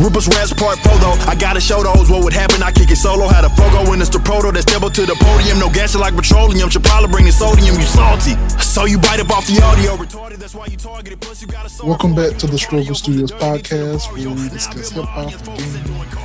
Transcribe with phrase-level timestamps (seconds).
[0.00, 1.14] Rupus Rats Part Photo.
[1.30, 2.62] I gotta show those what would happen.
[2.62, 3.28] I kick it solo.
[3.28, 5.58] Had a fogo it's the proto that up to the podium.
[5.58, 6.68] No gas like petroleum.
[6.68, 7.76] Should probably bring the sodium.
[7.76, 8.34] You salty.
[8.58, 9.96] So you bite up off the audio.
[9.96, 10.38] Retarded.
[10.38, 11.20] That's why you targeted.
[11.20, 15.04] Plus you got a Welcome back to the Struggle Studios podcast, where we discuss hip
[15.04, 15.32] hop,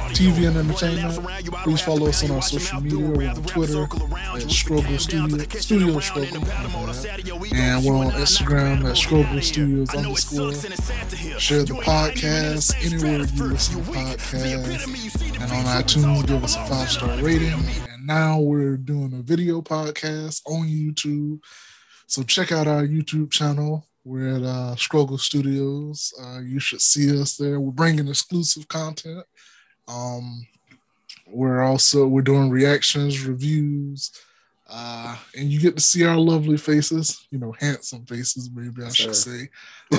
[0.10, 1.54] TV, and entertainment.
[1.64, 3.00] Please follow us on our social media.
[3.00, 3.88] We're on Twitter
[4.36, 6.44] at Struggle Studio, Studio Struggle,
[7.54, 10.54] and we're on Instagram at Struggle Studios underscore.
[11.40, 16.90] Share the podcast anywhere you listen to podcasts, and on iTunes, give us a five
[16.90, 17.54] star rating.
[17.92, 21.40] And now we're doing a video podcast on YouTube.
[22.08, 23.86] So check out our YouTube channel.
[24.04, 26.14] We're at uh, Struggle Studios.
[26.20, 27.60] Uh, you should see us there.
[27.60, 29.26] We're bringing exclusive content.
[29.90, 30.48] Um,
[31.28, 34.12] we're also we're doing reactions, reviews,
[34.70, 37.28] uh, and you get to see our lovely faces.
[37.32, 39.50] You know, handsome faces, maybe I should say.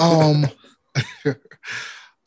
[0.00, 0.46] Um,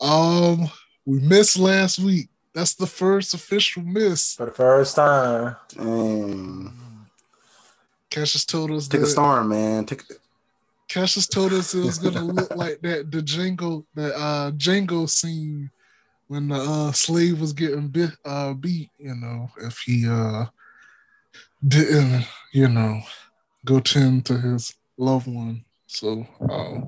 [0.00, 0.70] um,
[1.06, 2.28] we missed last week.
[2.54, 4.34] That's the first official miss.
[4.34, 5.56] For the first time.
[5.68, 6.72] Dang.
[8.10, 9.86] Cassius told us Take a storm, man.
[9.86, 10.02] Take
[10.86, 15.70] Cassius told us it was gonna look like that the Django the uh Django scene
[16.28, 20.46] when the uh slave was getting bit uh beat, you know, if he uh
[21.66, 23.00] didn't, you know,
[23.64, 25.64] go tend to his loved one.
[25.86, 26.80] So uh,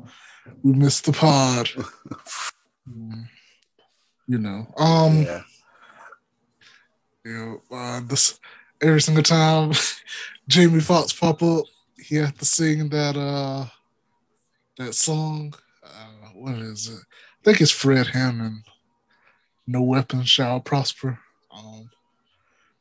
[0.62, 1.69] we missed the pod.
[2.89, 3.27] Mm.
[4.29, 4.64] you know.
[4.79, 5.42] Um yeah.
[7.25, 8.39] you know, uh, this
[8.81, 9.73] every single time
[10.48, 11.64] Jamie Foxx pop up,
[11.98, 13.67] he had to sing that uh
[14.79, 15.53] that song.
[15.83, 17.01] Uh, what is it?
[17.01, 18.62] I think it's Fred Hammond.
[19.67, 21.19] No weapon shall prosper.
[21.50, 21.91] Um,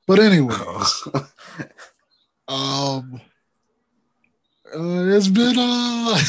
[0.07, 0.55] but anyway,
[2.47, 3.21] um,
[4.73, 6.19] uh, it's been uh,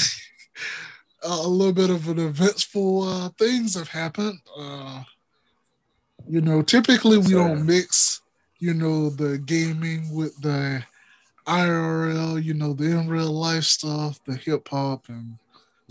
[1.23, 4.39] a little bit of an eventful uh, things have happened.
[4.57, 5.03] Uh,
[6.29, 8.23] you know, typically we don't mix,
[8.59, 10.83] you know, the gaming with the
[11.47, 15.39] IRL, you know, the in real life stuff, the hip hop and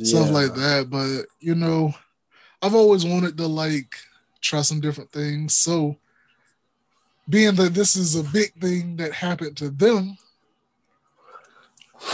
[0.04, 0.90] stuff like that.
[0.90, 1.94] But you know,
[2.62, 3.96] I've always wanted to like
[4.46, 5.54] try some different things.
[5.56, 5.98] So
[7.28, 10.18] being that this is a big thing that happened to them,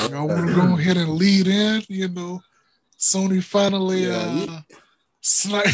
[0.03, 2.41] you know, I'm gonna go ahead and lead in, you know.
[2.97, 4.61] Sony finally Yeah, uh
[5.21, 5.67] snipe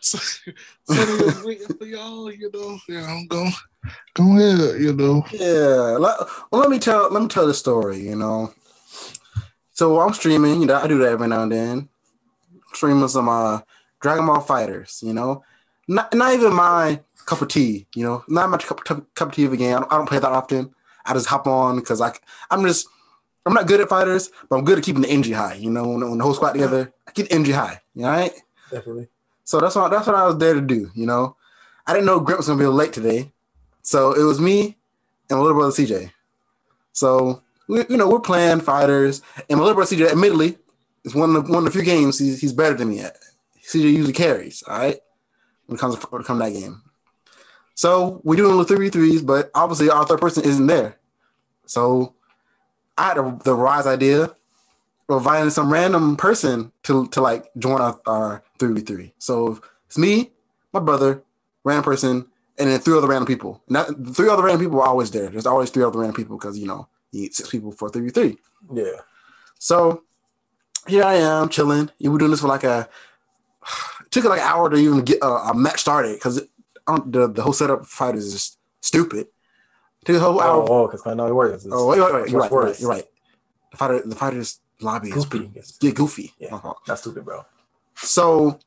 [0.00, 0.18] so,
[0.88, 2.78] Sony was waiting for y'all, you know.
[2.88, 3.52] Yeah, I'm going
[4.14, 5.24] go ahead, you know.
[5.32, 5.98] Yeah.
[5.98, 7.98] Well, let me tell let me tell the story.
[7.98, 8.52] You know,
[9.72, 10.60] so I'm streaming.
[10.60, 11.88] You know, I do that every now and then.
[12.72, 13.60] Streaming some uh
[14.00, 15.00] Dragon Ball Fighters.
[15.02, 15.42] You know,
[15.88, 17.86] not not even my cup of tea.
[17.94, 19.76] You know, not my cup, cup, cup of tea of a game.
[19.76, 20.74] I don't, I don't play that often.
[21.04, 22.12] I just hop on because I
[22.50, 22.88] I'm just
[23.44, 25.54] I'm not good at fighters, but I'm good at keeping the energy high.
[25.54, 27.80] You know, when, when the whole squad together, I keep the energy high.
[27.94, 28.32] You know, right?
[28.70, 29.08] Definitely.
[29.44, 30.90] So that's what that's what I was there to do.
[30.94, 31.36] You know,
[31.86, 33.32] I didn't know Grant was gonna be late today,
[33.82, 34.76] so it was me
[35.30, 36.10] and my little brother CJ.
[36.92, 40.58] So we, you know, we're playing fighters, and my little brother CJ, admittedly,
[41.04, 43.16] is one of the, one of the few games he's, he's better than me at.
[43.68, 44.96] CJ usually carries, all right,
[45.66, 46.82] when it comes to, when it comes to that game.
[47.74, 50.98] So we're doing little three threes, but obviously our third person isn't there.
[51.66, 52.14] So
[52.96, 54.34] I had a, the wise idea
[55.08, 59.14] of inviting some random person to to like join our, our three v three.
[59.18, 60.32] So it's me,
[60.72, 61.22] my brother,
[61.64, 62.26] random person,
[62.58, 63.62] and then three other random people.
[63.68, 65.28] Not three other random people are always there.
[65.28, 68.06] There's always three other random people because you know you need six people for three
[68.06, 68.38] v three.
[68.72, 69.00] Yeah.
[69.58, 70.02] So
[70.86, 71.90] here I am chilling.
[71.98, 72.88] You were doing this for like a
[74.22, 76.36] took like an hour to even get a, a match started because
[76.86, 79.26] the the whole setup of fighters is just stupid.
[80.04, 80.62] took a whole hour.
[80.62, 81.64] Oh, oh, because I know it works.
[81.64, 82.12] It's Oh wait, wait, wait.
[82.12, 82.50] You're right, you're right.
[82.50, 82.80] worse.
[82.80, 83.04] You're right.
[83.70, 85.28] The fighter, the fighters lobby is Goofy.
[85.28, 86.32] pretty- It's- yeah, goofy.
[86.38, 86.58] Yeah.
[86.58, 86.78] Fault.
[86.86, 87.44] That's stupid, bro.
[87.96, 88.58] So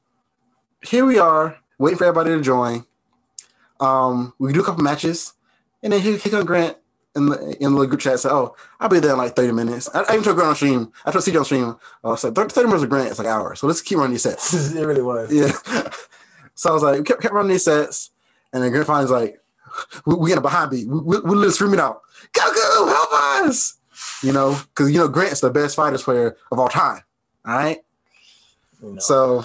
[0.82, 2.86] here we are, waiting for everybody to join.
[3.80, 5.34] Um, we do a couple matches,
[5.84, 6.78] and then here, here comes Grant
[7.20, 8.20] in the in the group chat.
[8.20, 10.56] Said, "Oh, I'll be there in like thirty minutes." I, I even told Grant on
[10.56, 10.92] stream.
[11.06, 11.76] I told CJ on stream.
[12.04, 13.10] I was like, 30, 30 minutes of Grant.
[13.10, 13.56] It's like an hour.
[13.56, 14.74] So let's keep running these sets.
[14.76, 15.32] it really was.
[15.34, 15.52] yeah.
[16.56, 18.12] so I was like, kept, kept running these sets,
[18.54, 19.40] and then Grant finally's like,
[20.06, 20.88] "We, we in a behind beat.
[20.88, 22.02] We, we, we're literally screaming out,
[22.34, 23.14] Goku, help
[23.48, 23.78] us!"
[24.24, 27.04] You know, because you know Grant's the best fighters player of all time.
[27.46, 27.80] All right.
[28.82, 28.98] Know.
[29.00, 29.44] So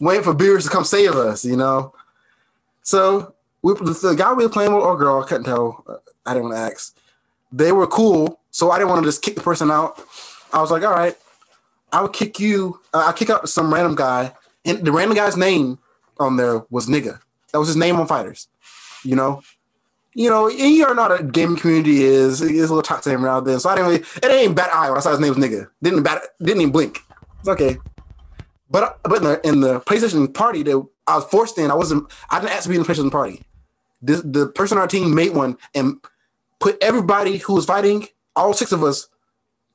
[0.00, 1.94] waiting for Beers to come save us, you know.
[2.82, 5.84] So we, the guy we were playing with or girl, I couldn't tell.
[5.86, 5.96] uh,
[6.26, 6.96] I didn't want to ask.
[7.52, 10.04] They were cool, so I didn't want to just kick the person out.
[10.52, 11.16] I was like, all right,
[11.92, 12.80] I'll kick you.
[12.94, 14.32] Uh, I'll kick out some random guy,
[14.64, 15.78] and the random guy's name
[16.18, 17.20] on there was nigga.
[17.52, 18.48] That was his name on fighters.
[19.02, 19.42] You know,
[20.14, 22.42] you know, you are not a gaming community is.
[22.42, 23.58] It's a little toxic around there.
[23.58, 24.04] So I didn't really.
[24.22, 25.68] It ain't bad eye when I saw his name was nigga.
[25.82, 26.22] Didn't bat.
[26.40, 27.00] Didn't even blink.
[27.40, 27.78] It's okay.
[28.70, 32.10] But but in the, in the PlayStation party that I was forced in, I wasn't.
[32.30, 33.42] I didn't ask to be in the PlayStation party.
[34.02, 36.00] The the person on our team made one and
[36.60, 39.08] put everybody who was fighting, all six of us,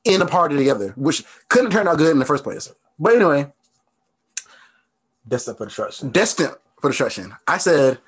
[0.06, 2.72] in a party together, which couldn't turn out good in the first place.
[3.00, 3.52] But anyway,
[5.28, 6.12] Destined for destruction.
[6.12, 7.36] destined for destruction.
[7.48, 8.00] I said,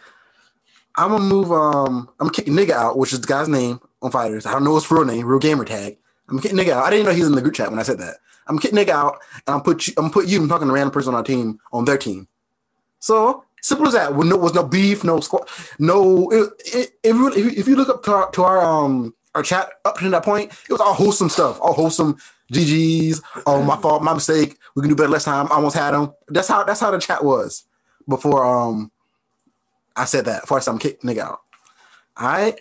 [0.98, 1.52] I'm gonna move.
[1.52, 4.46] Um, I'm gonna kick nigga out, which is the guy's name on fighters.
[4.46, 5.98] I don't know his real name, real gamer tag.
[6.30, 6.86] I'm gonna kick nigga out.
[6.86, 8.18] I didn't know he was in the group chat when I said that.
[8.48, 9.94] I'm gonna kick nigga out, and I'm put you.
[9.98, 10.42] I'm gonna put you.
[10.42, 12.28] I'm talking to random person on our team on their team.
[13.00, 14.16] So simple as that.
[14.16, 15.48] With no was no beef, no squad,
[15.80, 16.30] no.
[16.32, 20.10] It, it, if, you, look up to our, to our um our chat up to
[20.10, 22.18] that point, it was all wholesome stuff, all wholesome.
[22.52, 23.22] GG's.
[23.46, 24.58] Oh, my fault, my mistake.
[24.76, 25.48] We can do better next time.
[25.48, 26.14] I almost had him.
[26.30, 27.66] That's how that's how the chat was
[28.08, 28.92] before um
[29.96, 30.42] I said that.
[30.42, 31.42] Before I said I'm kick nigga out.
[32.16, 32.60] All right.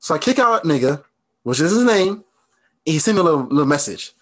[0.00, 1.04] So I kick out nigga,
[1.44, 2.24] which is his name.
[2.84, 4.12] He sent me a little, little message.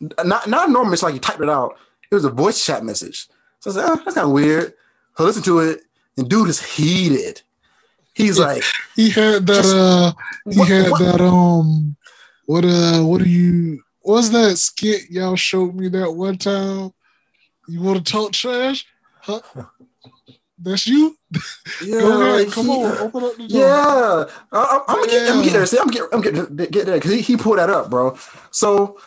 [0.00, 0.92] Not not normal.
[0.92, 1.76] It's like he typed it out.
[2.10, 3.28] It was a voice chat message.
[3.60, 4.74] So I said, oh, that's kind of weird.
[5.18, 5.80] I listen to it,
[6.16, 7.42] and dude is heated.
[8.14, 8.62] He's like,
[8.96, 9.64] He had that.
[9.64, 10.12] Uh
[10.50, 11.20] He what- had what- that.
[11.20, 11.96] Um.
[12.46, 12.64] What?
[12.64, 13.02] Uh.
[13.02, 13.82] What do you?
[14.00, 16.92] What was that skit y'all showed me that one time?
[17.66, 18.86] You want to talk trash?
[19.22, 19.40] Huh?
[20.58, 21.16] That's you.
[21.84, 22.46] yeah, Go ahead.
[22.46, 22.98] like, Come he- on.
[22.98, 23.60] Open up the door.
[23.60, 25.66] Yeah, I, am gonna get, I'm gonna get there.
[25.66, 28.16] See, I'm get, I'm getting get there because he, he pulled that up, bro.
[28.50, 28.98] So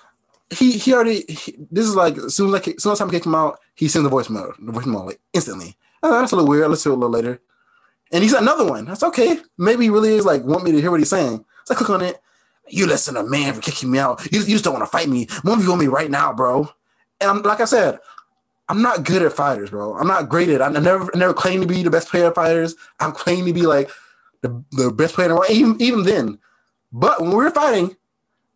[0.50, 1.24] he he already.
[1.30, 3.60] He, this is like as soon as I as soon as I kick him out,
[3.76, 5.78] he sends the voicemail, the voicemail like instantly.
[6.04, 6.70] Oh, that's a little weird.
[6.70, 7.42] Let's do it a little later.
[8.12, 8.86] And he's another one.
[8.86, 9.40] That's okay.
[9.58, 11.44] Maybe he really is like want me to hear what he's saying.
[11.66, 12.22] So I click on it.
[12.70, 14.26] You listen to a man for kicking me out.
[14.32, 15.28] You, you just don't want to fight me.
[15.44, 16.70] One of you on me right now, bro.
[17.20, 18.00] And I'm like I said,
[18.70, 19.96] I'm not good at fighters, bro.
[19.98, 20.62] I'm not great at.
[20.62, 22.76] I never never claim to be the best player fighters.
[23.00, 23.90] I'm claiming to be like
[24.42, 26.40] the, the best player in the world, even even then.
[26.92, 27.96] But when we were fighting,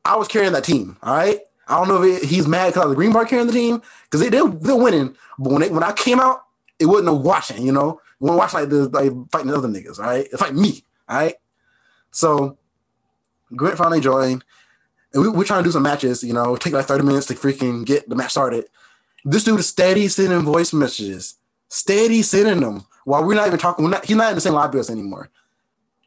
[0.06, 0.98] I was carrying that team.
[1.04, 1.40] All right.
[1.68, 3.54] I don't know if it, he's mad because I was the green bar carrying the
[3.54, 5.16] team because they, they they're winning.
[5.40, 6.44] But when they, when I came out,
[6.82, 7.66] it wasn't no watching.
[7.66, 10.00] You know, wasn't watching like the like fighting the other niggas.
[10.00, 10.84] All right, it's like me.
[11.08, 11.36] All right.
[12.12, 12.58] So
[13.56, 14.44] Grant finally joined,
[15.14, 16.24] and we, we're trying to do some matches.
[16.24, 18.66] You know, take like thirty minutes to freaking get the match started.
[19.24, 21.36] This dude is steady sending voice messages,
[21.70, 23.90] steady sending them while we're not even talking.
[23.90, 25.30] Not, he's not in the same lobby as anymore.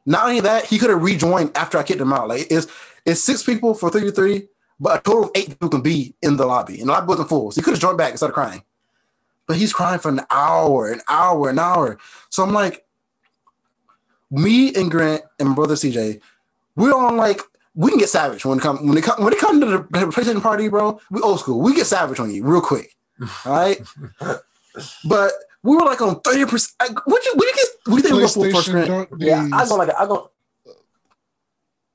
[0.07, 2.29] Not only that, he could have rejoined after I kicked him out.
[2.29, 2.67] Like it's
[3.07, 4.49] it's six people for three to three,
[4.81, 7.29] but a total of eight people can be in the lobby, and the lobby wasn't
[7.29, 8.63] full, so he could have joined back and started crying.
[9.47, 11.99] But he's crying for an hour, an hour, an hour.
[12.31, 12.85] So I'm like,
[14.31, 16.21] me and Grant and my brother CJ,
[16.77, 17.41] we're on like
[17.75, 19.83] we can get savage when it come when it come when it comes to the
[19.83, 21.01] PlayStation party, bro.
[21.11, 21.61] We old school.
[21.61, 22.95] We get savage on you real quick.
[23.45, 23.81] All right.
[25.05, 25.33] but
[25.63, 26.99] we were like on 30 percent.
[27.05, 29.09] What you what you get what do you think we go for first PlayStation Grant?
[29.19, 30.31] Yeah, I go like I go.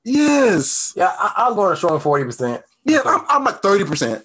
[0.04, 0.94] Yes.
[0.96, 2.62] Yeah, I, I'll go on a strong forty percent.
[2.84, 4.24] Yeah, I'm, I'm like 30%.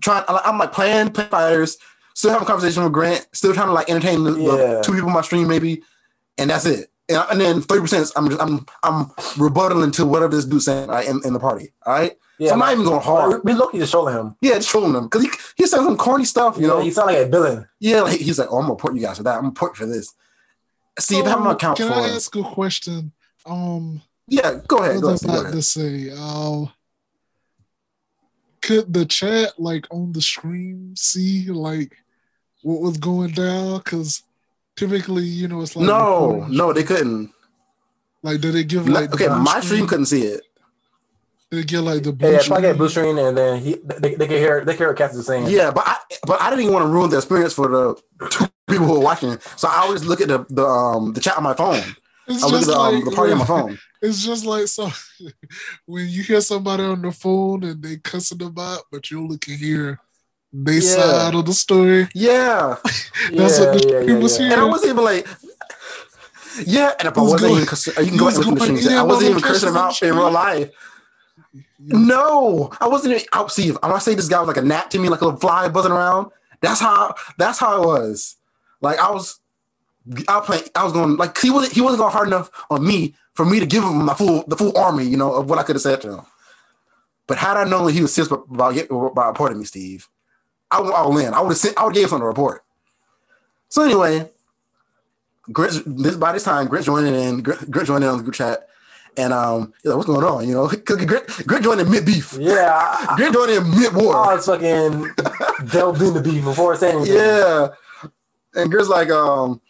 [0.00, 1.76] Trying I'm like playing play fighters,
[2.14, 5.08] still having a conversation with Grant, still trying to like entertain the, the two people
[5.08, 5.82] on my stream, maybe,
[6.38, 6.90] and that's it.
[7.08, 9.06] And, and then 30% I'm just I'm I'm
[9.36, 11.72] rebuttaling to whatever this dude's saying right, in, in the party.
[11.84, 12.16] All right.
[12.38, 13.40] Yeah, so I'm not even going hard.
[13.44, 14.36] We lucky just trolling him.
[14.40, 16.78] Yeah, just trolling him because he he's saying some corny stuff, you You know.
[16.78, 17.68] know, he sound like a villain.
[17.78, 19.34] Yeah, like he's like, oh, I'm gonna report you guys for that.
[19.34, 20.14] I'm gonna report you for this.
[20.98, 22.16] Steve, have my So, account Can for I us.
[22.16, 23.12] ask a question?
[23.46, 25.00] Um, Yeah, go ahead.
[25.00, 25.12] Go ahead.
[25.12, 25.54] was I Go about ahead.
[25.54, 26.10] to say?
[26.10, 26.70] Um,
[28.60, 31.96] could the chat like on the screen see like
[32.62, 33.78] what was going down?
[33.78, 34.22] Because
[34.76, 36.56] typically, you know, it's like No, recording.
[36.56, 37.32] no, they couldn't.
[38.22, 40.42] Like, did they give like okay, blue my stream couldn't see it.
[41.50, 43.76] Did they get like the blue Yeah, if I get blue screen and then he
[43.84, 45.48] they, they can hear they can hear what Cass is saying.
[45.48, 48.46] Yeah, but I but I didn't even want to ruin the experience for the two
[48.68, 49.38] people who are watching.
[49.56, 51.82] So I always look at the the um the chat on my phone.
[52.28, 53.78] It's I look at just the, um, the party on my phone.
[54.04, 54.90] It's just like so
[55.86, 59.38] when you hear somebody on the phone and they cussing them out, but you only
[59.38, 60.00] can hear
[60.52, 60.80] they Yeah.
[60.80, 62.08] side of the story.
[62.14, 62.76] Yeah,
[63.32, 64.44] That's what the yeah, yeah, people see.
[64.44, 65.26] and I wasn't even like.
[66.66, 68.66] Yeah, and if I wasn't even cursing, you can go back and look at the
[68.66, 68.92] going streams.
[68.98, 70.70] I wasn't even cursing him out in real life.
[71.78, 73.50] No, I wasn't even out.
[73.50, 75.40] See, I'm gonna say this guy was like a gnat to me, like a little
[75.40, 76.30] fly buzzing around.
[76.60, 77.14] That's how.
[77.38, 78.36] That's how it was.
[78.80, 79.40] Like I was,
[80.28, 80.70] I was.
[80.74, 81.72] I was going like he wasn't.
[81.72, 84.56] He wasn't going hard enough on me for me to give him my full the
[84.56, 85.04] full army.
[85.04, 86.20] You know of what I could have said to him.
[87.26, 88.76] But had I known that he was serious about about,
[89.12, 90.08] about reporting me, Steve,
[90.72, 91.34] I would all in.
[91.34, 91.78] I would have sent.
[91.78, 92.64] I would gave him the report.
[93.70, 94.30] So anyway,
[95.52, 97.42] Grit, this by this time, Grit joined in.
[97.42, 98.68] Grit, Grit joining in on the group chat,
[99.16, 102.34] and um, he's like, "What's going on?" You know, Grit, Grit joined in mid beef.
[102.38, 104.24] Yeah, Grit joined in mid I, I war.
[104.36, 105.10] was fucking
[105.70, 107.16] delved in the beef before saying anything.
[107.16, 107.68] Yeah,
[108.54, 109.60] and Grit's like, um,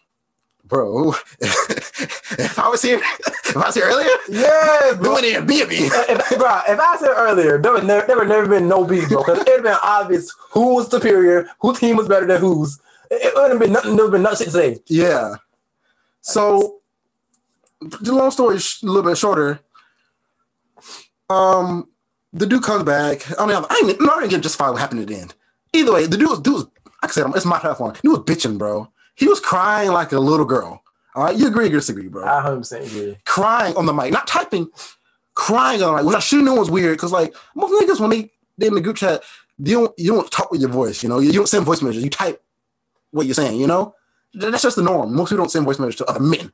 [0.73, 1.11] bro,
[1.41, 5.21] if I was here, if I was here earlier, Yeah, bro.
[5.21, 5.76] doing it, be me.
[5.87, 9.09] If, bro, if I said earlier, there would never, there would never been no beef,
[9.11, 9.19] bro.
[9.23, 12.81] Because it would have been obvious who was superior, whose team was better than whose.
[13.11, 13.97] It, would have been nothing.
[13.97, 14.79] There would have been nothing to say.
[14.87, 15.35] Yeah.
[16.23, 16.81] So,
[17.83, 19.61] the long story sh- a little bit shorter.
[21.29, 21.88] Um,
[22.33, 23.38] the dude comes back.
[23.38, 25.35] I mean, I ain't, I'm not even gonna justify what happened at the end.
[25.75, 26.64] Either way, the dude was, dude was
[27.02, 27.95] like I said, it's my platform.
[28.00, 28.88] He was bitching, bro.
[29.14, 30.83] He was crying like a little girl.
[31.14, 32.25] All right, you agree or disagree, bro?
[32.25, 33.19] I 100 percent agree.
[33.26, 34.69] crying on the mic, not typing,
[35.35, 38.11] crying on the mic, which I should know was weird because like most niggas when
[38.11, 39.23] they they in the group chat,
[39.59, 42.04] you don't you don't talk with your voice, you know, you don't send voice messages,
[42.04, 42.42] you type
[43.12, 43.95] what you're saying, you know.
[44.35, 45.14] That's just the norm.
[45.14, 46.52] Most people don't send voice messages to other men.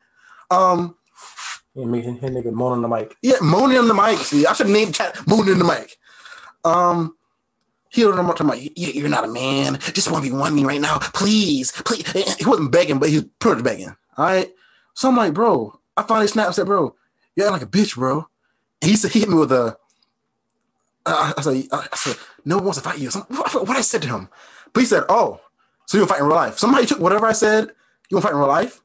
[0.50, 0.96] Um,
[1.74, 3.16] He made him nigga moan on the mic.
[3.22, 4.18] yeah, moaning on the mic.
[4.18, 5.98] See, I should name chat moaning in the mic.
[6.64, 7.16] Um,
[7.90, 8.60] he don't talking about.
[8.62, 9.78] "You- You're not a man.
[9.80, 12.06] Just one v one me right now, please, please.
[12.36, 13.96] He wasn't begging, but he was pretty much begging.
[14.16, 14.50] All right.
[14.94, 15.78] So I'm like, bro.
[15.96, 16.54] I finally snapped.
[16.54, 16.94] Said, bro,
[17.34, 18.28] you're acting like a bitch, bro.
[18.82, 19.76] And he said he hit me with a.
[21.06, 23.10] I said, I said, no one wants to fight you.
[23.10, 24.28] Some, what, I said to him,
[24.72, 25.40] but he said, oh,
[25.86, 26.58] so you want to fight in real life?
[26.58, 27.70] Somebody took whatever I said.
[28.10, 28.82] You want to fight in real life?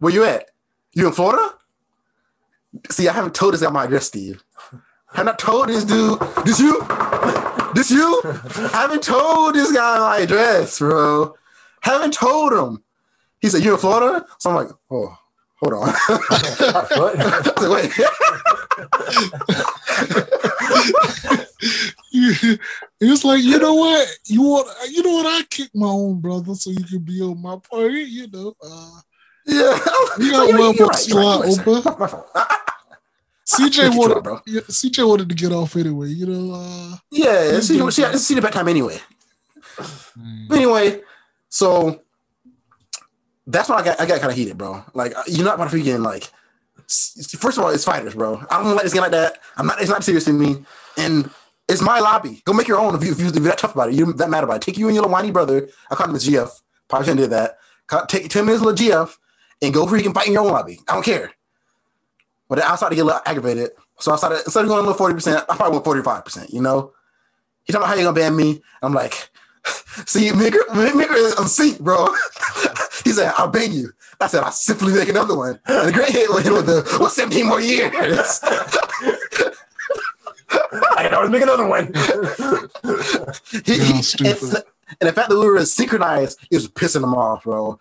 [0.00, 0.50] Where you at?
[0.94, 1.54] You in Florida?
[2.90, 4.42] See, I haven't told this guy my address, Steve.
[5.12, 6.18] I have not told this dude.
[6.44, 6.80] This you?
[7.80, 8.20] This you?
[8.24, 11.34] I haven't told this guy my address, bro.
[11.80, 12.84] Haven't told him.
[13.40, 15.16] He said, you're in Florida?" So I'm like, "Oh,
[15.62, 17.16] hold on." What?
[17.18, 17.90] I said, Wait.
[23.00, 24.06] He was like, you know what?
[24.26, 25.26] You want you know what?
[25.26, 28.54] I kick my own brother so you can be on my party, you know.
[28.62, 29.00] Uh
[29.46, 29.78] Yeah.
[30.18, 32.59] You got So, you're- one you're more right, you're
[33.68, 34.40] CJ it wanted bro.
[34.46, 36.54] yeah, CJ wanted to get off anyway, you know.
[36.54, 38.98] Uh Yeah, see, see, see the bedtime anyway.
[40.48, 41.00] But anyway,
[41.48, 42.02] so
[43.46, 44.84] that's why I got I got kind of heated, bro.
[44.94, 46.28] Like you're not about to freaking like.
[47.38, 48.44] First of all, it's fighters, bro.
[48.50, 49.38] I don't like this game like that.
[49.56, 49.80] I'm not.
[49.80, 50.64] It's not serious to me,
[50.96, 51.30] and
[51.68, 52.42] it's my lobby.
[52.44, 53.94] Go make your own if you if, you, if you're that tough about it.
[53.94, 54.62] You're that mad about it.
[54.62, 55.68] Take you and your little whiny brother.
[55.90, 56.50] I call him his GF.
[56.88, 57.58] Probably shouldn't do that.
[58.08, 59.16] Take ten minutes little GF
[59.62, 60.80] and go freaking fight in your own lobby.
[60.88, 61.32] I don't care.
[62.50, 64.82] But I started to get a little aggravated, so I started instead of going a
[64.82, 66.52] little forty percent, I probably went forty five percent.
[66.52, 66.92] You know,
[67.64, 68.60] he talking about how you gonna ban me.
[68.82, 69.30] I'm like,
[70.04, 72.06] see, Migger, Migger is on seat, bro.
[73.04, 73.92] he said, I'll ban you.
[74.20, 75.60] I said, I'll simply make another one.
[75.66, 78.40] And the great hit with with the with 17 more years.
[80.96, 81.86] I can always make another one.
[83.64, 84.64] he, he, and,
[85.00, 87.78] and the fact that we were synchronized, it was pissing him off, bro.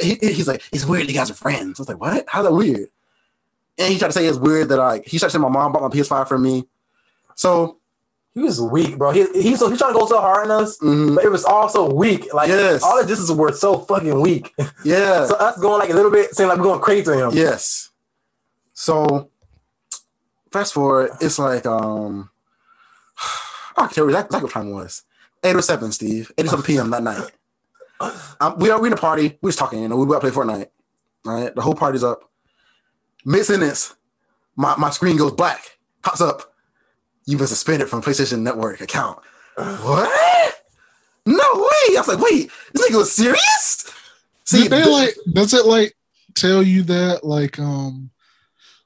[0.00, 1.80] He, he's like, it's weird you guys are friends.
[1.80, 2.24] I was like, what?
[2.28, 2.88] How's that weird?
[3.78, 5.72] And he tried to say it's weird that like he tried to say my mom
[5.72, 6.66] bought my PS5 for me.
[7.34, 7.78] So
[8.34, 9.10] he was weak, bro.
[9.10, 11.44] He he so he's trying to go so hard on us, mhm, but it was
[11.44, 12.32] all so weak.
[12.34, 12.82] Like Yes.
[12.82, 14.54] all the distances were so fucking weak.
[14.84, 15.26] yeah.
[15.26, 17.30] so us going like a little bit seemed like we're going crazy to him.
[17.32, 17.90] Yes.
[18.74, 19.30] So
[20.52, 22.30] fast forward, it's like um
[23.76, 25.02] I can tell you exactly what time it was.
[25.44, 26.32] 807, Steve.
[26.38, 26.90] 807 p.m.
[26.90, 27.30] that night.
[28.40, 30.26] Um, we are we in a party, we was talking, you know, we were about
[30.26, 30.66] to play Fortnite.
[31.24, 31.54] All right.
[31.54, 32.28] The whole party's up.
[33.24, 33.94] Mid sentence,
[34.56, 36.54] my, my screen goes black, pops up.
[37.26, 39.18] You've been suspended from PlayStation Network account.
[39.54, 40.54] what?
[41.24, 41.96] No way.
[41.96, 43.92] I was like, wait, this nigga was serious?
[44.46, 45.94] Did they th- like does it like
[46.34, 48.10] tell you that like um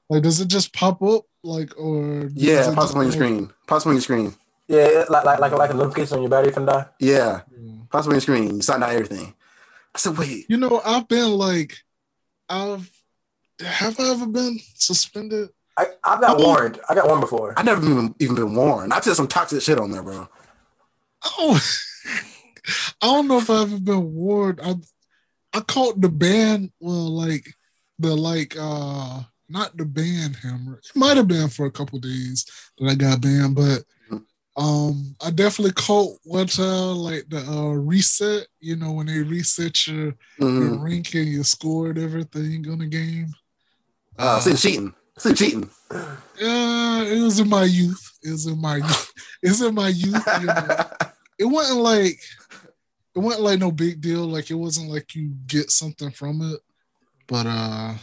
[0.07, 3.51] like does it just pop up like or yeah, it pops up on your screen.
[3.65, 4.35] Pops up on your screen.
[4.67, 6.85] Yeah, like like like like a notification on your battery finna die.
[6.99, 7.71] Yeah, Yeah.
[7.89, 8.55] possibly on your screen.
[8.57, 9.33] You signed out everything.
[9.95, 11.83] I said, wait, You know, I've been like
[12.47, 12.89] I've
[13.61, 15.49] have I ever been suspended?
[15.77, 16.43] I I got Oh.
[16.43, 16.79] warned.
[16.89, 17.53] I got warned before.
[17.57, 18.93] I never even, even been warned.
[18.93, 20.27] I've said some toxic shit on there, bro.
[21.23, 21.59] Oh,
[23.01, 24.59] I don't know if I've ever been warned.
[24.63, 24.75] I
[25.53, 26.71] I caught the ban.
[26.79, 27.45] Well, like
[27.99, 30.79] the like uh not the ban hammer.
[30.83, 32.45] It might have been for a couple days
[32.77, 33.83] that I got banned, but
[34.55, 38.47] um I definitely caught one time like the uh reset.
[38.59, 40.59] You know when they reset your Mhm.
[40.61, 43.33] your rank and your score and everything on the game.
[44.17, 44.93] Uh, see, cheating.
[45.17, 45.69] See, cheating.
[46.39, 48.17] Yeah, it was in my youth.
[48.23, 49.13] It was in my youth.
[49.41, 50.23] It's in my youth.
[50.41, 50.85] You know.
[51.39, 52.19] it wasn't like
[53.15, 54.25] it wasn't like no big deal.
[54.25, 56.59] Like it wasn't like you get something from it,
[57.27, 57.93] but uh,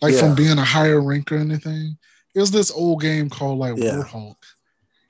[0.00, 0.20] like Yeah.
[0.20, 1.98] from being a higher rank or anything.
[2.34, 3.92] It was this old game called like Yeah.
[4.02, 4.36] Warhawk,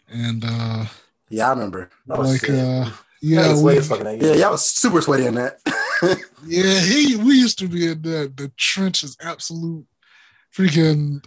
[0.09, 0.85] and uh,
[1.29, 1.91] Yeah, I remember.
[2.09, 2.51] Oh, like shit.
[2.51, 5.59] uh, yeah, yeah, it's we, way fucking that Yeah, y'all was super sweaty in that.
[6.47, 9.85] yeah, he we used to be in the the trenches, absolute
[10.57, 11.23] freaking.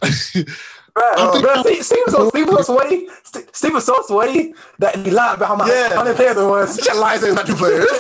[0.93, 3.07] Bro, I think- bro, Steve, Steve was so Steve was so sweaty.
[3.24, 5.89] Steve, Steve was so sweaty that he lied about how, much, Yeah.
[6.15, 6.79] players there was.
[6.83, 7.88] Shut lies, not two players.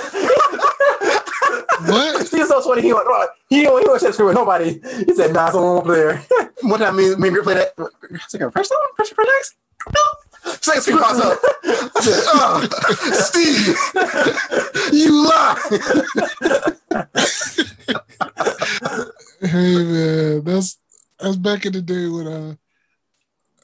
[1.87, 2.19] What?
[2.19, 2.81] was so sweaty.
[2.81, 3.07] He went,
[3.49, 4.81] he don't, he don't share with nobody.
[5.07, 6.21] He said, "Nah, it's a one player."
[6.61, 7.73] What time me, me and Grip play that?
[8.27, 9.55] Second, first one, pressure for next.
[10.61, 11.39] Second screen pops up.
[11.63, 12.67] I said, oh,
[13.13, 13.77] Steve,
[14.91, 15.55] you lie.
[19.41, 20.77] Hey man, that's
[21.19, 22.55] that's back in the day when uh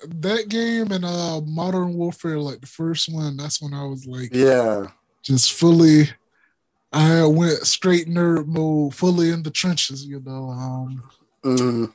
[0.07, 4.31] that game and uh Modern Warfare, like the first one, that's when I was like
[4.33, 4.87] Yeah.
[5.23, 6.09] just fully
[6.91, 10.49] I went straight nerd mode, fully in the trenches, you know.
[10.49, 11.03] Um
[11.43, 11.93] Mm,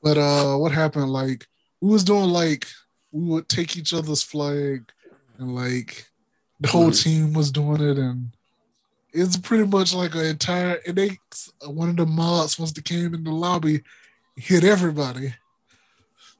[0.00, 1.10] but uh what happened?
[1.10, 1.46] Like
[1.80, 2.66] we was doing like
[3.10, 4.90] we would take each other's flag
[5.38, 6.06] and like
[6.60, 7.02] the whole Mhm.
[7.02, 8.32] team was doing it and
[9.12, 11.18] it's pretty much like an entire and they
[11.66, 13.82] one of the mods once they came in the lobby
[14.36, 15.34] hit everybody.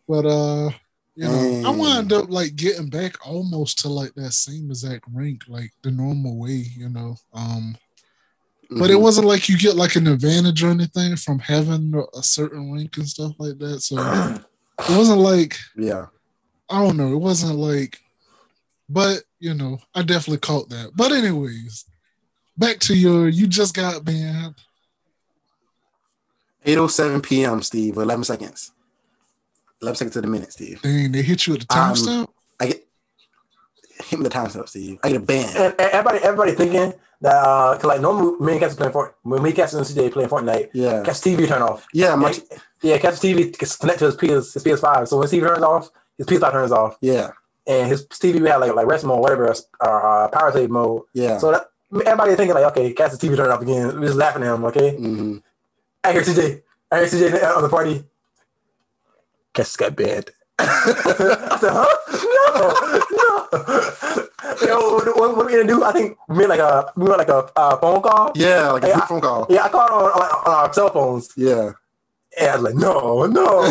[0.09, 0.71] But uh
[1.15, 1.79] you know, I Mm.
[1.79, 6.39] wound up like getting back almost to like that same exact rank, like the normal
[6.39, 7.17] way, you know.
[7.33, 7.77] Um
[8.79, 9.01] but it mhm.
[9.01, 13.09] wasn't like you get like an advantage or anything from having a certain rank and
[13.09, 13.81] stuff like that.
[13.83, 13.97] So
[14.89, 16.07] it wasn't like Yeah.
[16.71, 17.13] I don't know.
[17.13, 17.99] It wasn't like,
[18.89, 20.93] but you know, I definitely caught that.
[20.97, 21.85] But anyways,
[22.57, 23.29] back to your.
[23.29, 24.55] You just got banned.
[26.67, 28.73] 8.07 p.m., Steve, 11 seconds.
[29.81, 30.81] 11 seconds to the minute, Steve.
[30.83, 32.29] Dang, they hit you at the Um, timestamp.
[32.61, 32.87] I get,
[34.07, 34.99] hit me the timestamp, Steve.
[35.03, 35.49] I get a ban.
[35.57, 39.17] and, and everybody, everybody thinking that uh, 'cause, like normally me and Cass playing Fort,
[39.23, 41.03] when me, Cass and CJ playing Fortnite, Yeah.
[41.03, 41.87] Cass TV turn off.
[41.93, 42.33] Yeah, my,
[42.83, 45.09] Yeah, Cass TV gets connected to his PS, his PS5.
[45.09, 47.31] So when TV turns off, his PS5 turns off, yeah.
[47.67, 51.03] and his TV we had like like rest mode, whatever, or uh, power save mode.
[51.15, 51.39] Yeah.
[51.39, 51.67] So that,
[52.07, 53.99] everybody thinking like, okay, Cass's TV turned off again.
[54.01, 54.65] We're just laughing at him.
[54.67, 55.37] Okay, hmm
[56.05, 56.63] I hear CJ.
[56.91, 58.05] I hear CJ on the party.
[59.55, 60.31] Cass got banned.
[60.59, 61.87] I said, huh?
[62.57, 62.69] No,
[63.11, 64.67] no.
[64.67, 65.83] Yo, what, what we gonna do?
[65.85, 68.33] I think we made like a we made like a uh, phone call.
[68.35, 69.47] Yeah, like a Hey, phone call.
[69.49, 71.73] Yeah, I called on, on, on our cell phones, Yeah.
[72.39, 73.63] and I was like, no, no.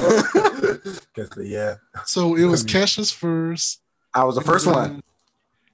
[1.15, 1.75] Guess, yeah.
[2.05, 3.81] So it was Cash's first.
[4.13, 5.03] I was the first and one.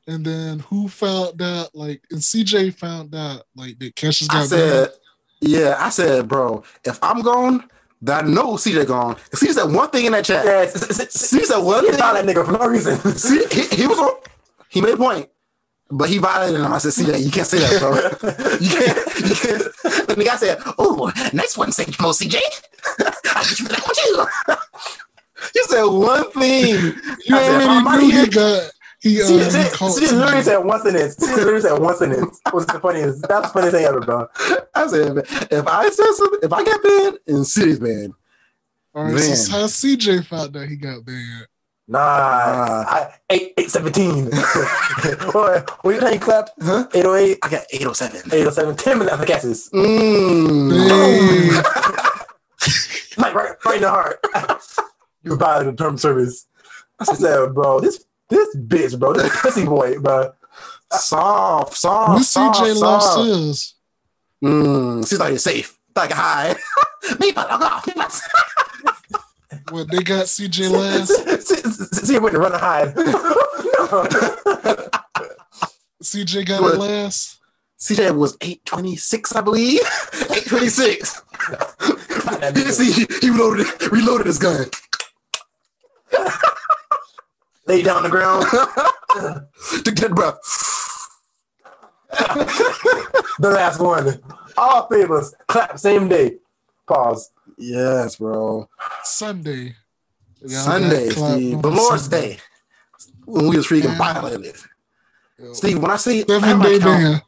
[0.08, 1.76] And then who found out?
[1.76, 4.98] Like, and CJ found out like that Cash's got I said, banned.
[5.42, 7.70] Yeah, I said, bro, if I'm gone,
[8.02, 9.16] that I know CJ gone.
[9.32, 11.98] If CJ said one thing in that chat, Yeah, CJ said one thing.
[11.98, 12.98] found that nigga for no reason.
[13.16, 14.12] See, he, he was on,
[14.70, 15.30] he made a point,
[15.90, 16.72] but he violated him.
[16.72, 17.94] I said, CJ, you can't say that, bro.
[18.60, 18.98] You can't,
[19.30, 20.10] you can't.
[20.10, 22.36] And the guy said, oh, nice one, Sage Mo, CJ.
[23.36, 24.56] I'll get you that one too.
[25.54, 26.76] He said one thing.
[27.26, 28.70] You I said, if I'm out already knew here-
[29.02, 31.16] he uh, She, he she, caught she literally said one sentence.
[31.20, 32.42] She literally said one sentence.
[32.52, 33.28] What's the funniest?
[33.28, 34.28] That's the funniest thing ever, bro.
[34.76, 35.18] I said,
[35.52, 38.14] if I said something, if I get banned and CJ's banned,
[38.96, 39.36] All right, Man.
[39.36, 41.48] so how CJ found out he got banned.
[41.90, 44.26] Nah, I, eight eight seventeen.
[45.32, 46.86] Boy, when you think clapped, Huh?
[46.94, 48.34] eight oh eight, I got 807.
[48.34, 49.70] eight oh seven, ten minutes after guesses.
[49.74, 50.70] Mm.
[50.90, 51.64] Dang.
[53.18, 54.20] Like right, right in the heart.
[55.24, 56.46] you violated the term service.
[57.00, 60.34] I said, bro, this this bitch, bro, this pussy boy, bro.
[60.92, 63.28] Soft, soft, Miss soft, CJ lost soft.
[63.28, 63.74] his.
[64.44, 65.08] Mm.
[65.08, 65.78] She's like, you're safe.
[65.96, 66.56] Like, hi.
[67.20, 67.62] Me, but log
[67.98, 68.22] off.
[69.70, 71.10] What they got CJ last?
[71.48, 72.94] See, see, see, went to run and hide.
[76.04, 76.76] CJ got What?
[76.76, 77.40] it last.
[77.80, 79.80] CJ was 826, I believe.
[80.32, 81.22] 826.
[82.76, 84.66] See, he reloaded, reloaded his gun.
[87.68, 88.46] Lay down on the ground.
[89.84, 90.38] to get breath.
[93.40, 94.20] The last one.
[94.58, 95.34] All favors.
[95.48, 96.38] Clap same day.
[96.88, 97.30] Pause.
[97.58, 98.68] Yes, bro.
[99.04, 99.76] Sunday.
[100.42, 101.62] Y'all Sunday, got Steve.
[101.62, 102.34] The Lord's Sunday.
[102.34, 102.40] Day.
[103.26, 103.98] When we was freaking Yeah.
[103.98, 104.56] violated.
[105.38, 107.24] Yo, Steve, when I say I have Seven my day count,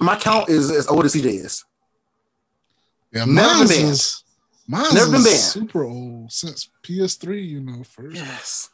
[0.00, 1.64] my count is as old as CJ is.
[3.12, 3.92] Yeah, Never mine's been banned.
[3.92, 4.22] is
[4.66, 5.38] mine's Never been is banned.
[5.40, 7.46] super old since PS3.
[7.46, 8.16] You know, first.
[8.16, 8.70] Yes.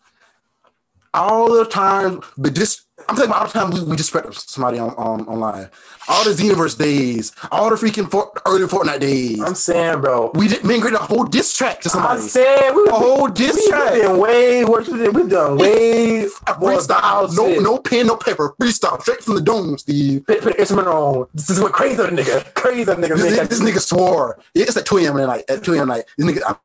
[1.14, 4.78] All the time, but just I'm talking about all the time we, we disrespect somebody
[4.78, 5.68] on, on online.
[6.08, 9.40] All the Xenoverse days, all the freaking Fort, early Fortnite days.
[9.40, 10.32] I'm saying, bro.
[10.34, 12.20] we did me and Greg a whole diss track to somebody.
[12.22, 13.92] I'm saying we a whole diss We've track.
[13.94, 14.88] been way worse.
[14.88, 16.20] We've done- We've done way
[16.58, 17.62] more Freestyle, no shit.
[17.62, 20.26] no pen, no paper, freestyle, straight from the dome, Steve.
[20.26, 21.26] Put, put an instrument on.
[21.32, 22.52] This is what crazy nigga.
[22.54, 23.16] Crazy nigga.
[23.16, 23.46] This, man.
[23.46, 24.38] this nigga swore.
[24.54, 25.16] It's at 2 a.m.
[25.18, 25.88] and like at 2 a.m.
[25.88, 26.56] like this nigga, I'm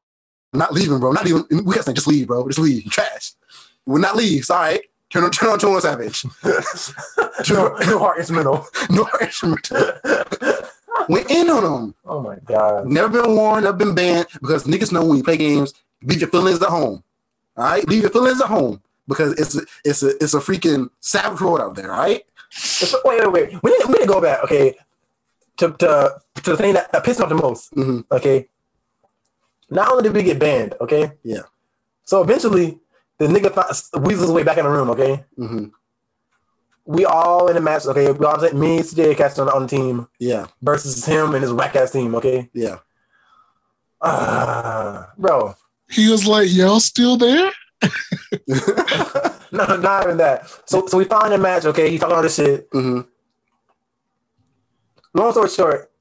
[0.53, 1.11] not leaving, bro.
[1.11, 2.47] Not even we got to just leave, bro.
[2.47, 2.89] Just leave.
[2.89, 3.33] Trash.
[3.89, 4.49] We're not leave.
[4.51, 4.81] All right.
[5.09, 6.23] Turn on turn on Tone Savage.
[7.49, 8.67] no, no heart instrumental.
[8.91, 9.77] no instrumental.
[11.09, 11.95] Went in on them.
[12.05, 12.85] Oh my god.
[12.87, 15.73] Never been warned, never been banned because niggas know when you play games,
[16.03, 17.03] leave your feelings at home.
[17.57, 20.91] All right, leave your feelings at home because it's a, it's a it's a freaking
[20.99, 21.91] savage world out there.
[21.91, 22.23] All right.
[23.03, 23.63] Wait, wait, wait.
[23.63, 24.43] We need, we need to go back.
[24.43, 24.75] Okay.
[25.57, 27.73] to to to the thing that, that pissed me off the most.
[27.73, 28.05] Mhm.
[28.11, 28.47] Okay.
[29.71, 31.13] Not only did we get banned, okay.
[31.23, 31.43] Yeah.
[32.03, 32.79] So eventually,
[33.19, 34.89] the nigga found, weasels his way back in the room.
[34.91, 35.23] Okay.
[35.37, 35.65] hmm
[36.85, 37.85] We all in the match.
[37.85, 38.11] Okay.
[38.11, 40.47] We all me, CJ, Castro on, on the team Yeah.
[40.61, 42.15] versus him and his whack ass team.
[42.15, 42.49] Okay.
[42.53, 42.77] Yeah.
[44.01, 45.55] Ah, bro.
[45.89, 47.51] He was like, "Y'all still there?"
[49.51, 50.47] no, not even that.
[50.65, 51.65] So, so we found a match.
[51.65, 52.67] Okay, he talking all this shit.
[52.71, 53.01] hmm
[55.13, 55.91] Long story short,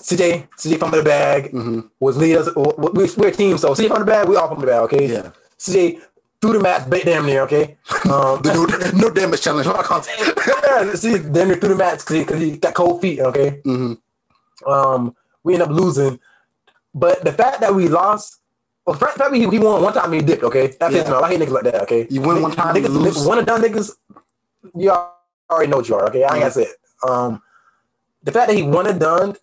[0.00, 2.48] CJ, CJ from the bag hmm was lead us.
[2.56, 4.28] we- We're a team, so CJ from the bag.
[4.28, 4.80] We all from the bag.
[4.84, 5.06] Okay.
[5.12, 5.30] Yeah.
[5.58, 6.00] CJ
[6.40, 7.42] threw the match, bait damn near.
[7.42, 7.76] Okay.
[8.08, 9.66] Um, The no, no damage challenge.
[9.66, 10.12] I can't say.
[10.64, 13.20] yeah, see, damn near threw the match because he, he got cold feet.
[13.20, 13.60] Okay.
[13.64, 13.94] hmm
[14.66, 16.18] Um, we end up losing,
[16.94, 18.36] but the fact that we lost.
[18.86, 20.42] Well, the fact that he, he won one time, he dipped.
[20.44, 21.10] Okay, that pissed Yeah.
[21.12, 21.24] me off.
[21.24, 21.82] I hate niggas like that.
[21.82, 23.16] Okay, You win one time, niggas, lose.
[23.16, 23.92] niggas, one and done niggas.
[24.74, 24.92] You
[25.50, 26.06] already know what you are.
[26.08, 26.76] Okay, I ain't gotta say it.
[27.06, 27.42] Um,
[28.22, 29.36] the fact that he won and done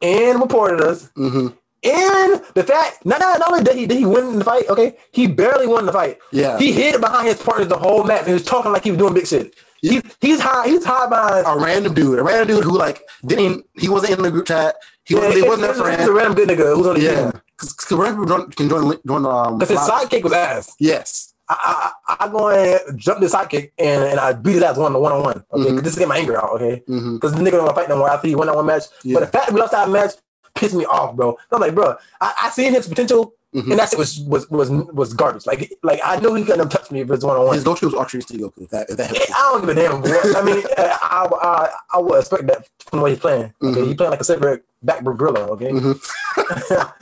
[0.00, 1.48] and reported us, hmm
[1.84, 4.96] and the fact not, not, not only did he did he win the fight, okay,
[5.12, 6.18] he barely won the fight.
[6.30, 6.58] Yeah.
[6.58, 8.20] He hid behind his partners the whole match.
[8.20, 9.54] and He was talking like he was doing big shit.
[9.80, 10.68] He, he's high.
[10.68, 11.44] He's high behind.
[11.46, 14.76] a random dude, a random dude who like didn't he wasn't in the group chat.
[15.04, 17.30] He wasn't, he wasn't it's- their it's a random good nigga who's on the Yeah,
[17.58, 19.58] because random people can join join um.
[19.58, 20.74] Because his sidekick was ass.
[20.78, 21.34] Yes.
[21.48, 24.92] I, I, I go and jump the sidekick and, and I beat it ass one
[24.92, 25.44] to one on one.
[25.52, 25.74] Okay, Mhm.
[25.74, 26.50] 'Cause this is get my anger out.
[26.50, 28.54] Okay, hmm because the nigga don't want to fight no more after he won that
[28.54, 28.84] one match.
[29.02, 29.14] Yeah.
[29.14, 30.12] But the fact that we lost that match
[30.54, 31.36] pissed me off, bro.
[31.50, 33.70] I'm like, bro, I, I seen his potential, Mhm.
[33.70, 35.44] and that was was was was garbage.
[35.46, 37.54] Like like I knew he couldn't have touched me if it's one on one.
[37.54, 38.52] His go-to was Archer Goku.
[38.62, 39.20] If that if that you.
[39.34, 40.00] I don't give a damn.
[40.00, 40.20] Bro.
[40.36, 43.52] I mean, I, I I would expect that from the way he's playing.
[43.62, 43.86] Okay, Mhm.
[43.88, 45.40] he playing like a separate back gorilla.
[45.52, 46.00] Okay, Mhm.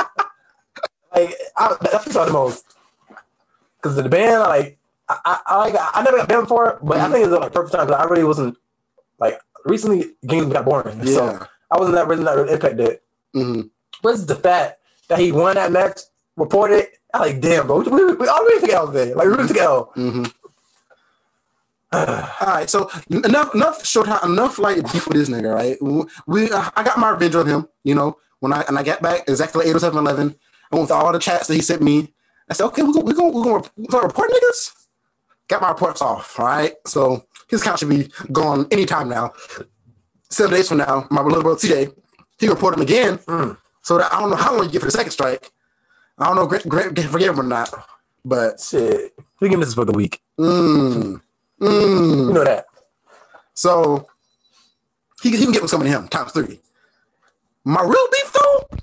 [1.15, 2.65] like I, that's what the most.
[3.77, 7.07] Because the band, like I, I, I like I never got banned before, but I
[7.09, 7.13] Mhm.
[7.13, 8.57] think it's like perfect time because I really wasn't
[9.19, 11.47] like recently games got boring, so Yeah.
[11.71, 13.01] I wasn't that really not really impacted.
[13.35, 13.63] Hmm
[14.03, 16.01] But it's the fact that he won that match,
[16.37, 16.89] reported.
[17.15, 17.81] I like damn, bro.
[17.81, 18.87] We, we, we already took L.
[18.87, 19.93] Like we really took L.
[19.95, 20.25] hmm
[21.93, 22.07] All
[22.47, 25.77] right, so enough enough showtime enough like beef with this nigga, right?
[26.27, 28.17] We uh, I got my revenge on him, you know.
[28.41, 30.37] When I and I got back exactly eight oh seven eleven,
[30.73, 32.15] I went with all the chats that he sent me.
[32.49, 34.73] I said, okay, we're gonna we're gonna, we're gonna, we're gonna report niggas.
[35.49, 36.75] Got my reports off, all right.
[36.87, 39.33] So his account should be gone anytime now.
[40.31, 41.95] Seven days from now, my little brother TJ,
[42.41, 43.19] he reported him again.
[43.19, 43.57] Mm.
[43.83, 45.51] So that I don't know how long you get for the second strike.
[46.19, 47.73] I don't know, Grant, Grant can forgive him or not,
[48.25, 50.21] but Shit, we give this for the week.
[50.39, 51.21] mm,
[51.61, 52.35] You mm.
[52.35, 52.67] know that.
[53.55, 54.07] So
[55.23, 56.61] he, he can get with somebody him times three.
[57.65, 58.79] My real beef though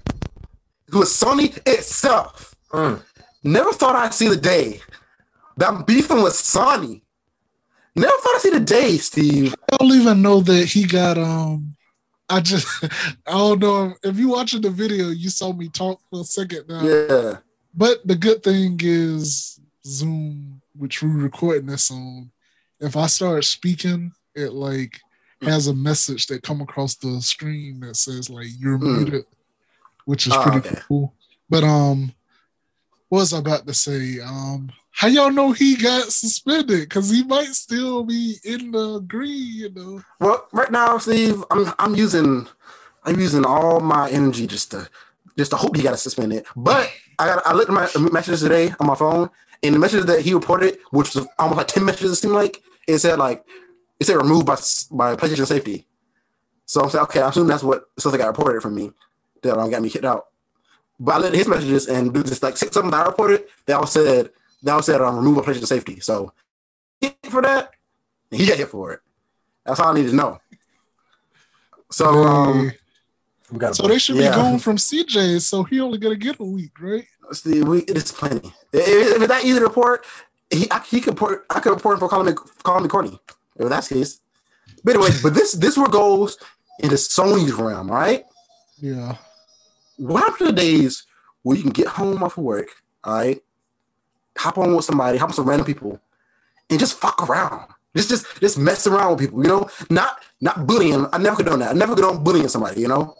[0.99, 2.55] was Sony itself.
[2.71, 3.01] Mm.
[3.43, 4.81] Never thought I'd see the day
[5.57, 7.01] that I'm beefing with Sony.
[7.95, 9.55] Never thought I'd see the day, Steve.
[9.71, 11.75] I don't even know that he got um
[12.29, 12.67] I just
[13.27, 16.65] I don't know if you watching the video you saw me talk for a second
[16.67, 16.83] now.
[16.83, 17.37] Yeah.
[17.73, 22.31] But the good thing is Zoom, which we're recording this on,
[22.79, 24.99] if I start speaking, it like
[25.43, 28.97] has a message that come across the screen that says like you're Mm.
[28.97, 29.25] muted,
[30.05, 30.81] which is Oh, pretty okay.
[30.87, 31.13] cool.
[31.49, 32.13] But um
[33.09, 34.19] what was I about to say?
[34.19, 36.89] Um how y'all know he got suspended?
[36.89, 40.01] Cause he might still be in the green, you know.
[40.19, 42.47] Well, right now, Steve, I'm I'm using
[43.03, 44.89] I'm using all my energy just to
[45.37, 46.47] just to hope he got suspended.
[46.55, 49.29] But I got I looked at my messages today on my phone,
[49.61, 52.63] and the messages that he reported, which was almost like ten messages, it seemed like
[52.87, 53.45] it said like
[53.99, 54.55] it said removed by
[54.89, 55.85] by PlayStation safety.
[56.65, 58.91] So I'm saying, okay, I assume that's what something got reported from me
[59.43, 60.25] that um, got me kicked out.
[60.99, 63.45] But I looked at his messages and do this like six something that I reported.
[63.67, 65.99] They all said they all said um, remove by PlayStation safety.
[65.99, 66.33] So
[66.99, 67.71] he hit for that,
[68.31, 68.99] and he got hit for it.
[69.65, 70.39] That's all I need to know.
[71.91, 72.71] So um,
[73.51, 74.29] We got so they should yeah.
[74.29, 77.05] be going from CJ, so he only gonna get a week, right?
[77.31, 78.47] see, we it is plenty.
[78.73, 80.05] If, if it's that easy to report,
[80.49, 81.45] he I, he could report.
[81.49, 83.19] I could report him for calling me calling me corny.
[83.57, 84.19] If that's the case.
[84.83, 86.37] But anyway, but this this where goes
[86.79, 88.23] into Sony's realm, right?
[88.79, 89.15] Yeah.
[89.97, 91.05] What happened to the days
[91.41, 92.67] where you can get home off of work,
[93.03, 93.41] all right?
[94.37, 95.99] Hop on with somebody, hop on some random people,
[96.69, 97.67] and just fuck around.
[97.95, 99.69] Just just just mess around with people, you know?
[99.89, 101.07] Not not bullying.
[101.11, 101.69] I never could do that.
[101.71, 103.15] I never could on bullying somebody, you know?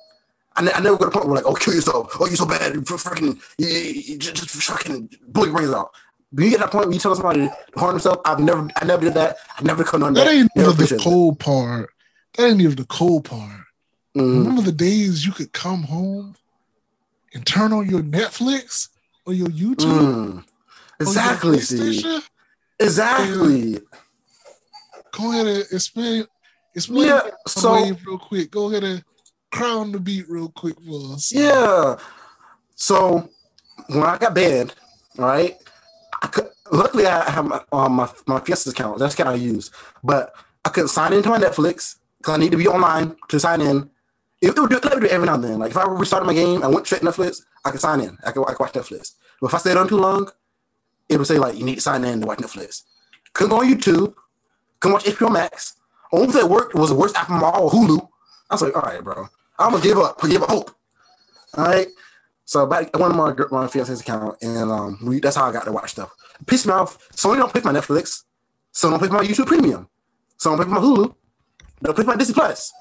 [0.55, 2.15] I, ne- I never got a point where like, oh, kill yourself.
[2.19, 2.87] Oh, you're so bad.
[2.87, 5.91] Fucking, you, you just, just fucking blow your brains out.
[6.31, 8.85] When you get that point where you tell somebody to harm themselves, I've never, I
[8.85, 9.37] never did that.
[9.57, 10.25] I never come on that.
[10.25, 11.89] That ain't even the cold part.
[12.37, 13.61] That ain't even the cold part.
[14.15, 14.39] Mhm.
[14.39, 16.35] Remember the days you could come home
[17.33, 18.89] and turn on your Netflix
[19.25, 19.85] or your YouTube?
[19.85, 20.43] Mm.
[20.99, 22.27] Exactly, Steve.
[22.79, 23.79] Exactly.
[25.11, 26.25] Go ahead and explain.
[26.75, 27.21] Explain Yeah.
[27.47, 28.51] So real quick.
[28.51, 29.03] Go ahead and
[29.51, 31.31] crown the beat real quick for us.
[31.31, 31.97] Yeah.
[32.75, 33.29] So
[33.87, 34.75] when I got banned,
[35.17, 35.55] right?
[36.21, 38.99] I could luckily I have my um, my, my Fiesta account.
[38.99, 39.71] That's account I use.
[40.03, 40.33] But
[40.65, 43.89] I couldn't sign into my Netflix because I need to be online to sign in.
[44.41, 45.59] It, it would do, it would do every now and then.
[45.59, 48.17] Like if I restarted my game, I went straight to Netflix, I could sign in.
[48.23, 49.13] I could, I could watch Netflix.
[49.41, 50.29] But if I stayed on too long,
[51.09, 52.83] it would say like you need to sign in to watch Netflix.
[53.33, 54.13] Couldn't go on YouTube.
[54.79, 55.75] Couldn't watch HBO Max.
[56.11, 58.07] Only thing that worked was the worst app from all Hulu.
[58.49, 59.27] I was like, all right, bro.
[59.59, 60.21] I'm gonna give up.
[60.21, 60.71] Give up hope.
[61.55, 61.87] All right.
[62.45, 65.51] So back I went on my my fiance's account, and um, we, that's how I
[65.51, 66.13] got to watch stuff.
[66.45, 67.09] Piss off.
[67.09, 68.23] Sony don't for my Netflix.
[68.73, 69.89] Sony don't for my YouTube Premium.
[70.39, 71.13] Sony don't for my Hulu.
[71.83, 72.71] Don't for my Disney Plus.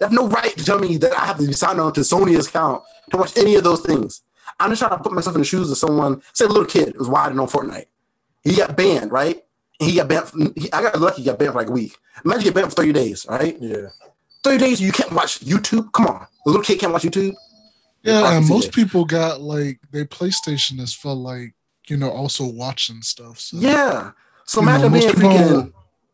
[0.00, 2.00] They have no right to tell me that I have to be signed on to
[2.00, 4.22] Sony's account to watch any of those things.
[4.62, 6.22] I'm just trying to put myself in the shoes of someone.
[6.32, 7.86] Say a little kid was wilding on Fortnite.
[8.42, 9.42] He got banned, right?
[9.78, 10.28] He got banned.
[10.28, 11.22] From, he, I got lucky.
[11.22, 11.96] He got banned for like a week.
[12.24, 13.56] Imagine you get banned for 30 days, right?
[13.60, 13.88] Yeah.
[14.44, 15.92] 30 days you can't watch YouTube.
[15.92, 17.34] Come on, a little kid can't watch YouTube.
[18.02, 18.74] Yeah, and most it.
[18.74, 21.54] people got like their PlayStation is for like
[21.88, 23.38] you know also watching stuff.
[23.38, 24.10] So, Yeah.
[24.44, 25.72] So You imagine most being freaking.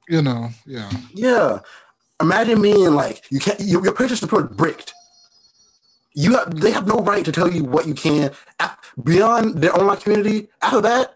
[0.08, 1.60] you know, yeah, Yeah.
[2.20, 4.92] Imagine being like you can't your, your PlayStation is bricked.
[6.14, 8.32] You have they have no right to tell you what you can
[9.04, 10.48] beyond their online community.
[10.62, 11.14] After that,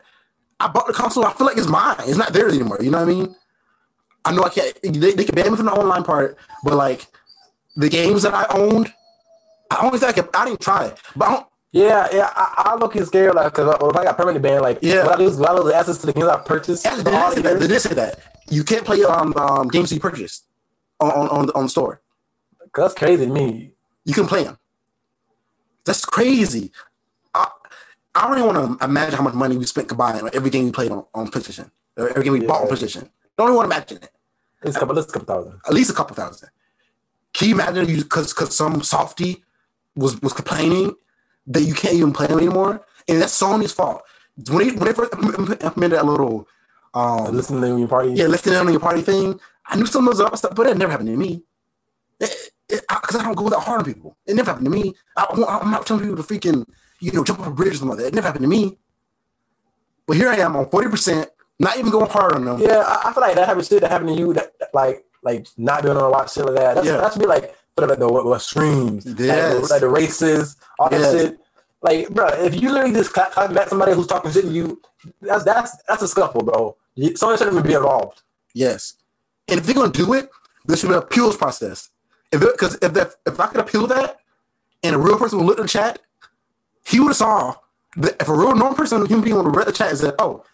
[0.60, 1.24] I bought the console.
[1.24, 1.96] I feel like it's mine.
[2.00, 2.78] It's not theirs anymore.
[2.80, 3.36] You know what I mean?
[4.24, 4.78] I know I can't.
[4.82, 7.06] They, they can ban me from the online part, but like
[7.76, 8.92] the games that I owned,
[9.70, 12.72] I only think I, could, I didn't try it, but I don't, Yeah, yeah, I,
[12.72, 15.02] I look scared like because if I got permanently banned, like Yeah.
[15.04, 16.84] will I lose, will I lose access to the games I purchased?
[16.84, 17.60] Yeah, they did say the that.
[17.60, 18.20] They did say that.
[18.50, 20.46] You can't play um, um games you purchased
[21.00, 22.00] on on on, on the store.
[22.74, 23.72] That's crazy to me.
[24.04, 24.58] You can play them.
[25.84, 26.72] That's crazy.
[27.34, 27.48] I
[28.14, 30.66] I don't even want to imagine how much money we spent combined on every game
[30.66, 31.70] we played on, on PlayStation.
[31.96, 32.74] Or every game we bought on Yeah.
[32.74, 33.08] PlayStation.
[33.38, 34.10] Don't even want to imagine it.
[34.62, 35.60] It's a couple, it's a couple thousand.
[35.66, 36.50] At least a couple thousand.
[37.34, 39.42] Can you imagine you because because some softy
[39.96, 40.94] was was complaining
[41.46, 42.84] that you can't even play them anymore?
[43.08, 44.02] And that's Sony's fault.
[44.50, 46.46] When they when they first implemented that little
[46.94, 48.12] um Listening to your party.
[48.12, 49.40] yeah, listing on your party thing.
[49.66, 51.42] I knew some of those other stuff, but that never happened to me.
[52.88, 54.16] Because I don't go that hard on people.
[54.26, 54.94] It never happened to me.
[55.16, 55.26] I,
[55.62, 56.64] I'm not telling people to freaking,
[57.00, 58.06] you know, jump off a bridge or something like that.
[58.08, 58.78] It never happened to me.
[60.06, 61.26] But here I am on 40%,
[61.58, 62.60] not even going hard on them.
[62.60, 65.46] Yeah, I, I feel like that happened shit that happened to you that like like
[65.56, 66.74] not being able to watch shit like that.
[66.76, 66.96] That's, Yeah.
[66.96, 69.68] that should be like for the, the what, what streams, like, Yes.
[69.68, 71.12] the, like the races, all that Yes.
[71.12, 71.38] shit.
[71.82, 74.80] Like, bro, if you literally just clap, clap back somebody who's talking shit to you,
[75.20, 76.76] that's that's that's a scuffle, bro.
[77.14, 78.22] Someone shouldn't even be involved.
[78.54, 78.94] Yes.
[79.48, 80.30] And if they're going to do it,
[80.66, 81.88] there should be an appeals process.
[82.32, 84.18] If Because if, that- if I could appeal that
[84.82, 86.00] and a real person would look at the chat,
[86.84, 87.54] he would have saw
[87.96, 90.14] that if a real normal person, human being would have read the chat and said,
[90.18, 90.44] oh,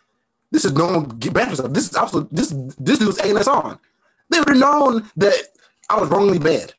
[0.51, 1.73] this is normal get banned for stuff.
[1.73, 3.79] This is also, this, this dude's egging us on.
[4.31, 5.35] They would have known that
[5.89, 6.75] I was wrongly banned.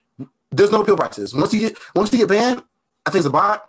[0.51, 1.33] There's no appeal process.
[1.33, 2.61] Once you get, once you get banned,
[3.05, 3.65] I think it's a bot.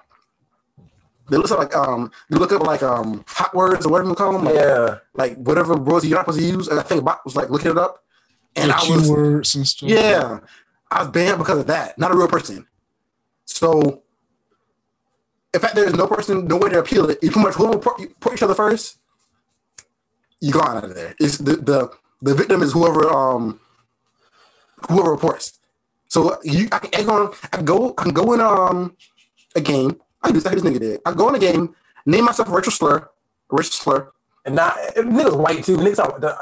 [1.28, 4.14] They look up like um, you look up like um, hot words or whatever you
[4.16, 4.44] call them.
[4.44, 6.66] Like, Yeah, like whatever words you're not supposed to use.
[6.68, 8.02] And I think bot was like looking it up,
[8.56, 9.88] and the I was keywords and stuff.
[9.88, 10.40] yeah,
[10.90, 11.98] I was banned because of that.
[11.98, 12.66] Not a real person.
[13.44, 14.02] So,
[15.54, 17.18] in fact, there's no person, no way to appeal it.
[17.22, 18.98] You pretty much whoever report each other first,
[20.40, 21.14] you gone out of there.
[21.20, 21.90] It's the the
[22.22, 23.60] the victim is whoever um
[24.88, 25.58] whoever reports.
[26.08, 27.08] So you, I can
[27.42, 28.96] I can go, I can go in um
[29.54, 30.00] a game.
[30.22, 30.52] I do that.
[30.52, 31.00] This nigga did.
[31.06, 31.74] I go in a game,
[32.06, 33.08] name myself a racial slur, a
[33.50, 34.12] racial slur.
[34.44, 35.76] and not niggas white too.
[35.76, 36.36] Niggas are the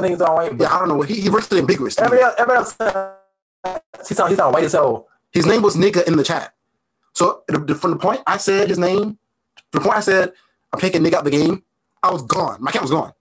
[0.00, 0.56] niggas are white.
[0.56, 1.02] But Yeah, I don't know.
[1.02, 1.96] He he racially ambiguous.
[1.96, 2.06] to me.
[2.06, 2.76] every else, every else,
[4.08, 5.08] he sound he sound white as hell.
[5.32, 6.54] His name was nigga in the chat.
[7.14, 9.18] So the, the- from the point I said his name,
[9.72, 10.32] the point I said
[10.72, 11.64] I'm taking nigga out the game,
[12.02, 12.62] I was gone.
[12.62, 13.12] My account was gone.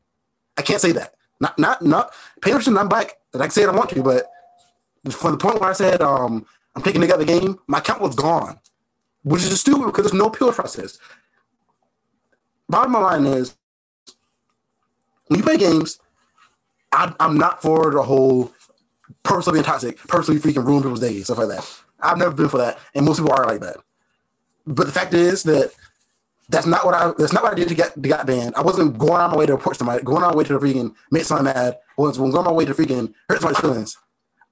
[0.57, 1.15] I can't say that.
[1.41, 2.77] Not not not pay attention.
[2.77, 3.15] I'm black.
[3.33, 4.27] And I can say it I want to, but
[5.11, 8.01] from the point where I said um I'm taking nigga out the game, my account
[8.01, 8.59] was gone,
[9.23, 10.99] which is stupid because there's no appeal process.
[12.69, 13.55] Bottom line is,
[15.27, 15.99] when you play games,
[16.91, 18.51] I, I'm not for the whole
[19.23, 21.81] purposely being toxic, purposely freaking ruin people's days, stuff like that.
[21.99, 23.77] I've never been for that, and most people are like that.
[24.65, 25.71] But the fact is that
[26.49, 28.55] that's not what I that's not what I did to get to get banned.
[28.55, 30.59] I wasn't going on my way to report somebody, going on my way to the
[30.59, 33.97] freaking make someone mad, or was going on my way to freaking hurt somebody's feelings.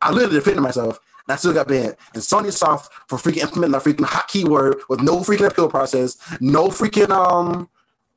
[0.01, 1.95] I literally defended myself, and I still got banned.
[2.13, 6.17] And Sony soft for freaking implementing a freaking hot keyword with no freaking appeal process,
[6.39, 7.69] no freaking um,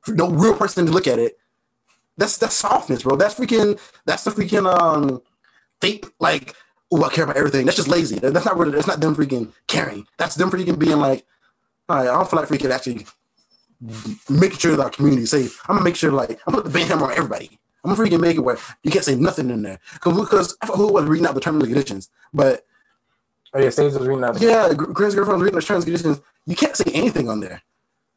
[0.09, 1.39] no real person to look at it.
[2.17, 3.17] That's that's softness, bro.
[3.17, 5.21] That's freaking that's the freaking um
[5.81, 6.55] fake like
[6.93, 7.67] oh I care about everything.
[7.67, 8.19] That's just lazy.
[8.19, 10.07] That's not really that's not them freaking caring.
[10.19, 11.27] That's them freaking being like,
[11.89, 13.07] all right, I don't feel like freaking actually
[14.29, 15.61] making sure that our community is safe.
[15.69, 17.59] I'm gonna make sure like I'm gonna put the ban hammer on everybody.
[17.85, 19.79] I'm gonna freaking make it where you can't say nothing in there.
[20.01, 22.65] Cause because who was reading out the terms and conditions, but
[23.55, 24.41] Oh yeah, Sage was reading out.
[24.41, 26.21] Yeah, Gr- Grant's girlfriend was reading the terms and conditions.
[26.45, 27.63] You can't say anything on there.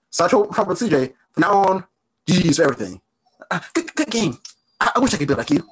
[0.09, 1.83] So I told Papa CJ, from now on,
[2.27, 3.01] GG's for everything.
[3.51, 4.39] Uh, good, good game.
[4.81, 5.63] I, I wish I could be like you.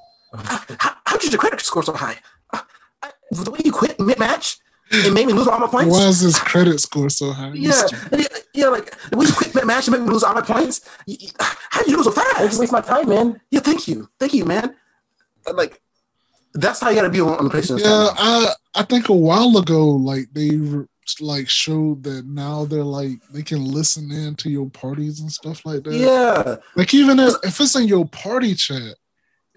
[0.44, 2.16] How, how did your credit score so high?
[2.52, 2.60] Uh,
[3.02, 4.58] I, the way you quit mid match,
[4.90, 5.92] it made me lose all my points.
[5.92, 7.52] Why is his credit score so high?
[7.54, 10.34] Yeah, yeah, yeah, like the way you quit mid match and made me lose all
[10.34, 10.80] my points.
[11.06, 12.26] You- you- How did you lose so fast?
[12.36, 12.60] I just fast?
[12.60, 13.40] waste my time, man.
[13.50, 14.74] Yeah, thank you, thank you, man.
[15.46, 15.80] Uh, Like,
[16.54, 17.78] that's how you gotta be on, on the PlayStation.
[17.80, 18.10] Yeah, channel.
[18.16, 20.58] I I think a while ago, like they
[21.20, 25.64] like showed that now they're like they can listen in to your parties and stuff
[25.66, 25.94] like that.
[25.94, 26.56] yeah.
[26.74, 28.94] Like even if, if it's in your party chat.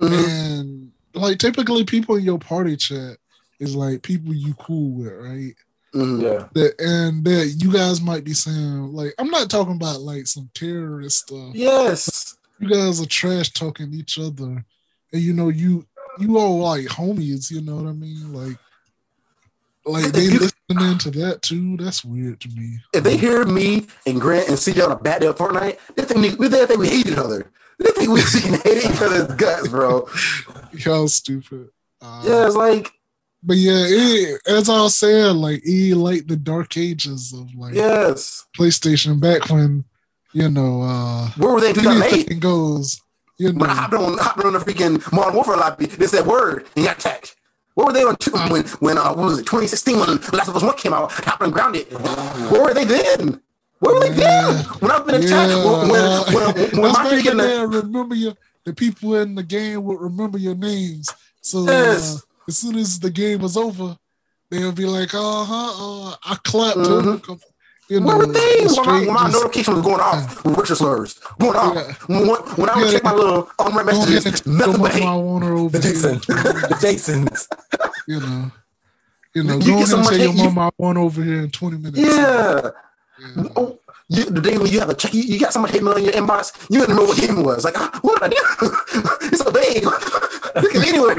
[0.02, 3.18] And like typically people in your party chat
[3.60, 5.56] is like people you cool with, right?
[5.94, 6.22] Mhm.
[6.22, 6.48] Yeah.
[6.54, 10.50] That and that you guys might be saying like I'm not talking about like some
[10.54, 11.54] terrorist stuff.
[11.56, 12.38] Yes.
[12.60, 14.64] You guys are trash talking each other,
[15.14, 15.86] and you know you
[16.20, 17.50] you all like homies.
[17.50, 18.34] You know what I mean?
[18.34, 18.58] Like
[19.86, 21.78] like they You- listening to that too.
[21.78, 22.80] That's weird to me.
[22.94, 26.04] If they hear me and Grant and CJ on a bad day of Fortnite, they
[26.04, 27.50] think we, they think we hate each other.
[27.80, 30.08] They think we freaking hate each other's guts, bro.
[30.74, 31.70] Y'all stupid.
[32.02, 32.92] Uh, Yeah, it's like,
[33.42, 37.74] But yeah, it, as I was saying, like it like the dark ages of like
[37.74, 38.46] yes.
[38.58, 39.86] PlayStation back when
[40.34, 42.14] you know uh Where were they in 2008?
[42.14, 43.02] anything goes.
[43.38, 46.26] You When I know, hopped on, hopped on the freaking Modern Warfare lobby, they said
[46.26, 47.36] word and got attacked.
[47.76, 50.56] Where were they on two, when when uh, what was it 2016 when Last of
[50.58, 51.12] Us One came out?
[51.14, 51.88] Hopped on grounded.
[52.52, 53.42] Where were they then?
[53.80, 54.22] Where were they?
[54.22, 54.64] Yeah.
[54.80, 57.68] When I've been in yeah, when when, uh, when, when, my in there.
[57.68, 58.34] Remember your
[58.66, 61.10] the people in the game would remember your names.
[61.42, 63.98] So uh, as soon as the game was over,
[64.50, 67.16] they'll be like, "Uh huh, uh, I clapped." Mhm.
[67.16, 67.40] a couple-
[67.90, 68.66] You Where were know, they?
[68.68, 71.74] When my, when my notification was going off with Richard slurs, going off.
[71.76, 71.94] Yeah.
[72.08, 72.28] When,
[72.60, 72.92] when I would Yeah.
[72.92, 75.04] check my little unread messages, nothing but my hate.
[75.04, 75.80] Warner The.
[75.80, 76.14] Jason.
[76.28, 77.48] the Jasons.
[78.08, 78.52] You know,
[79.34, 81.24] you know, You go get ahead and tell your hate, you- mom I want over
[81.24, 81.98] here in twenty minutes.
[81.98, 82.70] Yeah.
[83.20, 83.44] Yeah.
[83.56, 85.98] Oh, you, the day when you have a check, you, you got someone hate mail
[85.98, 87.64] in your inbox, you didn't know what game it was.
[87.64, 88.72] Like, ah, what did I do?
[89.32, 89.84] it's a vague.
[89.84, 91.16] Look at anywhere.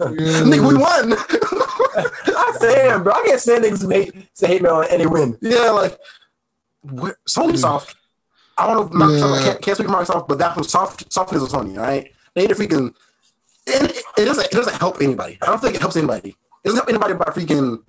[0.00, 0.42] Yeah.
[0.46, 1.12] Nigga, we won.
[2.36, 3.12] I stand, bro.
[3.12, 5.36] I can't stand niggas who hate say hate mail and they win.
[5.40, 5.98] yeah, like,
[6.82, 7.16] what?
[7.28, 7.96] Sony Soft.
[8.56, 11.12] I don't know if Microsoft, I can't, can't speak for Microsoft, but that from Soft,
[11.12, 12.12] Soft is a Sony, all right?
[12.34, 12.94] They the freaking,
[13.66, 15.38] and it, it doesn't, it doesn't help anybody.
[15.42, 16.30] I don't think it helps anybody.
[16.30, 17.82] It doesn't help anybody by freaking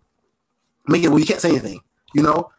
[0.87, 1.81] making it where you can't say anything,
[2.13, 2.51] you know?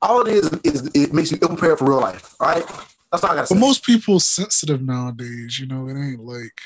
[0.00, 2.64] All it is, is it makes you ill prepared for real life, all right?
[3.10, 3.54] That's all I gotta say.
[3.54, 5.58] But most people sensitive nowadays.
[5.58, 6.60] You know, it ain't like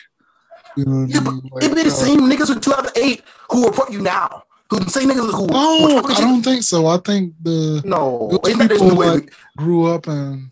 [0.76, 1.00] you know.
[1.00, 1.50] What Yeah, I mean?
[1.52, 4.42] Like, it be the uh, same niggas from 2008 who report you now.
[4.70, 5.46] Who the same niggas who.
[5.46, 6.86] No, I don't think so.
[6.86, 9.06] I think the No, those Ain't that- people no way.
[9.08, 10.50] like grew up and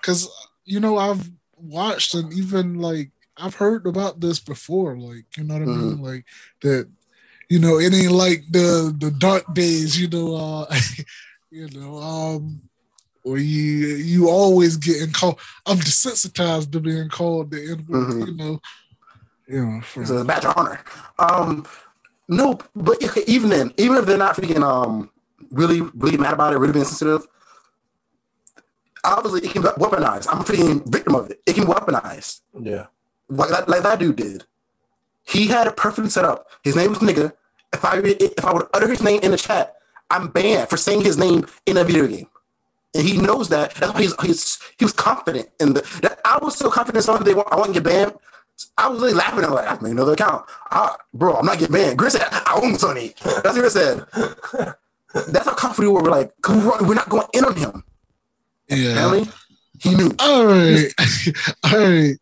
[0.00, 0.28] because
[0.64, 4.96] you know I've watched and even like I've heard about this before.
[4.98, 5.88] Like you know what I Mm-hmm.
[5.88, 6.02] mean?
[6.02, 6.24] Like
[6.62, 6.88] that.
[7.50, 9.98] You know, it ain't like the the dark days.
[9.98, 10.66] You know, uh,
[11.50, 12.60] you know, um,
[13.22, 15.38] where you you always getting called.
[15.66, 18.08] I'm desensitized to being called the N word.
[18.08, 18.26] Mhm.
[18.26, 18.60] You know,
[19.48, 19.80] you know.
[19.80, 20.80] For, It's a badge of honor.
[21.18, 21.66] Um,
[22.28, 25.10] no, but even then, even if they're not freaking um
[25.50, 27.26] really really mad about it, really being sensitive,
[29.04, 30.26] obviously it can be weaponized.
[30.30, 31.40] I'm a freaking victim of it.
[31.46, 32.40] It can be weaponized.
[32.60, 32.86] Yeah.
[33.28, 34.44] like that, like that dude did.
[35.24, 36.46] He had it perfectly set up.
[36.62, 37.32] His name was nigga.
[37.72, 39.74] If I if I would utter his name in the chat,
[40.10, 42.26] I'm banned for saying his name in a video game.
[42.94, 43.74] And he knows that.
[43.74, 45.82] That's why he's, he's he was confident in the.
[46.02, 48.14] That I was so confident on they want I want to get banned.
[48.76, 50.46] I was really laughing at like I made another account.
[50.70, 51.98] I, bro, I'm not getting banned.
[51.98, 53.14] Grit said I own Sony.
[53.42, 54.06] That's what Grit said.
[55.32, 56.02] That's how confident we were.
[56.02, 57.84] We're like, 'cause we're not going in on him.
[58.68, 59.24] yeah.
[59.80, 60.10] He knew.
[60.18, 60.92] All right.
[61.64, 62.16] All right.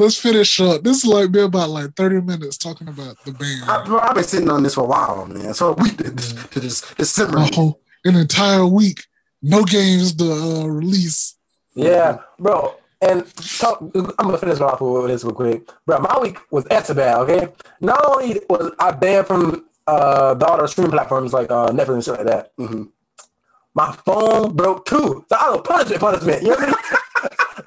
[0.00, 0.82] Let's finish up.
[0.82, 3.68] This is like been about like 30 minutes talking about the band.
[3.68, 5.52] I, bro, I've been sitting on this for a while, man.
[5.52, 7.18] So we did this to this.
[7.18, 9.04] A whole an entire week.
[9.42, 11.36] No games to uh, release.
[11.74, 12.76] Yeah, bro.
[13.02, 13.26] And
[13.58, 15.98] talk, I'm gonna finish off with this real quick, bro.
[15.98, 17.18] My week was bad.
[17.18, 17.48] Okay,
[17.82, 22.04] not only was I banned from uh, the other streaming platforms like uh, Netflix and
[22.04, 22.56] shit like that.
[22.56, 22.88] Mhm.
[23.74, 25.26] My phone broke too.
[25.28, 26.42] So I was punishment, punishment.
[26.42, 27.00] You know what I mean?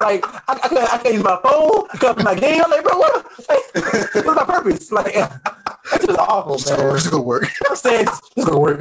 [0.00, 1.86] like I, I, can't, I can't use my phone.
[1.92, 2.62] I can't play my game.
[2.64, 3.26] I'm like, bro, what?
[3.48, 4.92] Like, what's my purpose?
[4.92, 5.14] Like,
[5.92, 6.96] it's just awful, So man.
[6.96, 7.44] it's gonna work.
[7.70, 8.80] I'm saying it's, it's gonna work.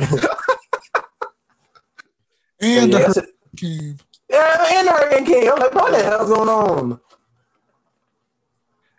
[2.61, 3.15] And yeah, the that's.
[3.17, 3.99] Hurricane.
[4.29, 5.49] yeah, and the Hurricane King.
[5.49, 6.99] I'm like, what the hell's going on?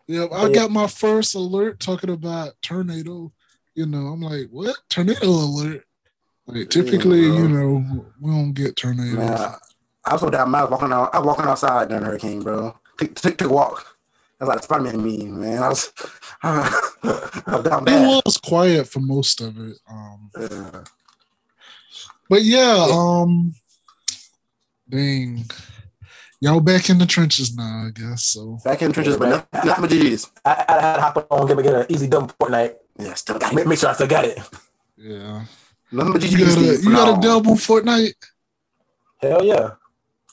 [0.06, 3.32] Yep, I got my first alert talking about tornado.
[3.74, 4.76] You know, I'm like, what?
[4.90, 5.84] Tornado alert?
[6.46, 9.16] Like typically, Yeah, you know, we don't get tornadoes.
[9.16, 9.54] Man,
[10.06, 10.60] I, I was so damn mad.
[10.60, 11.14] I was walking out.
[11.14, 12.76] I was walking outside during the hurricane, bro.
[12.98, 13.96] Took take, take a walk.
[14.38, 15.62] That's like Spider Man meme, man.
[15.62, 15.92] I was,
[16.42, 19.76] I was down It was quiet for most of it.
[19.90, 20.84] Um, Yeah.
[22.28, 23.54] but yeah, um,
[24.88, 25.44] dang,
[26.40, 28.24] y'all back in the trenches now, I guess.
[28.24, 30.30] So Back in the trenches, but not, not my GGs.
[30.44, 32.74] I, I had to hop on get, get an easy dumb Fortnite.
[32.98, 33.68] Yeah, still got Make, it.
[33.68, 34.38] make sure I still got it.
[34.96, 35.44] yeah,
[35.92, 38.14] None of my you got a Steve, you got a dub on Fortnite.
[39.22, 39.70] Hell yeah.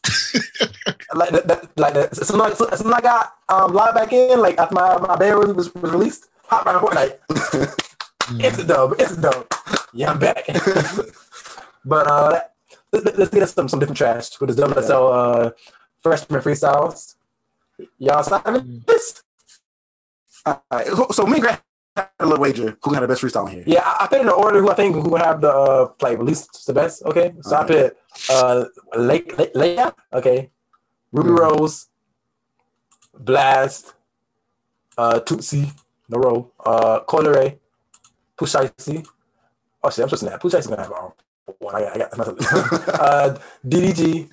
[1.14, 2.12] like that, that, like that.
[2.18, 4.98] As soon as, as soon as I got um logged back in, like after my
[4.98, 7.18] my beta was, was released, right on Fortnite.
[8.36, 8.48] Yeah.
[8.48, 8.96] It's a dub.
[9.00, 9.48] It's a dub.
[9.94, 10.46] Yeah, I'm back.
[11.86, 12.40] but uh,
[12.94, 15.52] let, let's get us some some different trash with this sell uh
[16.02, 17.16] freshman freestyles.
[17.98, 19.24] Y'all signing this?
[20.46, 21.62] All right, so- so me and Grant
[21.96, 22.78] had a little wager.
[22.84, 23.64] Who got the best freestyle here?
[23.68, 25.92] Yeah, I, I put in the order who I think who would have the uh
[26.02, 27.04] like least the best.
[27.04, 27.98] Okay, so I put
[28.30, 28.66] uh
[28.96, 29.94] Lake Le- Leia.
[30.14, 30.50] Okay,
[31.12, 31.40] Rubi Mhm.
[31.40, 31.88] Rose,
[33.18, 33.94] Blxst,
[34.98, 35.72] uh Toosii,
[36.10, 37.58] no row, uh Coi Leray,
[38.38, 39.06] Pushaisi.
[39.84, 40.42] Oh shit, I'm just that.
[40.42, 41.14] Pooh Shiesty's gonna have our
[41.60, 41.76] one.
[41.76, 42.38] I got, I got myself.
[43.00, 44.30] uh DDG.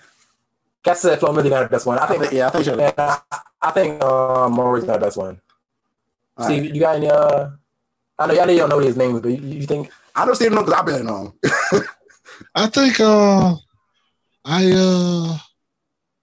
[0.85, 1.99] Cat said Flo Milli got the best one.
[1.99, 2.33] I think.
[2.33, 3.19] yeah, I think had the And I,
[3.61, 5.41] I think uh, Morray's got the best one.
[6.39, 6.75] All Steve, right.
[6.75, 7.09] you got any?
[7.09, 7.51] Uh,
[8.19, 10.35] I know y'all know you don't know his names, but you, you think I don't
[10.35, 11.85] see know because I barely know him.
[12.55, 13.55] I think uh
[14.45, 15.39] I uh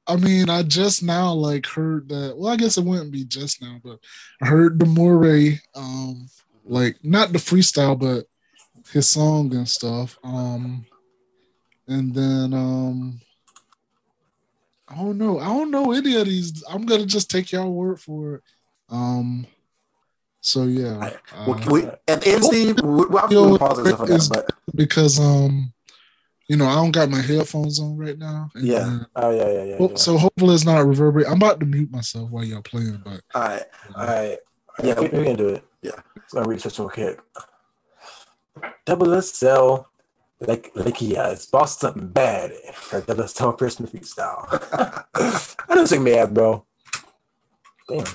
[0.08, 3.62] I mean I just now like heard that well I guess it wouldn't be just
[3.62, 4.00] now, but
[4.42, 6.28] I heard the Morray um
[6.64, 8.26] like not the freestyle but
[8.92, 10.18] his song and stuff.
[10.24, 10.86] Um
[11.88, 13.20] and then um
[14.88, 15.40] I don't know.
[15.40, 16.64] I don't know any of these.
[16.70, 18.42] I'm gonna just take y'all word for it.
[18.90, 19.48] Um
[20.46, 21.12] so yeah.
[21.34, 24.30] Uh, we, the end, Steve, we, Yo, going to pause and like that.
[24.32, 25.74] But because um
[26.48, 28.52] you know I don't got my headphones on right now.
[28.54, 28.80] and Yeah.
[28.80, 29.76] then- Oh yeah, yeah, yeah.
[29.80, 29.98] Well, yeah.
[29.98, 31.26] So hopefully it's not reverberate.
[31.28, 33.64] I'm about to mute myself while y'all playing, but all right,
[33.96, 34.38] All right.
[34.84, 34.86] Yeah.
[34.88, 35.64] Yeah, we, we can do it.
[35.82, 35.92] Yeah.
[36.18, 37.20] It's gonna read such real quick.
[38.86, 39.88] Double SL,
[40.42, 42.54] like like he has bossed something bad.
[42.92, 44.48] Her double SL Christmas style.
[45.16, 46.64] I don't sing mad, bro.
[47.90, 48.06] Damn.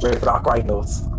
[0.00, 1.17] Ready Rock notes.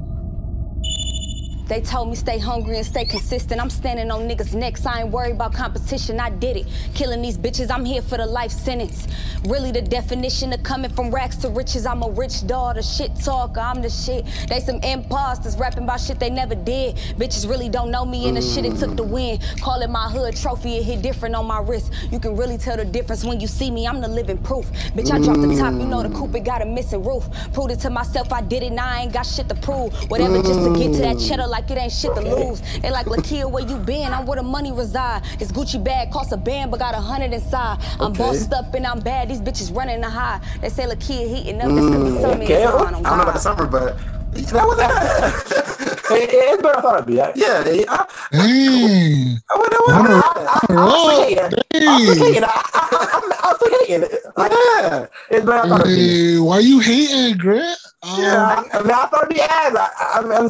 [1.69, 3.61] They told me stay hungry and stay consistent.
[3.61, 4.87] I'm standing on niggas' necks.
[4.87, 6.19] I ain't worried about competition.
[6.19, 6.67] I did it.
[6.95, 7.69] Killing these bitches.
[7.69, 9.07] I'm here for the life sentence.
[9.45, 11.85] Really, the definition of coming from racks to riches.
[11.85, 13.59] I'm a rich daughter, shit talker.
[13.59, 14.25] I'm the shit.
[14.49, 16.95] They some imposters rapping about shit they never did.
[17.19, 19.39] Bitches really don't know me and the shit it took to win.
[19.61, 20.77] Call it my hood trophy.
[20.77, 21.93] It hit different on my wrist.
[22.11, 23.85] You can really tell the difference when you see me.
[23.85, 24.65] I'm the living proof.
[24.95, 25.73] Bitch, I dropped the top.
[25.73, 27.25] You know the coupe it got a missing roof.
[27.53, 28.33] Proved it to myself.
[28.33, 28.71] I did it.
[28.71, 29.93] Now I ain't got shit to prove.
[30.09, 32.61] Whatever just to get to that cheddar like it ain't shit to lose.
[32.81, 34.13] They like Lakeyah, where you been?
[34.13, 35.23] I'm where the money reside.
[35.39, 37.79] This Gucci bag costs a band, but got a hundred inside.
[37.99, 38.17] I'm Okay.
[38.23, 39.29] bossed up and I'm bad.
[39.29, 40.39] These bitches running the high.
[40.61, 41.69] They say Lakeyah heating up.
[41.69, 42.63] That's cause the summer okay.
[42.63, 42.93] I on.
[42.93, 43.97] Don't know about the summer, but
[44.33, 45.95] that was that.
[46.11, 47.21] It- it's better than I thought it'd be.
[47.21, 51.87] I, yeah, yeah, I, dang, I, went there with Runner- I, I, I was hating.
[51.87, 52.25] I was dang.
[52.25, 52.43] hating.
[52.43, 54.01] I, I, I, I was hating.
[54.35, 56.39] Like, yeah, it's better than I thought it'd be.
[56.39, 57.77] Why you hating, Grant?
[58.01, 59.75] Um, Yeah, I, I mean, I thought it'd be ass.
[59.75, 60.49] I, I, I mean, I'm,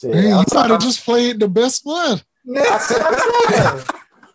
[0.00, 2.20] shit, hey, you might have just played the best one.
[2.56, 3.84] I said, I'm saying,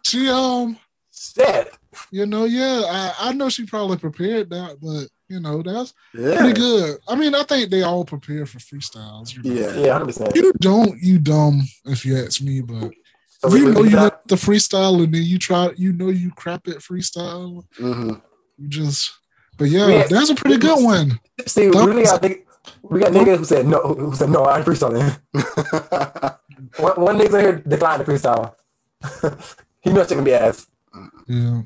[0.05, 0.77] She um,
[1.11, 1.73] shit.
[2.11, 6.35] you know, yeah, I, I know she probably prepared that, but you know that's yeah,
[6.37, 6.99] pretty good.
[7.07, 9.35] I mean, I think they all prepare for freestyles.
[9.35, 9.59] You know?
[9.61, 9.75] yeah.
[9.85, 10.35] Yeah, hundred percent.
[10.35, 12.91] You don't, you dumb, if you ask me, but
[13.39, 16.31] So you know you got, let the freestyle and then you try, you know you
[16.31, 17.63] crap it freestyle.
[17.77, 18.13] hmm
[18.57, 19.11] You just,
[19.57, 20.07] but yeah, Yeah.
[20.07, 21.19] that's a pretty good one.
[21.47, 22.43] see, really got nigg-
[22.83, 25.19] we got niggas who said no, who said no, I ain't freestyling.
[26.77, 28.55] one, one nigga in here declined the freestyle.
[29.81, 30.67] he knows it's gonna be ass.
[31.27, 31.61] Yeah,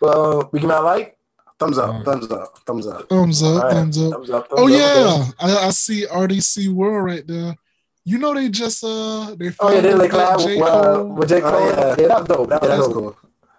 [0.00, 1.16] Well, uh, we give him a like.
[1.58, 2.04] thumbs up, Alright.
[2.04, 3.08] thumbs up, thumbs up.
[3.08, 3.72] thumbs up, All right.
[3.74, 4.12] thumbs up.
[4.12, 4.46] Thumbs up.
[4.52, 5.24] Oh up, yeah.
[5.40, 7.56] I, I see RDC World right there.
[8.04, 10.56] You know they just uh they Oh yeah, they like collab J.
[10.56, 11.42] with, uh, Cole, with J.
[11.42, 11.68] Oh, Cole.
[11.68, 11.94] yeah.
[11.98, 12.06] yeah.
[12.08, 12.48] that was dope.
[12.48, 12.94] That Yeah, was that's dope.
[12.94, 13.16] cool.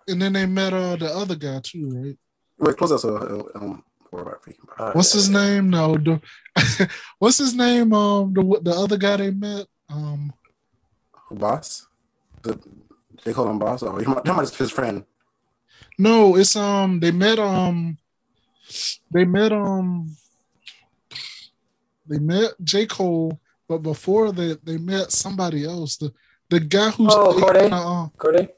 [0.08, 2.18] and then they met uh the other guy too, right?
[2.58, 4.96] Wait, close up so uh, um, for about freaking.
[4.96, 5.70] What's his name?
[5.70, 6.20] No, the,
[7.20, 7.94] what's his name?
[7.94, 9.66] Um, the the other guy they met.
[9.90, 10.34] Um,
[11.32, 11.88] Boss,
[12.42, 12.60] the,
[13.24, 15.04] they call him boss, Oh, he might, might his friend.
[15.98, 17.98] no, it's um they met um
[19.12, 20.10] they met um
[22.08, 25.98] they met J Cole, but before that they met somebody else.
[25.98, 26.12] The
[26.50, 27.70] the guy who's Oh, Cordae?
[27.72, 28.50] uh, Cordae?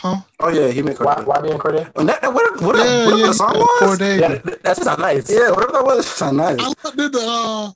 [0.00, 0.16] Huh?
[0.40, 1.26] Oh yeah, he made Why, Cordae.
[1.26, 1.92] why being Cordae?
[1.96, 4.20] And that, that, what, what, Yeah, whatever yeah, the song yeah, was, Cordae.
[4.20, 4.28] Yeah,
[4.62, 5.30] that, that nice.
[5.30, 6.58] yeah, whatever that was, sound nice.
[6.58, 7.70] I looked at the uh,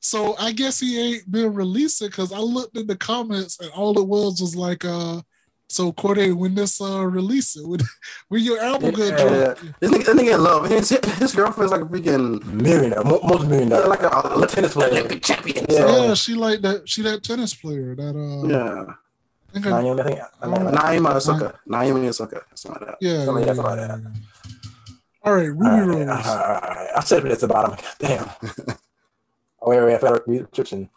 [0.00, 3.96] So I guess he ain't been releasing because I looked in the comments and all
[3.96, 5.20] it was was like, uh,
[5.68, 7.78] so Cordae, when this uh release it, when,
[8.28, 9.10] when your album Yeah.
[9.10, 9.16] gonna
[9.54, 9.58] drop?
[9.78, 10.68] This nigga, this nigga in love.
[10.68, 14.90] His, his girlfriend's like a freaking Millionaire, mo- multi-millionaire, like a, a tennis player.
[14.90, 15.64] Olympic champion.
[15.68, 15.78] Yeah.
[15.86, 16.88] So, Yeah, she like that.
[16.88, 18.48] She that tennis player that uh.
[18.48, 18.94] yeah.
[19.62, 20.20] Think I, Naomi, I think.
[20.42, 21.58] I mean, Naima Osaka.
[21.66, 22.42] Naomi Osaka.
[22.54, 22.98] Something like that.
[23.00, 24.00] yeah, Something yeah, like that.
[24.02, 24.10] yeah.
[25.24, 26.06] All right, Rubi All Rose.
[26.06, 26.88] right, all right, all right.
[26.96, 27.76] I said it at the bottom.
[27.98, 28.30] Damn.
[29.60, 30.88] oh, wait, wait, I forgot to read the description.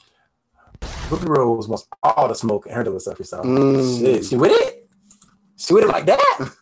[1.10, 3.46] Rubi Rose wants all the smoke and her to stuff herself.
[3.46, 4.00] Mm.
[4.00, 4.90] Shit, she with it?
[5.58, 6.52] She with it like that?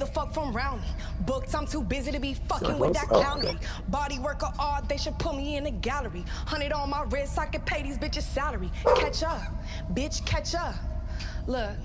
[0.00, 0.88] the fuck from round me.
[1.20, 3.50] Booked, I'm too busy to be fucking with that Oh, clowny.
[3.54, 3.56] okay.
[3.88, 6.24] Body work or art, they should put me in a gallery.
[6.46, 8.70] Hundred on my wrist, I could pay these bitches salary.
[8.96, 9.42] Catch up,
[9.94, 10.74] bitch, catch up.
[11.46, 11.76] Look.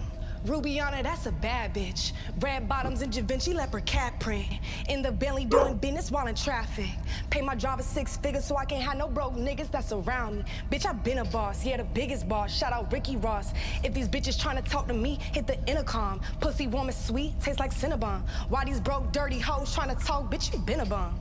[0.46, 2.12] Rubiana, that's a bad bitch.
[2.40, 4.46] Red bottoms and Givenchy leopard cat print.
[4.90, 6.90] In the Bentley doing business while in traffic.
[7.32, 10.44] Pay my driver six figures so I can't have no broke niggas that's around me.
[10.72, 12.56] Bitch, I been a boss, yeah, the biggest boss.
[12.56, 13.54] Shout out Ricky Ross.
[13.84, 16.22] If these bitches trying to talk to me, hit the intercom.
[16.40, 18.22] Pussy warm and sweet, tastes like Cinnabon.
[18.50, 20.32] Why these broke, dirty hoes trying to talk?
[20.32, 21.20] Bitch, you been a bum.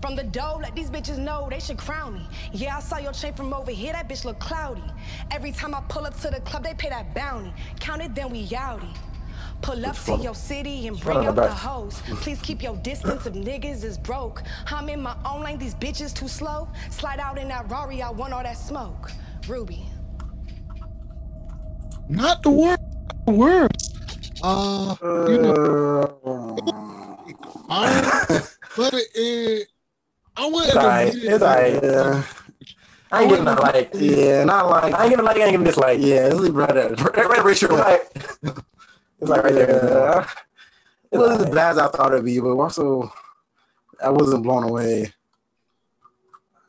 [0.00, 2.28] From the dough, let these bitches know they should crown me.
[2.52, 4.82] Yeah, I saw your chain from over here, that bitch look cloudy.
[5.30, 7.52] Every time I pull up to the club, they pay that bounty.
[7.80, 8.96] Count it, then we outie.
[9.62, 10.22] Pull up to fuck?
[10.22, 12.02] your city and bring on out the the hoes.
[12.20, 14.42] Please keep your distance if niggas is broke.
[14.66, 16.68] I'm in my own lane, these bitches too slow.
[16.90, 19.10] Slide out in that Rari, I want all that smoke.
[19.48, 19.86] Rubi.
[22.08, 22.82] Not the worst.
[23.26, 23.92] The worst.
[24.42, 24.96] Uh,
[25.28, 26.66] you know,
[27.70, 28.42] I,
[28.76, 29.68] but it, it
[30.36, 30.68] I wouldn't.
[30.68, 31.14] It's alright.
[31.14, 31.82] It's alright.
[31.82, 32.22] Yeah.
[33.10, 33.90] I ain't giving that like.
[33.94, 34.94] Yeah, not like.
[34.94, 35.36] I ain't giving like.
[35.36, 36.00] I ain't giving this like.
[36.00, 36.90] Yeah, it's right there.
[36.96, 38.10] Right, right, It's right, like.
[39.20, 40.26] It's like right there.
[41.12, 43.10] It wasn't as bad as I thought it'd be, but also
[44.02, 45.12] I wasn't blown away.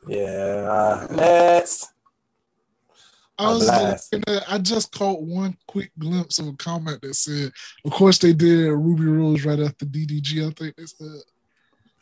[0.06, 0.68] Yeah.
[0.70, 1.92] Uh, next.
[3.36, 3.66] I was
[4.12, 7.52] looking at, I just caught one quick glimpse of a comment that said,
[7.84, 11.22] "Of course they did Rubi Rose right after DDG." I think they said.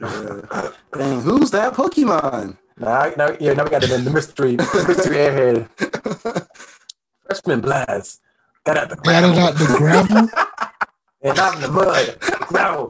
[0.00, 0.70] Yeah.
[0.92, 2.56] Dang, who's that Pokemon?
[2.78, 5.68] Now, now, yeah, now we got the, the mystery, mystery airhead.
[7.24, 8.18] Freshman Blxst.
[8.64, 10.28] Got out the Got out the gravel.
[11.22, 12.18] And out in the mud.
[12.20, 12.86] Gravel.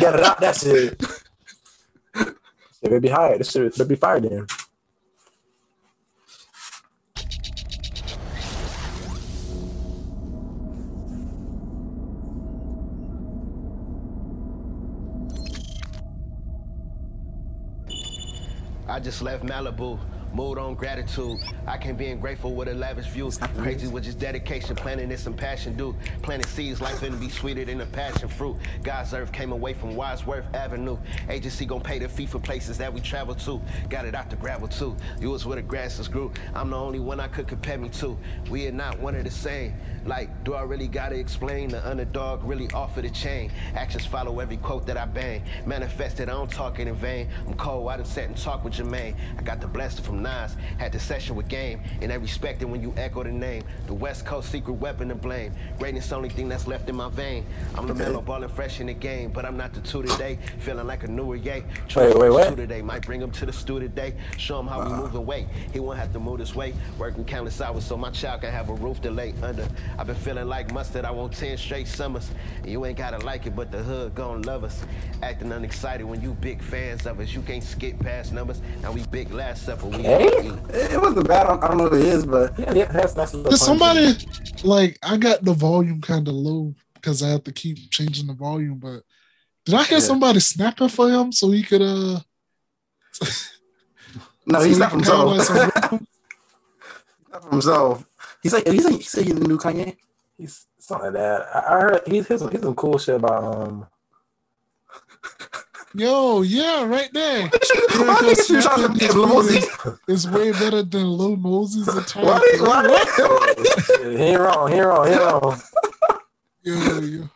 [0.00, 1.02] Got it out that shit.
[2.16, 3.40] Shit better be hired.
[3.40, 4.46] This shit better be fired then.
[18.98, 19.96] I just left Malibu.
[20.34, 21.38] Mood on gratitude.
[21.68, 23.30] I can be grateful with a lavish view.
[23.56, 25.94] Crazy with just dedication, planting and some passion, dude.
[26.20, 28.56] Planting seeds, life finna be sweeter than a passion fruit.
[28.82, 30.98] God's earth came away from Wadsworth Avenue.
[31.28, 33.62] Agency gon' pay the fee for places that we travel to.
[33.88, 34.96] Got it out the gravel too.
[35.20, 36.32] You was where the grasses grew.
[36.52, 38.18] I'm the only one I could compare me to.
[38.50, 39.74] We are not one of the same.
[40.08, 41.68] Like, do I really gotta explain?
[41.68, 43.52] The underdog really offer the chain.
[43.74, 45.42] Actions follow every quote that I bang.
[45.66, 47.28] Manifested, I don't talk it in vain.
[47.46, 49.14] I'm cold, I done sat and talk with Jermaine.
[49.36, 51.82] I got the blaster from Nas, had the session with Game.
[52.00, 53.64] And they respect it when you echo the name.
[53.86, 55.52] The West Coast secret weapon to blame.
[55.78, 57.44] Greatness only thing that's left in my vein.
[57.74, 60.38] I'm the mellow ballin' fresh in the game, but I'm not the two today.
[60.60, 61.64] Feeling like a newer yay.
[61.94, 62.48] Wait, wait, what?
[62.48, 64.14] Two today, might bring him to the stew today.
[64.38, 65.48] Show him how we moving weight.
[65.70, 66.72] He won't have to move this way.
[66.98, 69.68] Working countless hours so my child can have a roof to lay under.
[69.98, 71.04] I've been feeling like mustard.
[71.04, 72.30] I want 10 straight summers.
[72.62, 74.84] And you ain't gotta like it, but the hood gon' love us.
[75.22, 77.32] Acting unexcited when you big fans of us.
[77.34, 78.62] You can't skip past numbers.
[78.80, 79.86] Now we big last supper.
[79.86, 80.26] We Hey?
[80.26, 80.52] eat.
[80.70, 81.46] It, it wasn't bad.
[81.46, 83.34] I don't, I don't know who it is, but Yeah, yeah, that's that's.
[83.34, 83.58] a Did fun.
[83.58, 84.16] somebody
[84.62, 88.34] like I got the volume kind of low because I have to keep changing the
[88.34, 89.02] volume, but
[89.64, 90.04] did I hear Yeah.
[90.04, 92.20] somebody snapping for him so he could uh
[94.46, 95.90] no, so he's he not from have, himself.
[97.32, 98.04] not from himself.
[98.42, 99.96] He's like, he's like, he said he's the new Kanye.
[100.36, 101.46] He's something like that.
[101.54, 103.86] I, I heard he's he's some, he's some cool shit about um.
[105.94, 107.48] Yo, yeah, right there.
[107.48, 109.68] Why Here did you try to be his Lil fingers.
[109.80, 109.98] Mosey?
[110.06, 112.38] It's way better than Lil Mosey's entire Why?
[112.38, 112.60] thing.
[112.60, 114.14] Why?
[114.14, 114.68] he ain't wrong.
[114.70, 115.06] He ain't wrong.
[115.06, 115.60] He ain't wrong.
[116.62, 117.28] Yo, yo.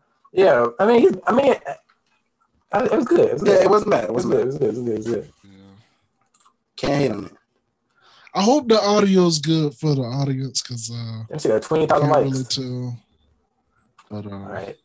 [0.32, 1.54] Yeah, I mean, he's, I mean,
[2.70, 3.20] I, it was good.
[3.20, 3.56] It was good.
[3.58, 4.04] Yeah, it wasn't bad.
[4.04, 4.40] It It was good.
[4.40, 4.64] It was good.
[4.64, 4.92] It was good.
[4.92, 5.32] It was good.
[6.76, 7.32] Can't hate on it.
[8.34, 12.02] I hope the audio's good for the audience because uh That shit got twenty can't
[12.04, 12.30] likes.
[12.30, 12.98] really tell.
[14.10, 14.76] But uh, All right.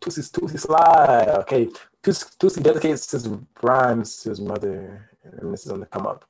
[0.00, 1.28] Tootsie Tootsie Slide.
[1.40, 1.66] Okay.
[2.02, 3.28] Toosii, Toosii dedicates his
[3.62, 5.08] rhymes to his mother.
[5.24, 6.24] And this is on the come up.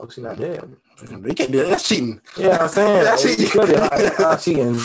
[0.00, 0.64] Oh, she's not dead.
[1.00, 1.68] You can't do that.
[1.70, 2.20] That's cheating.
[2.36, 3.50] Yeah, I'm saying That's she cheating.
[3.50, 3.70] killed.
[3.70, 4.78] Like, uh, cheating.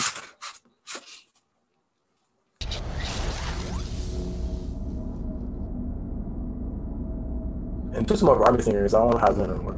[7.94, 8.94] And two more R&B singers.
[8.94, 9.76] I don't know how it's gonna work.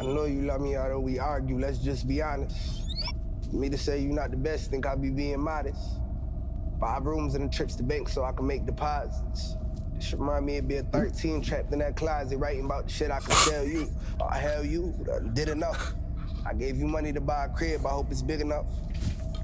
[0.00, 1.58] I know you love me, although we argue.
[1.58, 2.56] Let's just be honest.
[3.50, 6.00] For me to say you're not the best, think I be being modest.
[6.80, 9.56] Five rooms and a trips to bank so I can make deposits.
[9.92, 13.18] This remind me of being 13 trapped in that closet, writing about the shit I
[13.20, 13.90] could tell you.
[14.18, 14.94] Oh, hell, you
[15.34, 15.92] did enough.
[16.46, 17.84] I gave you money to buy a crib.
[17.84, 18.64] I hope it's big enough.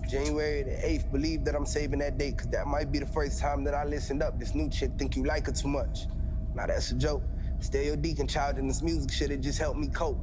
[0.08, 3.40] January the 8th, believe that I'm saving that date, cause that might be the first
[3.40, 4.38] time that I listened up.
[4.40, 6.06] This new chick think you like her too much.
[6.54, 7.24] Now that's a joke.
[7.60, 10.18] Stay your deacon child in this music shit, it just helped me cope.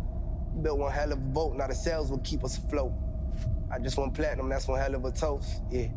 [0.61, 2.93] Built one hell of a boat, now the sales will keep us afloat.
[3.71, 5.87] I just want platinum, that's one hell of a toast, yeah.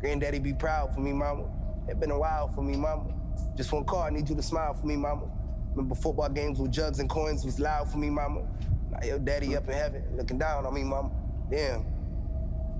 [0.00, 1.44] Granddaddy be proud for me, mama.
[1.88, 3.14] It been a while for me, mama.
[3.56, 5.30] Just one call, I need you to smile for me, mama.
[5.70, 8.42] Remember football games with jugs and coins was loud for me, mama.
[8.90, 11.10] Now your daddy up in heaven, looking down on me, mama.
[11.50, 11.86] Damn.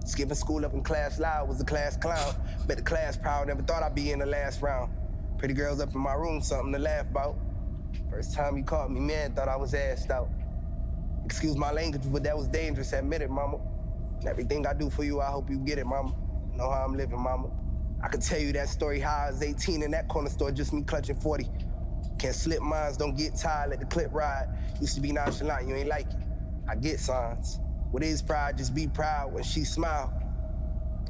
[0.05, 2.35] Skipping school up in class loud was a class clown.
[2.67, 4.93] Bet the class proud, never thought I'd be in the last round.
[5.39, 7.37] Pretty girls up in my room, something to laugh about.
[8.11, 10.29] First time you caught me, man, thought I was assed out.
[11.25, 13.59] Excuse my language, but that was dangerous, admit it, mama.
[14.27, 16.15] Everything I do for you, I hope you get it, mama.
[16.55, 17.51] Know how I'm living, mama.
[18.03, 20.73] I could tell you that story how I was 18 in that corner store, just
[20.73, 21.49] me clutching 40.
[22.19, 24.49] Can't slip minds, don't get tired, let the clip ride.
[24.81, 26.17] Used to be nonchalant, you ain't like it.
[26.69, 27.61] I get signs.
[27.91, 28.57] What is pride?
[28.57, 30.13] Just be proud when she smile.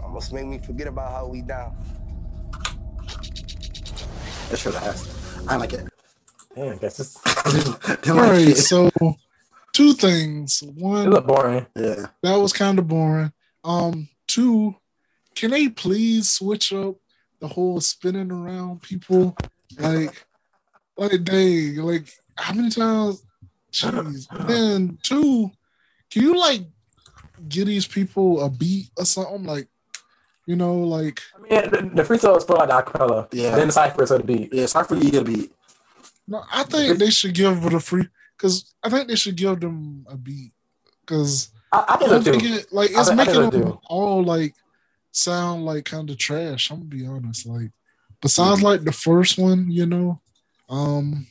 [0.02, 1.76] Almost make me forget about how we down.
[4.50, 5.08] That should have asked.
[5.48, 5.88] I like it.
[6.54, 7.22] Damn, guess it's
[8.02, 8.90] Didn't All like right, so
[9.72, 10.62] two things.
[10.62, 11.66] One, little boring.
[11.76, 12.06] Yeah.
[12.22, 13.32] that was kind of boring.
[13.64, 14.74] Um, two,
[15.34, 16.96] can they please switch up
[17.40, 19.36] the whole spinning around people?
[19.78, 20.26] Like,
[20.96, 22.06] like they like
[22.36, 23.24] how many times?
[23.72, 24.26] Jeez.
[24.46, 25.50] Then two,
[26.10, 26.62] can you like
[27.48, 29.44] give these people a beat or something?
[29.44, 29.68] Like,
[30.46, 33.28] you know, like I mean, the, the freestyle is for like the acapella.
[33.32, 33.56] Yeah.
[33.56, 34.52] Then the cipher is for the beat.
[34.52, 35.50] Yeah, sorry for you to be.
[36.28, 38.08] no, I think they should give it a free
[38.42, 40.52] because I think they should give them a beat
[41.00, 43.78] because I, I I think don't so think it like it's I making they'll them
[43.86, 44.54] all like
[45.12, 46.70] sound like kind of trash.
[46.70, 47.46] I'm gonna be honest.
[47.46, 47.70] Like
[48.20, 50.20] besides like the first one, you know,
[50.68, 51.26] um,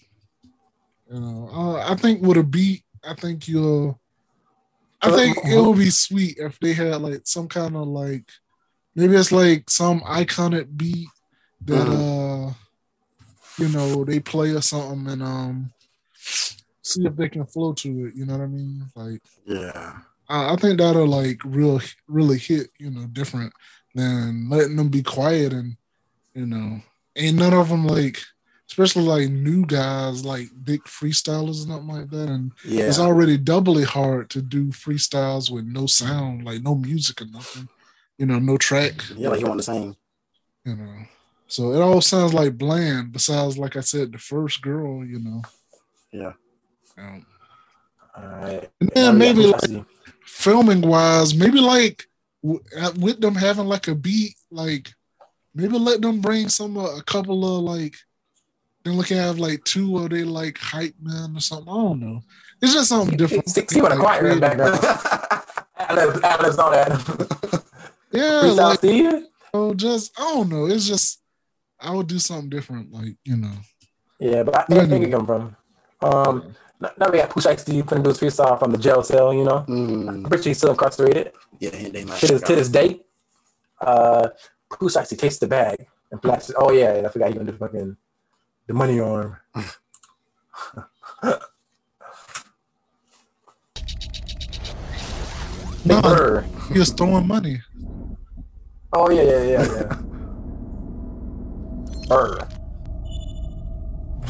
[1.12, 4.00] you know, uh, I think with a beat, I think you'll.
[5.02, 8.30] I Uh, think it would be sweet if they had like some kind of like
[8.96, 11.08] maybe it's like some iconic beat
[11.66, 12.54] that uh
[13.58, 15.72] you know they play or something and um
[16.94, 18.16] see if they can flow to it.
[18.16, 18.86] You know what I mean?
[18.96, 19.98] Like Yeah.
[20.30, 23.54] I, I think that'll like real really hit, you know, different
[23.96, 25.76] than letting them be quiet and
[26.34, 26.82] you know,
[27.18, 28.18] ain't none of them like,
[28.70, 32.30] especially like new guys like big freestylers and nothing like that.
[32.30, 32.86] And Yeah.
[32.86, 37.68] it's already doubly hard to do freestyles with no sound, like no music or nothing,
[38.18, 39.96] you know, no track, Yeah, like you want the same.
[40.64, 40.96] you know.
[41.48, 43.12] So it all sounds like bland.
[43.12, 45.42] Besides, like I said, the first girl, you know.
[46.14, 46.32] Yeah.
[47.02, 47.26] Um,
[48.16, 48.70] All right.
[48.80, 49.86] and then Now maybe got like
[50.26, 52.06] filming wise, maybe like
[52.44, 54.94] with them having like a beat, like
[55.54, 57.96] maybe let them bring some uh, a couple of like
[58.84, 61.72] then look have like two of they like hype men or something.
[61.72, 62.22] I don't know.
[62.62, 63.50] It's just something different.
[63.50, 64.80] See, see what a Like, choir in the background.
[65.78, 67.64] Atlas, Atlas on that.
[68.14, 69.24] Yeah, like Steve?
[69.54, 70.66] oh, just I don't know.
[70.66, 71.22] It's just
[71.80, 73.54] I would do something different, like you know.
[74.20, 75.56] Yeah, but I I think it come from.
[76.02, 79.34] Um, now now we got Pooh Shiesty Steve putting his freestyle from the jail cell.
[79.34, 82.20] You know, Mm, I'm pretty sure he's still incarcerated yeah, they might.
[82.20, 83.02] to this to this day.
[83.80, 84.30] Uh,
[84.70, 86.52] Pooh Shiesty takes the bag and blacks.
[86.58, 87.96] Oh yeah, I forgot he gonna do fucking
[88.68, 89.38] the money arm.
[91.24, 91.40] no,
[95.86, 96.02] Nah.
[96.02, 96.46] Bird.
[96.72, 97.62] He was throwing money.
[98.94, 99.96] Oh yeah, yeah, yeah, yeah.
[102.08, 102.44] Bird.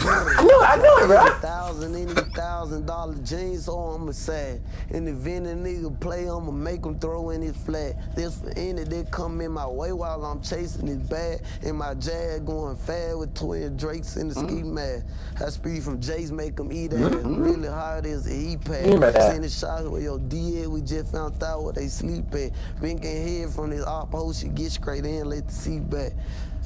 [0.03, 1.25] I knew, it, I knew it, bro.
[1.39, 4.59] Thousand, any thousand dollar jeans, so I'ma say.
[4.89, 8.15] In the event a nigga play, I'ma make him throw in his flat.
[8.15, 11.41] This for any that come in my way while I'm chasing his bag.
[11.61, 14.47] In my jag going fast with twin drakes in the mm.
[14.47, 15.05] ski mask.
[15.39, 16.99] I speed from Jace make him eat ass.
[16.99, 17.43] Mm-hmm.
[17.43, 18.85] Really hard as a heat pad.
[18.85, 18.99] You.
[18.99, 22.51] Send the shots where your DA, we just found out where they sleep at.
[22.79, 26.13] Vinking head from this op host, you get straight in, let the seat back.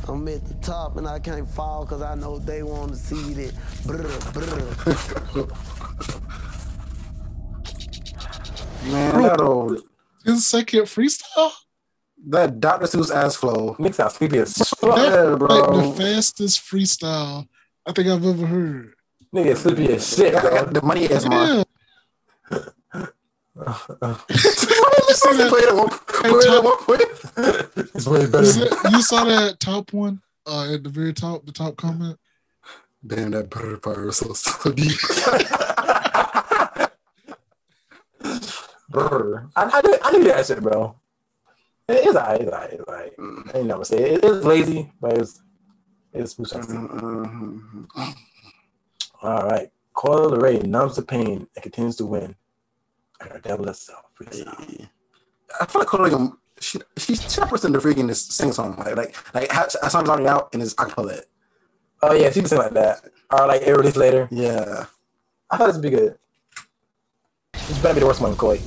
[0.07, 3.33] I'm at the top and I can't fall cause I know they want to see
[3.33, 3.53] that.
[3.85, 4.03] Brr,
[4.33, 5.47] brr.
[8.85, 9.81] Man, that old
[10.25, 11.51] His second freestyle.
[12.27, 12.85] that Dr.
[12.85, 13.75] Seuss ass flow.
[13.79, 14.95] Mix out sleepy as fuck.
[14.95, 15.81] That, Yeah, like bro.
[15.91, 17.47] the fastest freestyle
[17.85, 18.93] I think I've ever heard.
[19.33, 20.65] Nigga slippy as shit, bro.
[20.65, 21.63] the money is my.
[22.51, 22.59] Yeah.
[23.55, 23.71] Play
[25.61, 27.01] it at one- play at one point.
[27.95, 28.45] It's way You better.
[28.45, 32.17] saw- you saw that top one uh, at the very top, the top comment.
[33.05, 34.97] Damn, that bird part was so, so deep.
[38.89, 39.47] Brr.
[39.55, 40.95] I, I, knew, I knew that shit, bro.
[41.87, 42.41] It is alright.
[42.41, 42.73] It's alright.
[42.73, 43.13] It's alright.
[43.53, 44.23] I ain't never say it.
[44.23, 45.41] It's lazy, but it's
[46.13, 46.73] it's smooth sexy.
[46.73, 47.85] Mhm.
[49.21, 49.69] All right.
[49.93, 52.35] Coi Leray numbs the pain and continues to win.
[53.31, 54.05] Her devil herself.
[55.59, 58.95] I feel like Cody Gum, she she's not person to freaking just sing song like
[58.95, 61.21] like like a song's already out and it's acapella.
[62.01, 63.03] Oh yeah, she be saying like that.
[63.31, 64.27] Or like it released later.
[64.31, 64.85] Yeah,
[65.49, 66.17] I thought this would be good.
[67.53, 68.59] This better be the worst one, Coi.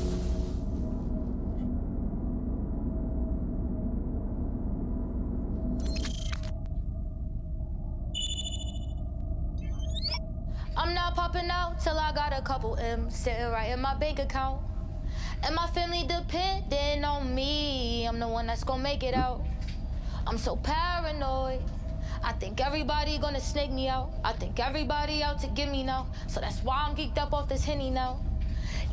[12.39, 14.63] A couple M's sitting right in my bank account.
[15.43, 18.07] And my family depending on me.
[18.07, 19.43] I'm the one that's gonna make it out.
[20.25, 21.61] I'm so paranoid.
[22.23, 24.11] I think everybody gonna snake me out.
[24.25, 26.07] I think everybody out to get me now.
[26.29, 28.21] So that's why I'm geeked up off this henny now.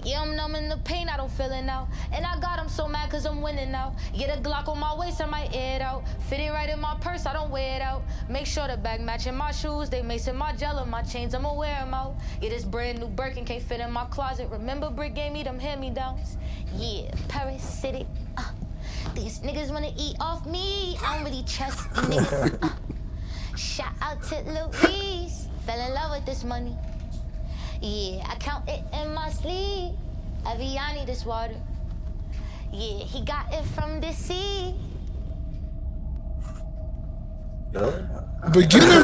[0.05, 1.87] Yeah, I'm numbing the pain, I don't feel it now.
[2.13, 3.95] And I got 'em so mad cause I'm winning now.
[4.15, 6.03] Get a Glock on my waist, I might air it out.
[6.29, 8.03] Fit it right in my purse, I don't wear it out.
[8.29, 9.89] Make sure the bag matching my shoes.
[9.89, 12.17] They macing my jello, my chains, I'ma wear 'em out.
[12.39, 14.47] Yeah, this brand new Birkin can't fit in my closet.
[14.51, 16.37] Remember Brick gave me them hand-me-downs?
[16.75, 18.05] Yeah, parasitic.
[18.37, 18.43] Uh,
[19.15, 20.99] these niggas wanna eat off me.
[21.03, 22.63] I don't really trust niggas.
[22.63, 22.69] Uh,
[23.57, 25.47] shout out to Louise.
[25.65, 26.77] Fell in love with this money.
[27.81, 29.93] Yeah, I count it in my sleep.
[30.43, 31.55] Aviani, this water.
[32.71, 34.75] Yeah, he got it from the sea.
[38.53, 39.03] Beginning,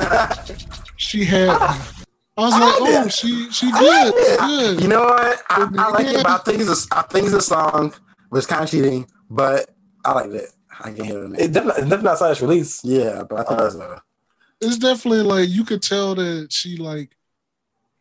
[0.97, 1.49] she had.
[1.49, 4.82] I was like, oh, she she good, good.
[4.82, 5.43] you know what?
[5.49, 7.93] I, I like it, but I think it's a, I think it's a song,
[8.30, 9.07] but it's kind of cheating.
[9.30, 9.69] But
[10.05, 10.49] I like it.
[10.80, 11.39] I can hear it.
[11.39, 12.84] It definitely, it's definitely not signed its release.
[12.84, 14.03] Yeah, but I think uh, that's a.
[14.61, 17.15] It's definitely like you could tell that she like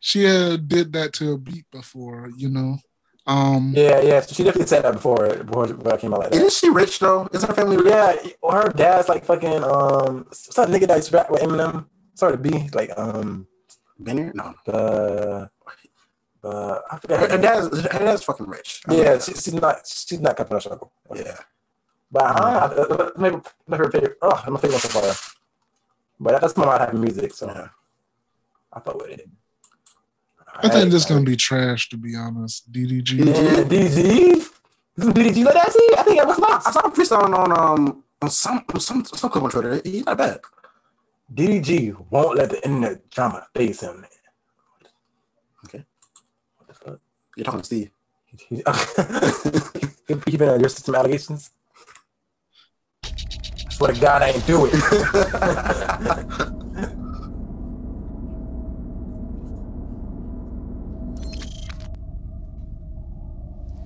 [0.01, 2.79] she had did that to a beat before, you know.
[3.27, 4.21] Um, Yeah, yeah.
[4.23, 6.37] She definitely said that before before, before it came out like that.
[6.37, 7.29] Isn't she rich though?
[7.33, 7.87] Is her family rich?
[7.87, 8.17] Yeah,
[8.51, 11.87] her dad's like fucking um some nigga that used to rap with Eminem.
[12.15, 13.47] Sorry to be like um
[13.99, 14.33] Benny?
[14.35, 14.55] No.
[14.67, 15.47] Uh
[16.43, 17.21] uh I Her, forgot.
[17.21, 18.83] her Her dad's her dad's fucking rich.
[18.89, 20.91] I yeah, know she, she's not she's not Captain Struggle.
[21.11, 21.25] that.
[21.27, 21.39] yeah.
[22.11, 23.37] But uh, uh, maybe
[23.69, 24.17] maybe her favorite.
[24.23, 25.15] Oh, I'm a favorite so far.
[26.19, 27.69] But that's my type of music, so Yeah.
[28.73, 29.29] I fuck with it.
[30.63, 32.71] I think this is gonna be trash to be honest.
[32.71, 33.19] DDG.
[33.19, 34.43] Yeah, DG.
[34.99, 35.73] Some DDG like that.
[35.73, 36.67] See, I think that was not.
[36.67, 39.81] I saw a freestyling on on um on some on some some clip on Twitter.
[39.85, 40.41] He's not bad.
[41.35, 44.05] DDG won't let the internet drama phase him.
[45.65, 45.85] Okay.
[46.59, 47.01] What the fuck?
[47.37, 47.91] You're talking to Steve.
[48.27, 48.57] He, he,
[50.27, 51.51] he been on your system allegations.
[53.05, 53.09] I
[53.71, 56.91] swear to God, I ain't do it.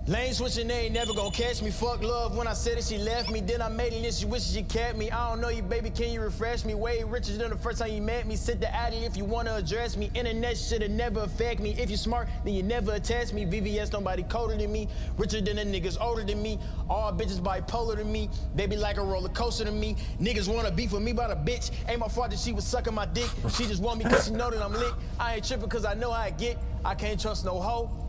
[0.06, 1.70] Lane switching, they ain't never gonna catch me.
[1.70, 3.40] Fuck love when I said it, she left me.
[3.40, 5.10] Then I made it and she wishes she kept me.
[5.10, 6.74] I don't know you, baby, can you refresh me?
[6.74, 8.36] Way richer than the first time you met me.
[8.36, 10.10] Sit the addy if you wanna address me.
[10.14, 11.74] Internet shit'll never affect me.
[11.78, 13.46] If you smart, then you never attach me.
[13.46, 14.88] VVS, nobody colder than me.
[15.16, 16.58] Richer than the niggas older than me.
[16.90, 18.28] All bitches bipolar to me.
[18.54, 19.96] They be like a roller coaster to me.
[20.20, 21.70] Niggas wanna beef with me about a bitch.
[21.88, 23.30] Ain't my fault that she was sucking my dick.
[23.56, 24.92] She just want me cause she know that I'm lit.
[25.18, 26.58] I ain't tripping cause I know how I get.
[26.84, 28.03] I can't trust no hoe.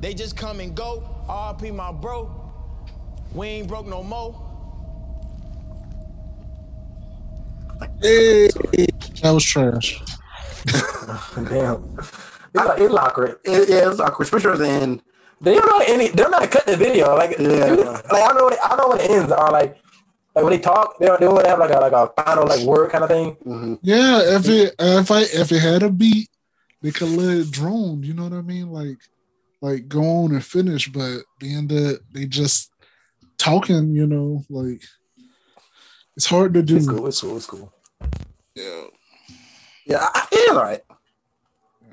[0.00, 1.02] They just come and go.
[1.28, 2.30] RP my bro.
[3.34, 4.44] We ain't broke no more.
[8.00, 8.48] Hey,
[9.22, 10.00] that was trash.
[11.34, 11.96] Damn.
[11.98, 13.36] It's like it's awkward.
[13.44, 15.02] It, yeah, it's awkward, especially at.
[15.40, 16.08] They don't know any.
[16.08, 17.14] They're not know how to cut the video.
[17.16, 17.66] Like, Yeah.
[18.10, 18.44] like I don't know.
[18.46, 19.32] When it, I know when it ends.
[19.32, 19.76] Or like,
[20.34, 21.20] like when they talk, they don't.
[21.20, 23.36] They don't have like a like a final like word kind of thing.
[23.46, 23.74] Mm-hmm.
[23.82, 26.28] Yeah, if it if I if it had a beat,
[26.82, 28.02] they could let it drone.
[28.02, 28.70] You know what I mean?
[28.70, 28.98] Like
[29.60, 32.70] like go on and finish, but being that they just
[33.38, 34.82] talking, you know, like
[36.16, 36.76] it's hard to do.
[36.76, 37.06] It's cool.
[37.06, 37.36] It's cool.
[37.36, 37.72] It's cool.
[38.54, 38.84] Yeah.
[39.86, 40.80] Yeah, I, I- yeah, all right.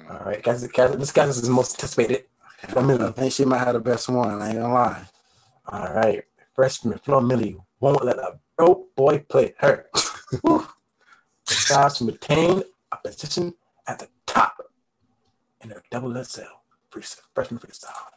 [0.10, 0.66] All right, guys.
[0.68, 2.26] guys this guy is the most anticipated.
[2.76, 4.42] I mean, I think she might have the best one.
[4.42, 5.06] I ain't gonna lie.
[5.68, 6.24] All right,
[6.56, 9.88] freshman Flo Milli won't let a broke boy play her.
[11.48, 13.54] Strives to maintain a position
[13.88, 14.58] at the top
[15.62, 16.44] in her double free-
[17.04, 18.16] freshman freestyle.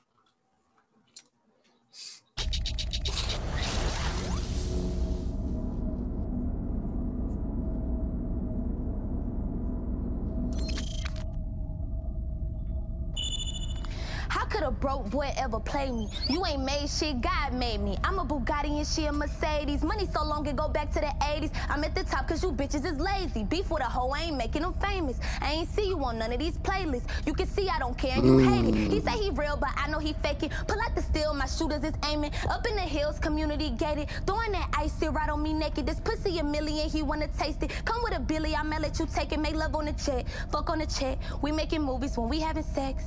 [14.49, 16.09] Could a broke boy ever play me?
[16.29, 17.97] You ain't made shit, God made me.
[18.05, 19.83] I'm a Bugatti and she a Mercedes.
[19.83, 21.51] Money so long it go back to the 80s.
[21.69, 23.45] I'm at the top cause you bitches is lazy.
[23.45, 25.19] Beef with a hoe, I ain't making them famous.
[25.41, 27.09] I ain't see you on none of these playlists.
[27.27, 28.93] You can see I don't care and you hate it.
[28.93, 30.51] He say he real, but I know he faking.
[30.67, 32.33] Pull out the steel, my shooters is aiming.
[32.49, 34.09] Up in the hills, community gated.
[34.27, 35.87] Throwing that ice sit right on me naked.
[35.87, 37.73] This pussy a million, he wanna taste it.
[37.85, 39.41] Come with a billy, I'ma let you take it.
[39.41, 41.19] Make love on the check, fuck on the check.
[41.43, 43.05] We making movies when we having sex.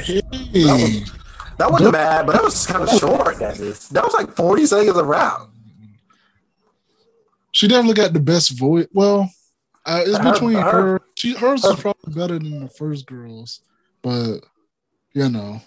[0.00, 0.20] Hey,
[1.58, 3.38] That wasn't bad, but that was kind of short.
[3.38, 3.58] That
[4.04, 5.40] was like 40 seconds of rap.
[7.52, 8.86] she definitely got the best voice.
[8.92, 9.30] Well,
[9.86, 11.02] uh, it's Her- between her- her.
[11.14, 13.60] She hers is probably better than the first girls,
[14.02, 14.40] but
[15.14, 15.62] you know,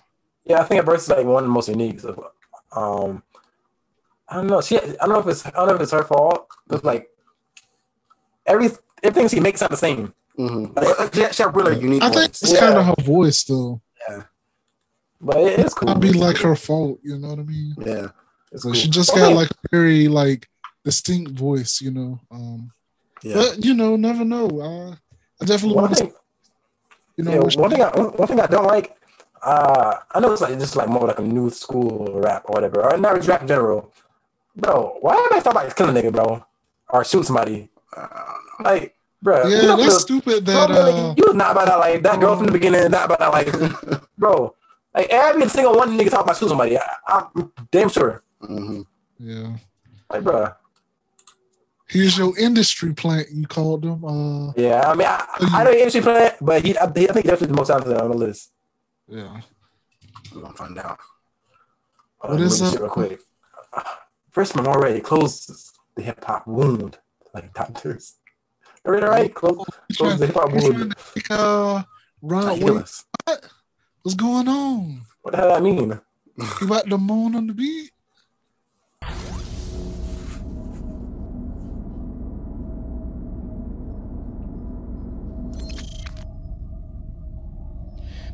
[0.45, 1.99] Yeah, I think at first is like one of the most unique.
[1.99, 2.32] So,
[2.74, 3.24] um,
[4.28, 4.62] I don't know.
[4.62, 6.47] She, I don't know if it's, I don't know if it's her fault.
[6.70, 7.10] It's like
[8.45, 8.70] every
[9.01, 10.14] everything she makes sound the same.
[10.38, 10.74] Mm-hmm.
[10.78, 12.43] Like, she, she had really unique I think voice.
[12.43, 13.82] it's kind of her voice though.
[15.22, 15.90] But it, it's cool.
[15.90, 17.00] I'd be like her fault.
[17.04, 17.76] You know what I mean?
[17.80, 18.08] Yeah.
[18.56, 18.74] So cool.
[18.74, 20.48] she just Well, got like a very like
[20.84, 21.82] distinct voice.
[21.82, 22.20] You know.
[22.32, 22.72] Um,
[23.22, 23.36] Yeah.
[23.36, 24.48] But you know, never know.
[24.48, 24.96] Uh,
[25.42, 26.12] I definitely want to.
[27.18, 28.96] You know, yeah, one thing, I, one thing I don't like.
[29.44, 32.82] Uh, I know it's like just like more like a new school rap or whatever,
[32.84, 33.92] or not rap in general.
[34.56, 36.46] Bro, why everybody talk about killing a nigga, bro,
[36.90, 37.70] or shooting somebody?
[38.64, 40.46] Like, bro, yeah, you know, that's the- stupid.
[40.46, 42.90] Bro, That like, uh, you was not about that like that girl from the beginning,
[42.92, 44.56] not about that like, bro.
[45.00, 46.78] Like every single one nigga talk about shooting somebody.
[46.78, 48.22] I, I'm damn sure.
[48.43, 48.82] Mm-hmm.
[49.18, 49.56] yeah.
[50.12, 50.50] Like, bro.
[51.88, 53.28] Here's your industry plant.
[53.32, 54.04] You called them.
[54.04, 57.26] Uh, Yeah, I mean, I, I know industry plant, but he, I, he, I think
[57.28, 58.52] definitely the most talented on the list.
[59.08, 59.39] yeah.
[60.36, 61.00] We're gonna find out.
[62.18, 62.82] Hold What on, is let up?
[62.82, 63.22] real quick.
[64.32, 65.50] Freshman already closed
[65.95, 66.97] the hip hop wound,
[67.34, 67.82] like doctors.
[67.82, 68.14] twos.
[68.86, 69.34] Already right?
[69.34, 69.66] Close,
[69.97, 70.91] close the hip hop you trying wound.
[70.97, 71.84] to make, uh,
[72.22, 73.06] Ron, Like, wait, kill us.
[74.04, 75.02] What's going on?
[75.22, 76.00] What the hell that mean?
[76.38, 77.91] You about the moon on the beat?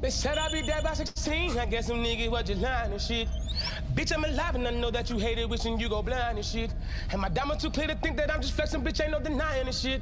[0.01, 1.57] They said I'd be dead by 16.
[1.57, 3.27] I guess some niggas was just lying and shit.
[3.93, 6.45] Bitch, I'm alive and I know that you hate it, wishing you go blind and
[6.45, 6.73] shit.
[7.11, 9.67] And my diamond too clear to think that I'm just flexing, bitch, ain't no denying
[9.67, 10.01] and shit.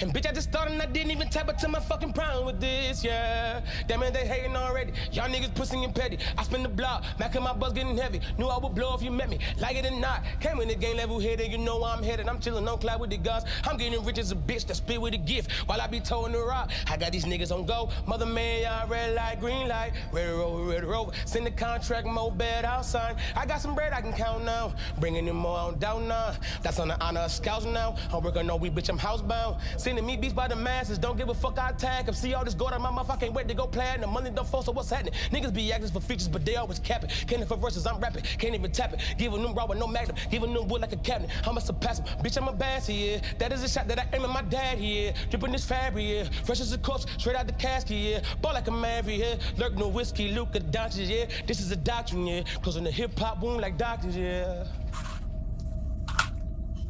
[0.00, 2.60] And bitch, I just started and I didn't even tap into my fucking prime with
[2.60, 3.60] this, yeah.
[3.88, 4.92] Damn it, they hating already.
[5.10, 6.18] Y'all niggas pussy and petty.
[6.38, 8.20] I spin the block, back in my buzz getting heavy.
[8.38, 10.22] Knew I would blow if you met me, like it or not.
[10.40, 12.28] Came in the game level headed, you know I'm headed.
[12.28, 13.44] I'm chilling on cloud with the guns.
[13.64, 15.50] I'm getting rich as a bitch that spit with a gift.
[15.66, 17.90] While I be towing the rock, I got these niggas on go.
[18.06, 19.92] Mother man, y'all red light, green light.
[20.12, 21.12] Red rover, red rover.
[21.24, 23.16] Send the contract, more bed I'll sign.
[23.36, 24.74] I got some bread I can count now.
[24.98, 26.34] Bringing in more on down now.
[26.62, 27.96] That's on the honor of scouts now.
[28.12, 29.60] I'm working on we bitch, I'm housebound.
[29.76, 30.98] Sending me beats by the masses.
[30.98, 32.06] Don't give a fuck, I tag.
[32.06, 33.10] Come see all this gold on my mouth.
[33.10, 34.02] I can't wait to go platinum.
[34.02, 35.14] The money don't fall, so what's happening?
[35.30, 37.10] Niggas be acting for features, but they always capping.
[37.26, 38.22] Can't for verses, I'm rapping.
[38.38, 39.00] Can't even tap it.
[39.18, 40.16] Giving them raw with no magnum.
[40.30, 41.30] Giving them wood like a cabinet.
[41.46, 42.00] I'm a surpass.
[42.00, 43.20] Bitch, I'm a bass here.
[43.38, 45.12] That is a shot that I aim at my dad here.
[45.30, 46.24] Dripping this fabric here.
[46.44, 48.20] Fresh as a corpse, straight out the casket, yeah.
[48.40, 49.36] Ball like a man maverick, yeah.
[49.58, 51.26] Lurk no whiskey, Luka Doncic, yeah.
[51.46, 52.42] This is a doctrine, yeah.
[52.62, 54.64] Closing the hip hop wound like doctors, yeah.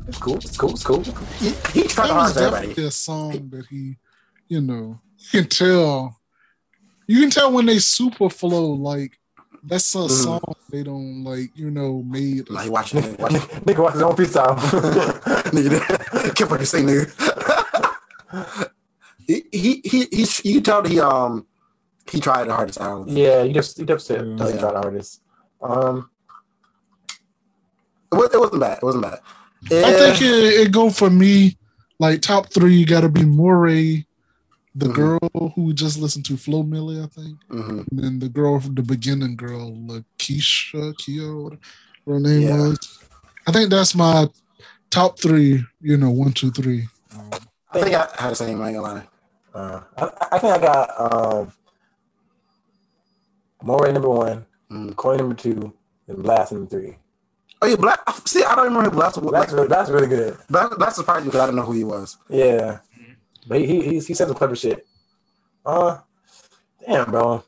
[0.08, 0.36] It's cool.
[0.36, 0.70] It's cool.
[0.70, 1.02] It's cool.
[1.38, 2.66] He, he tried That hard was everybody.
[2.68, 3.96] definitely a song that he,
[4.48, 5.00] you know,
[5.32, 6.18] you can tell.
[7.06, 8.72] You can tell when they super flow.
[8.72, 9.18] Like
[9.62, 10.10] that's a Mm.
[10.10, 11.50] song they don't like.
[11.54, 12.50] You know, made.
[12.50, 13.18] Like, watch it.
[13.20, 13.42] Watch it.
[13.64, 14.56] Nigga watch his own freestyle.
[15.54, 17.06] nigga, can't fucking say nigga.
[19.26, 21.46] he, he, he, he, you can tell that he, um,
[22.10, 23.08] he tried the hardest out.
[23.08, 24.36] yeah, you just you just said Yeah.
[24.36, 25.22] tell you try the hardest.
[25.60, 26.10] Um,
[28.12, 28.78] It, was, it wasn't bad.
[28.78, 29.20] It wasn't bad.
[29.70, 30.26] I think it,
[30.66, 31.56] it go for me.
[31.98, 34.04] Like top three, you got to be Morray,
[34.74, 34.94] the Mhm.
[34.94, 38.58] girl who we just listened to, Flo Milli, I think, hmm and then the girl
[38.58, 41.60] from the beginning girl, Lakeisha, Kia, whatever
[42.06, 42.56] her name Yeah.
[42.68, 42.78] was.
[43.46, 44.26] I think that's my
[44.90, 45.64] top three.
[45.80, 46.88] You know, one, two, three.
[47.14, 47.30] Um,
[47.70, 48.60] I think I had the same.
[48.60, 49.08] I ain't gonna lie.
[49.54, 51.52] uh, I, I think I got um,
[53.64, 54.96] Morray number one, Mm.
[54.96, 55.72] Corey number two,
[56.08, 56.96] and Blxst number three.
[57.60, 58.00] Oh yeah, Black.
[58.26, 59.32] See, I don't even remember who Blxst was.
[59.32, 60.36] Blxst, really, Blxst really good.
[60.50, 62.16] Black, Black surprised me because I don't know who he was.
[62.28, 62.78] Yeah,
[63.46, 64.86] but he he he, he said some clever shit.
[65.64, 65.98] Uh,
[66.86, 67.44] damn, bro.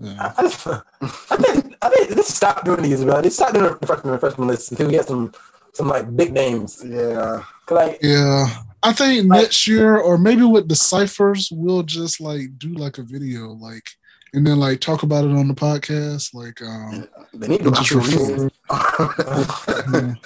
[0.00, 0.16] yeah.
[0.18, 0.66] I, I just
[1.30, 3.20] I think I think let's stop doing these, bro.
[3.20, 5.32] Let's stop doing the freshman freshman list until we get some
[5.72, 6.82] some like big names.
[6.86, 7.42] Yeah.
[7.66, 8.46] 'Cause, like Yeah,
[8.82, 12.98] I think Like- next year or maybe with the ciphers, we'll just like do like
[12.98, 13.88] a video, like,
[14.34, 17.70] and then like talk about it on the podcast, like, um, They need to do
[17.70, 18.50] just actual reason.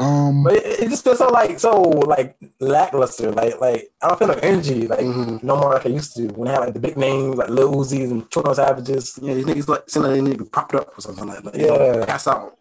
[0.00, 3.30] Um, But it, it just feels so like so like lackluster.
[3.30, 5.46] Like like I don't feel no energy like Mm-hmm.
[5.46, 7.72] no more like I used to when I had like the big names like Lil
[7.72, 9.16] Uzi's and Twenty Savages.
[9.22, 11.42] Yeah, these niggas like seem like they need to be propped up or something like
[11.44, 11.54] that.
[11.54, 12.04] Like, Yeah.
[12.04, 12.58] pass out.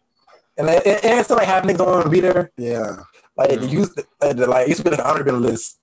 [0.58, 2.52] And and, and it's still like having niggas on be there.
[2.58, 2.98] Yeah,
[3.36, 5.80] Like it used to, like, like it used to be like an honor bin list.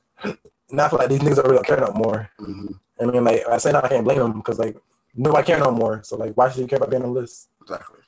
[0.70, 2.30] Now I feel like these niggas don't really care no more.
[2.40, 2.78] Mhm.
[3.00, 4.76] I mean, like I say now I can't blame them because like
[5.14, 6.02] nobody care no more.
[6.04, 7.48] So like, why should you care about being on the list?
[7.62, 8.00] exactly.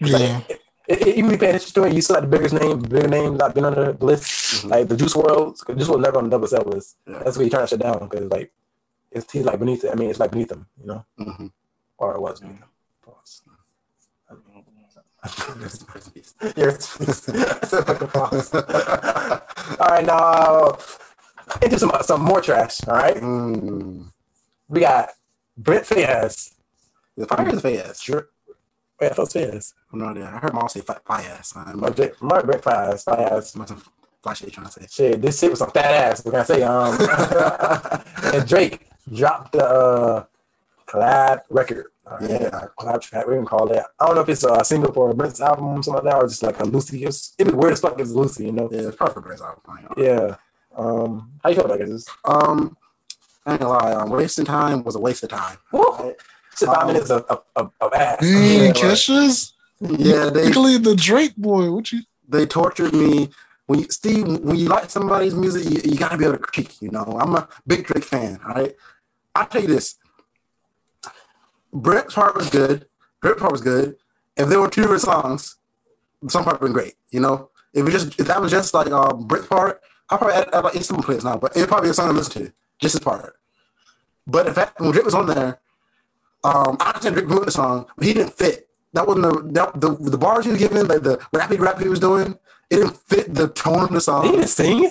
[0.00, 0.40] yeah.
[0.48, 0.62] It,
[1.06, 3.08] it, even if you pay attention to it, you see like the biggest name, bigger
[3.08, 5.76] names not been on the list, like the Juice WRLD.
[5.76, 6.96] Juice WRLD never on the double sell list.
[7.06, 7.20] Yeah.
[7.24, 8.50] That's where you trying to shut down because like
[9.12, 9.90] it's he's like beneath it.
[9.92, 11.46] I mean, it's like beneath him, you know, Mm-hmm.
[11.98, 12.68] or it was beneath him.
[13.02, 13.42] Pause.
[15.60, 15.84] Yes.
[16.56, 16.96] Yes,
[17.26, 18.54] That's a fucking pause.
[19.80, 20.76] all right, now uh,
[21.62, 22.80] into some some more trash.
[22.86, 24.10] All right, mm.
[24.68, 25.10] we got
[25.56, 26.54] Brent Faiyaz.
[27.16, 28.02] The fire is fast.
[28.04, 28.28] Sure.
[29.00, 29.74] Yeah, that's Faiyaz.
[29.92, 30.24] No idea.
[30.32, 31.52] I heard mom say fi- fire ass.
[31.56, 33.04] I'm My Brent my Brent Faiyaz.
[33.04, 33.68] Faiyaz.
[33.68, 33.82] some
[34.22, 34.86] flash shit trying to say.
[34.90, 36.24] Shit, this shit was some fat ass.
[36.24, 36.96] We're gonna say, um,
[38.34, 40.24] and Drake dropped the uh,
[40.86, 41.86] collab record.
[42.06, 42.66] Uh, Yeah.
[42.78, 43.26] collab track.
[43.26, 43.82] We can call it.
[44.00, 46.26] I don't know if it's a single for Brent's album or something like that, or
[46.28, 47.04] just like a Lucy.
[47.04, 48.68] It'd be weird as fuck if it's Lucy, you know?
[48.72, 49.62] Yeah, it's probably for Brent's album.
[49.68, 50.36] I Yeah.
[50.78, 52.06] Um, how you feel about this?
[52.24, 52.76] Um,
[53.44, 53.92] I ain't gonna lie.
[53.94, 55.58] Um, wasting time was a waste of time.
[55.72, 56.14] Woo!
[56.56, 58.20] Shit, five Um, minutes of, of, of, of ass.
[58.20, 59.52] Dang, Yeah, like- Kesha's.
[59.80, 61.70] Yeah, they Particularly the Drake boy.
[61.70, 62.00] What you?
[62.28, 63.30] they tortured me.
[63.66, 66.80] When you Steve, when you like somebody's music, you, you gotta be able to critique.
[66.82, 68.40] You know, I'm a big Drake fan.
[68.46, 68.74] All right,
[69.34, 69.96] I'll tell you this:
[71.72, 72.86] Brent's part was good.
[73.20, 73.96] Brent's part was good.
[74.36, 75.56] If there were two different songs,
[76.28, 76.94] some part would been great.
[77.10, 80.36] You know, if it just if that was just like uh, Brent's part, I probably
[80.36, 82.52] add, add like instrument plays now, but it'd probably be a song to listen to,
[82.80, 83.36] just his part.
[84.26, 85.60] But in fact, when Drake was on there,
[86.44, 88.68] um, I understand Drake wrote the song, but he didn't fit.
[88.92, 91.88] That wasn't the that, the the bars he was giving, like the rappy rap he
[91.88, 92.38] was doing,
[92.70, 94.24] it didn't fit the tone of the song.
[94.24, 94.90] He didn't sing.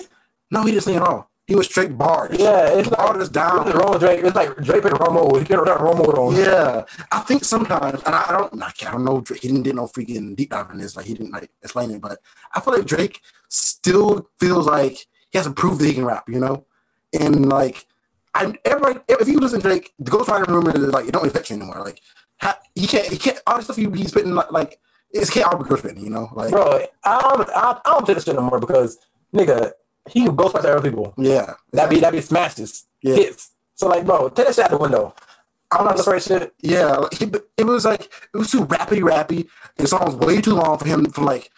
[0.50, 1.30] No, he didn't sing at all.
[1.46, 2.36] He was straight bars.
[2.38, 3.64] Yeah, it's like bars down.
[3.64, 4.22] What's wrong Drake?
[4.22, 5.38] It's like Drake and mode.
[5.38, 6.36] He the wrong mode on.
[6.36, 9.20] Yeah, I think sometimes, and I, I don't, I don't know.
[9.22, 10.94] Drake, he didn't did no freaking deep dive in this.
[10.94, 12.18] Like he didn't like explain it, but
[12.52, 13.22] I feel like Drake
[13.78, 16.28] still feels like he has to prove that he can rap.
[16.28, 16.66] You know,
[17.18, 17.86] and like
[18.34, 21.26] I, everybody, if you listen to Drake, the Ghost Rider rumor is like it don't
[21.26, 21.82] affect you anymore.
[21.84, 22.00] Like
[22.40, 23.40] ha, he can't, he can't.
[23.46, 24.78] All the stuff he, he's spitting like, like
[25.10, 26.02] it's can't all be spitting.
[26.04, 28.98] You know, like Bro, I don't, I, I don't take this shit no more because,
[29.34, 29.72] nigga,
[30.08, 31.14] he can ghost other people.
[31.16, 33.14] yeah, That'd be that'd be smashes, Yeah.
[33.14, 33.52] hits.
[33.74, 35.14] So like, bro, take that shit out the window.
[35.70, 36.52] I'm not afraid shit.
[36.60, 39.48] Yeah, like, he, it was like it was too rappy rappy.
[39.76, 41.50] The song was way too long for him for like.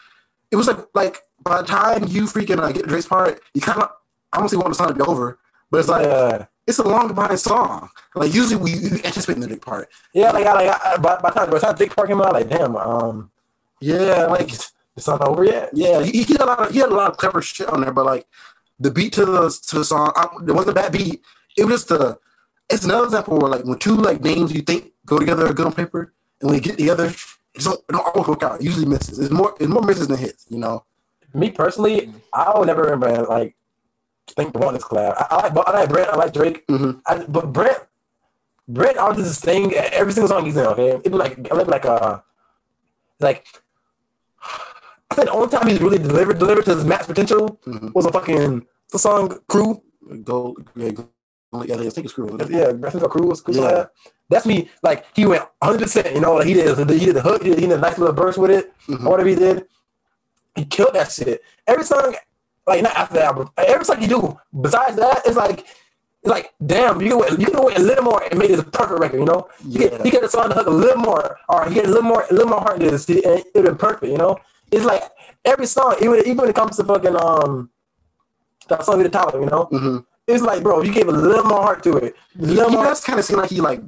[0.51, 3.83] It was like like by the time you freaking like, get Drake's part, you kind
[3.83, 3.91] of
[4.33, 5.39] honestly want the song to be over,
[5.71, 7.89] but it's like it's a long behind song.
[8.15, 9.89] Like usually we you anticipate the Drake part.
[10.15, 10.31] yeah.
[10.31, 12.33] Like, I, like, I, by, by the time by the time Dick Park came out,
[12.33, 13.31] like, damn, um,
[13.81, 14.51] Yeah, like
[14.97, 15.71] it's not over yet.
[15.73, 17.81] yeah, he, he had a lot of he had a lot of clever shit on
[17.81, 18.27] there, but like
[18.79, 21.23] the beat to the to the song, I, it wasn't a bad beat.
[21.57, 22.19] It was just the.
[22.69, 25.67] It's another example where like when two like names you think go together are good
[25.67, 27.07] on paper, and when you get together,
[27.55, 28.61] it don't, it don't always work out.
[28.61, 29.19] It usually misses.
[29.19, 30.47] It's more it's more misses than hits.
[30.49, 30.85] You know.
[31.35, 33.55] Me personally, I would never remember like
[34.37, 35.15] think the one this collab.
[35.19, 37.01] I, I like I like Brent, I like Drake, Mhm.
[37.07, 37.79] I, but Brent,
[38.69, 39.73] Brent always this thing.
[39.75, 42.21] Every single song he's in, okay, it be like it look like uh
[43.21, 43.47] like.
[45.11, 47.93] I think the only time he's really delivered delivered to his max potential Mhm.
[47.95, 49.83] was a fucking the song "Crew."
[50.25, 51.09] Go, yeah, go,
[51.65, 52.31] yeah, I think it's cool.
[52.51, 53.55] Yeah, I think the "Crew" was cool.
[53.57, 53.87] Yeah.
[54.29, 54.71] That's me.
[54.85, 55.83] Like he went 100.
[55.83, 56.79] percent You know, like he did.
[56.91, 57.43] He did the hook.
[57.43, 58.73] He did, he did a nice little verse with it.
[58.87, 59.03] Mhm.
[59.11, 59.67] Whatever he did.
[60.57, 61.43] He killed that shit.
[61.67, 62.15] Every song,
[62.67, 64.39] like not after the album, every song you do.
[64.61, 65.67] Besides that, it's like.
[66.23, 68.61] It's like, damn, you can wait, you can wait a little more and make this
[68.61, 69.49] a perfect record, you know?
[69.65, 69.89] You Yeah.
[69.89, 72.03] get, you get the song to hook a little more, or you get a little
[72.03, 74.37] more, a little more heart to this, and it would been perfect, you know?
[74.71, 75.03] It's like
[75.47, 77.71] every song, even even when it comes to fucking um,
[78.69, 79.65] that song with the Tyler, you know?
[79.73, 79.97] Mm-hmm.
[80.27, 82.77] It's like, bro, you gave a little more heart to it, a He, little he
[82.77, 83.81] more, does kind of seem like he like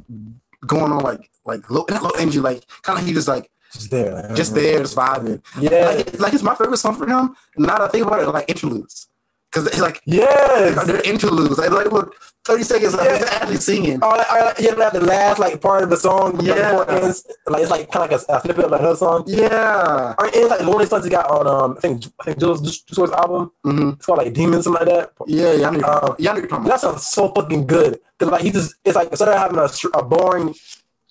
[0.67, 3.91] going on like like low, not low energy, like kind of he just like just
[3.91, 5.43] there, like, just there, just vibing.
[5.59, 7.35] yeah, Like, like it's my favorite song for him.
[7.57, 9.09] Now that I think about it, like interludes,
[9.51, 10.85] because it's like yes.
[10.87, 11.59] they're interludes.
[11.59, 12.15] Like, like look,
[12.45, 13.19] thirty seconds, like Yeah.
[13.19, 14.03] they're actually singing.
[14.03, 16.83] Or like, like, yeah, like the last like part of the song, Yeah.
[16.83, 19.25] it ends, like it's like kind of like a, a snippet of like her song.
[19.27, 20.15] Yeah.
[20.19, 22.61] Or it's like the one songs he got on um I think I think Jules
[22.83, 23.53] Jules album.
[23.67, 23.89] Mm-hmm.
[23.91, 25.13] It's called like Demons something like that.
[25.27, 25.81] Yeah, yeah, I know.
[25.81, 28.01] talking- yeah, I know That sounds so fucking good.
[28.19, 29.69] Cause like he just it's like instead of having a,
[29.99, 30.55] a boring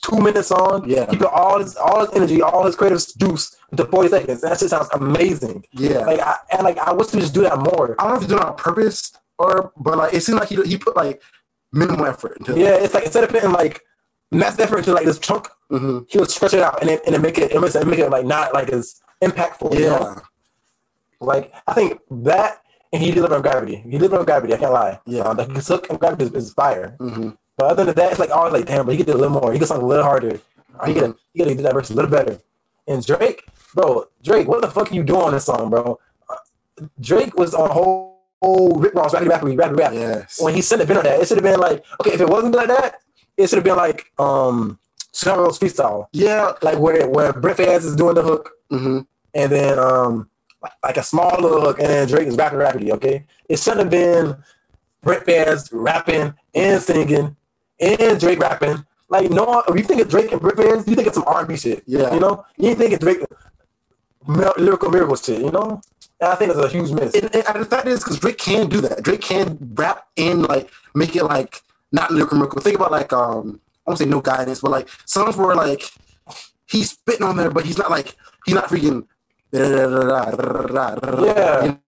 [0.01, 0.87] two minutes on.
[0.89, 1.09] Yeah.
[1.09, 4.41] he put all his all his energy, all his creative juice into forty seconds.
[4.41, 5.65] That just sounds amazing.
[5.73, 5.99] Yeah.
[5.99, 7.95] Like I, and like I wish we just do that more.
[7.99, 10.49] I don't know if he's doing it on purpose or, but like it seemed like
[10.49, 11.21] he he put like
[11.71, 12.59] minimal effort into.
[12.59, 13.81] Yeah, it's like instead of putting like
[14.31, 15.99] mass effort into like this chunk, Mm-hmm.
[16.09, 17.99] he would stretch it out and then and then make it and make it, make
[17.99, 19.73] it like not like as impactful.
[19.73, 19.99] you know?
[20.15, 20.15] Yeah.
[21.21, 23.77] Like I think that and he delivered on gravity.
[23.77, 24.53] He delivered on gravity.
[24.53, 24.99] I can't lie.
[25.05, 25.21] Yeah.
[25.21, 26.95] um, like his hook and gravity is, is fire.
[26.99, 29.21] hmm But other than that, it's like always like damn, but he could do a
[29.21, 29.51] little more.
[29.53, 30.39] He could sing a little harder.
[30.79, 32.39] Or he could he could do that verse a little better.
[32.87, 33.45] And Drake,
[33.75, 35.99] bro, Drake, what the fuck are you doing on this song, bro?
[36.99, 39.93] Drake was on whole, whole Rick Ross rappity rappity rappity rap.
[39.93, 40.39] Yes.
[40.41, 42.29] When he shouldn't have been on that, it should have been like okay, if it
[42.29, 42.95] wasn't like that,
[43.37, 44.79] it should have been like um
[45.13, 46.53] Chicago's freestyle, Yeah.
[46.61, 48.99] like where where Brent Faiyaz is doing the hook hmm
[49.33, 50.29] and then um
[50.83, 52.91] like, a small little hook, and then Drake is rapping rapidly.
[52.91, 54.37] Okay, it shouldn't have been
[55.01, 57.35] Brent Faiyaz rapping and singing
[57.81, 58.85] and Drake rapping.
[59.09, 61.47] Like no, if you think of Drake and Faiyaz, you think it's some R and
[61.47, 61.83] B shit.
[61.85, 62.13] Yeah.
[62.13, 63.19] you know, you ain't think it's Drake
[64.25, 65.41] lyrical miracle shit.
[65.41, 65.81] You know,
[66.21, 67.13] and I think it's a huge miss.
[67.15, 69.03] And, and the fact is, because Drake can do that.
[69.03, 71.61] Drake can rap and like make it like
[71.91, 72.61] not lyrical miracle.
[72.61, 75.83] Think about like um, I won't say no guidance, but like songs where like
[76.67, 78.15] he's spitting on there, but he's not like
[78.45, 79.05] he's not freaking.
[79.51, 79.65] Yeah.
[81.63, 81.79] You know,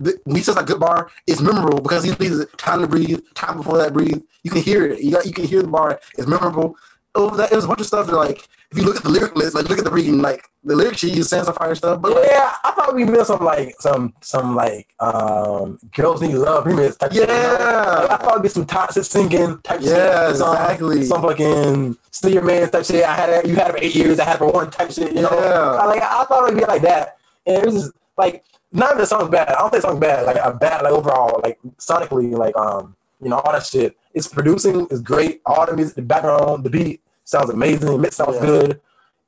[0.00, 2.86] the, when he says a good bar, it's memorable because he leaves it time to
[2.86, 4.20] breathe, time before that breathe.
[4.42, 5.00] You can hear it.
[5.02, 6.00] You got you can hear the bar.
[6.18, 6.76] It's memorable.
[7.14, 9.56] Oh, was a bunch of stuff that like if you look at the lyric list,
[9.56, 12.00] like look at the reading, like the lyric sheet, he says some fire stuff.
[12.00, 16.34] But like, yeah, I thought we missed some like some some like um girls need
[16.34, 17.26] love remix type shit.
[17.28, 17.34] know?
[17.34, 17.82] Yeah.
[18.02, 19.88] Like, I thought it'd be some toxic singing type shit.
[19.90, 21.04] Yeah, Some- exactly.
[21.04, 23.04] Some fucking steal your man type shit.
[23.04, 24.20] I had it, you had it for eight years.
[24.20, 25.12] I had it for one type shit.
[25.12, 25.78] You know, Yeah.
[25.82, 27.16] I, like I thought it'd be like that,
[27.46, 29.48] and it was just like not the song's bad.
[29.48, 30.26] I don't think the song's bad.
[30.26, 33.96] Like a bad like overall like sonically like um you know all that shit.
[34.14, 35.40] It's producing is great.
[35.46, 37.90] All the music, the background, the beat sounds amazing.
[37.90, 38.46] The mix sounds Yeah.
[38.46, 38.80] good.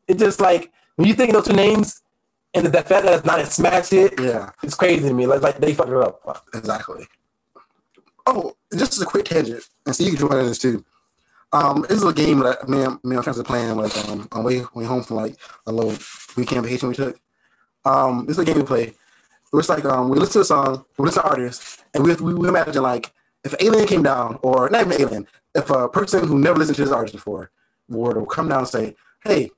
[0.09, 2.03] It just like when you think of those two names
[2.55, 4.51] and the, fact that it's not a smash hit, yeah.
[4.63, 5.27] it's crazy to me.
[5.27, 6.45] Like like they fucked it up.
[6.55, 7.07] Exactly.
[8.27, 10.85] Oh, just as a quick tangent, and so you can join in this too.
[11.53, 13.97] Um, this is a game that me and, me and my friends are playing like
[14.09, 15.37] um on way way home from like
[15.67, 15.97] a little
[16.37, 17.19] weekend vacation we took.
[17.85, 18.95] Um, this is a game we play.
[19.53, 22.15] It was like um we listen to a song, we listen to artists, and we
[22.15, 23.13] we, we imagine like
[23.45, 26.77] if an alien came down, or not even alien, if a person who never listened
[26.77, 27.51] to this artist before
[27.93, 29.51] to come down and say, "Hey,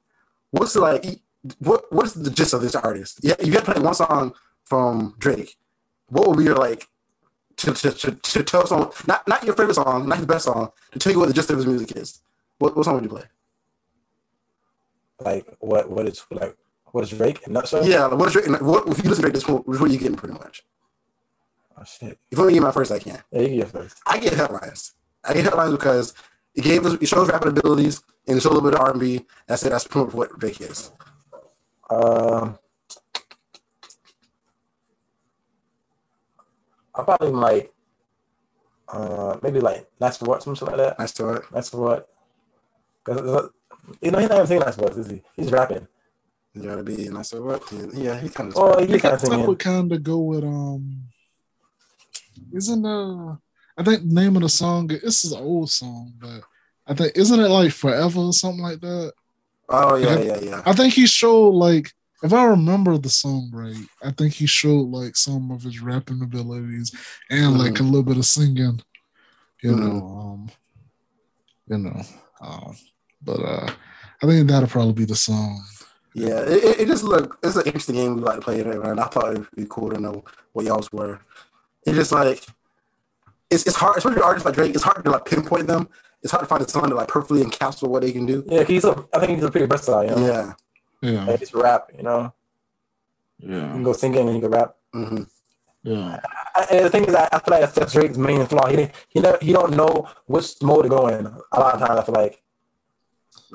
[0.50, 1.20] what's the like
[1.58, 4.34] what what's the gist of this artist?" Yeah, you got to play one song
[4.64, 5.56] from Drake.
[6.08, 6.88] What would be your like
[7.56, 10.70] to, to, to, to tell someone not not your favorite song, not his best song,
[10.92, 12.20] to tell you what the gist of his music is?
[12.58, 13.24] What what song would you play?
[15.20, 16.56] Like what what is like
[16.94, 17.84] what is Drake in a nutshell?
[17.84, 18.46] Yeah, what is Drake?
[18.46, 19.34] like, What if you listen to Drake?
[19.34, 20.62] This what, what are you getting pretty much?
[21.76, 22.20] Oh shit.
[22.30, 23.20] If I'm gonna get my first, I can.
[23.32, 24.00] Yeah, you can get first.
[24.06, 24.92] I get headlines.
[25.24, 26.14] I get headlines because
[26.54, 28.92] it gave us it shows rapping abilities and it shows a little bit of R
[28.92, 29.26] and B.
[29.48, 29.70] That's it.
[29.70, 30.92] That's pretty much what Drake is.
[31.90, 32.60] Um,
[36.94, 37.72] I probably like,
[38.86, 41.00] uh, maybe like nice for what, some shit like that.
[41.00, 41.42] Nice to it.
[41.52, 42.08] Nice for what?
[43.02, 43.48] Cause uh,
[44.00, 45.22] you know he's not even singing nice for what, is he?
[45.34, 45.88] He's rapping.
[46.54, 47.64] You gotta be nice to what?
[47.92, 48.56] Yeah, he kind of.
[48.56, 51.02] Oh, he kind of That would kind of go with um.
[52.52, 53.32] Isn't uh,
[53.76, 54.86] I think the name of the song.
[54.86, 56.42] This is an old song, but
[56.86, 59.12] I think isn't it like Forever or something like that?
[59.68, 60.62] Oh yeah, yeah, yeah.
[60.64, 61.92] I think he showed like
[62.22, 66.22] if I remember the song right, I think he showed like some of his rapping
[66.22, 66.94] abilities
[67.30, 68.80] and like a little bit of singing.
[69.62, 69.80] You Mhm.
[69.80, 70.50] know, um,
[71.66, 72.02] you know,
[72.40, 72.76] um,
[73.22, 73.70] but uh,
[74.22, 75.64] I think that'll probably be the song.
[76.14, 78.66] Yeah, it, it- it just look it's an interesting game we like to play it,
[78.66, 81.20] and I thought it'd be cool to know what y'all's were.
[81.86, 82.44] It's just like
[83.50, 84.74] it's it's hard, especially artists like Drake.
[84.74, 85.88] It's hard to like pinpoint them.
[86.22, 88.44] It's hard to find a song to like perfectly encapsulate what they can do.
[88.46, 89.04] Yeah, he's a.
[89.12, 90.04] I think he's a pretty versatile.
[90.04, 90.26] You know?
[90.26, 90.52] Yeah,
[91.10, 91.90] Yeah, Like, he's rap.
[91.96, 92.32] You know,
[93.40, 94.76] Yeah, you yeah, can go singing and you can rap.
[94.92, 95.22] hmm
[95.82, 96.18] yeah.
[96.56, 98.68] I, and the thing is, I, I feel like that's, that's Drake's main flaw.
[98.68, 101.26] He didn't, he never, he don't know which mode to go in.
[101.26, 102.42] A lot of times, I feel like,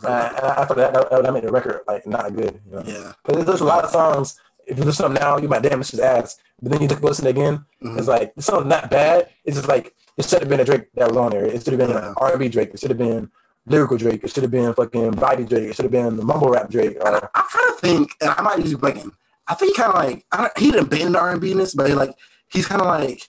[0.04, 2.60] uh, and I, I feel that, that that made the record like not good.
[2.66, 2.84] You know?
[2.86, 4.40] yeah, Because there's a lot of songs.
[4.68, 6.38] If you listen to them now, you might damn this is ass.
[6.62, 7.66] But then you just go listen again.
[7.84, 7.98] Mhm.
[7.98, 9.30] It's like the song's not bad.
[9.46, 11.46] It's just like it should have been a Drake that was on there.
[11.46, 12.10] It should have been Yeah.
[12.10, 12.72] an R&B Drake.
[12.74, 13.32] It should have been
[13.66, 14.24] lyrical Drake.
[14.24, 15.70] It should have been fucking body Drake.
[15.70, 16.98] It should have been the mumble rap Drake.
[17.04, 19.12] And I, I kind of think, and I might just be blanking.
[19.48, 21.74] I think kind of like I don't, he didn't bend the R and B ness,
[21.74, 22.12] but he like
[22.50, 23.28] he's kind of like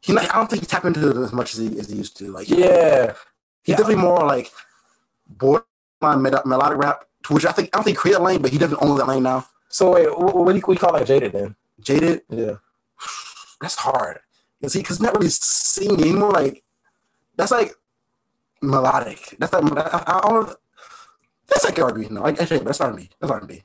[0.00, 0.12] he.
[0.12, 2.16] Like, I don't think he tapped into it as much as he, as he used
[2.16, 2.32] to.
[2.32, 3.12] Like yeah,
[3.62, 3.76] he's Yeah.
[3.76, 4.50] definitely more like
[5.28, 5.64] borderline
[6.00, 8.58] mel- melodic rap, to which I think I don't think he created lane, but he
[8.58, 9.46] doesn't own that lane now.
[9.68, 11.56] So wait, what, what do you, call that jaded then?
[11.80, 12.54] Jaded, Yeah.
[13.60, 14.20] that's hard.
[14.60, 16.32] You see, because not really singing anymore.
[16.32, 16.62] Like
[17.36, 17.74] that's like
[18.60, 19.36] melodic.
[19.38, 20.56] That's like I, I don't.
[21.46, 22.08] That's like R&B.
[22.10, 23.08] No, I, actually, that's R&B.
[23.20, 23.62] That's R&B.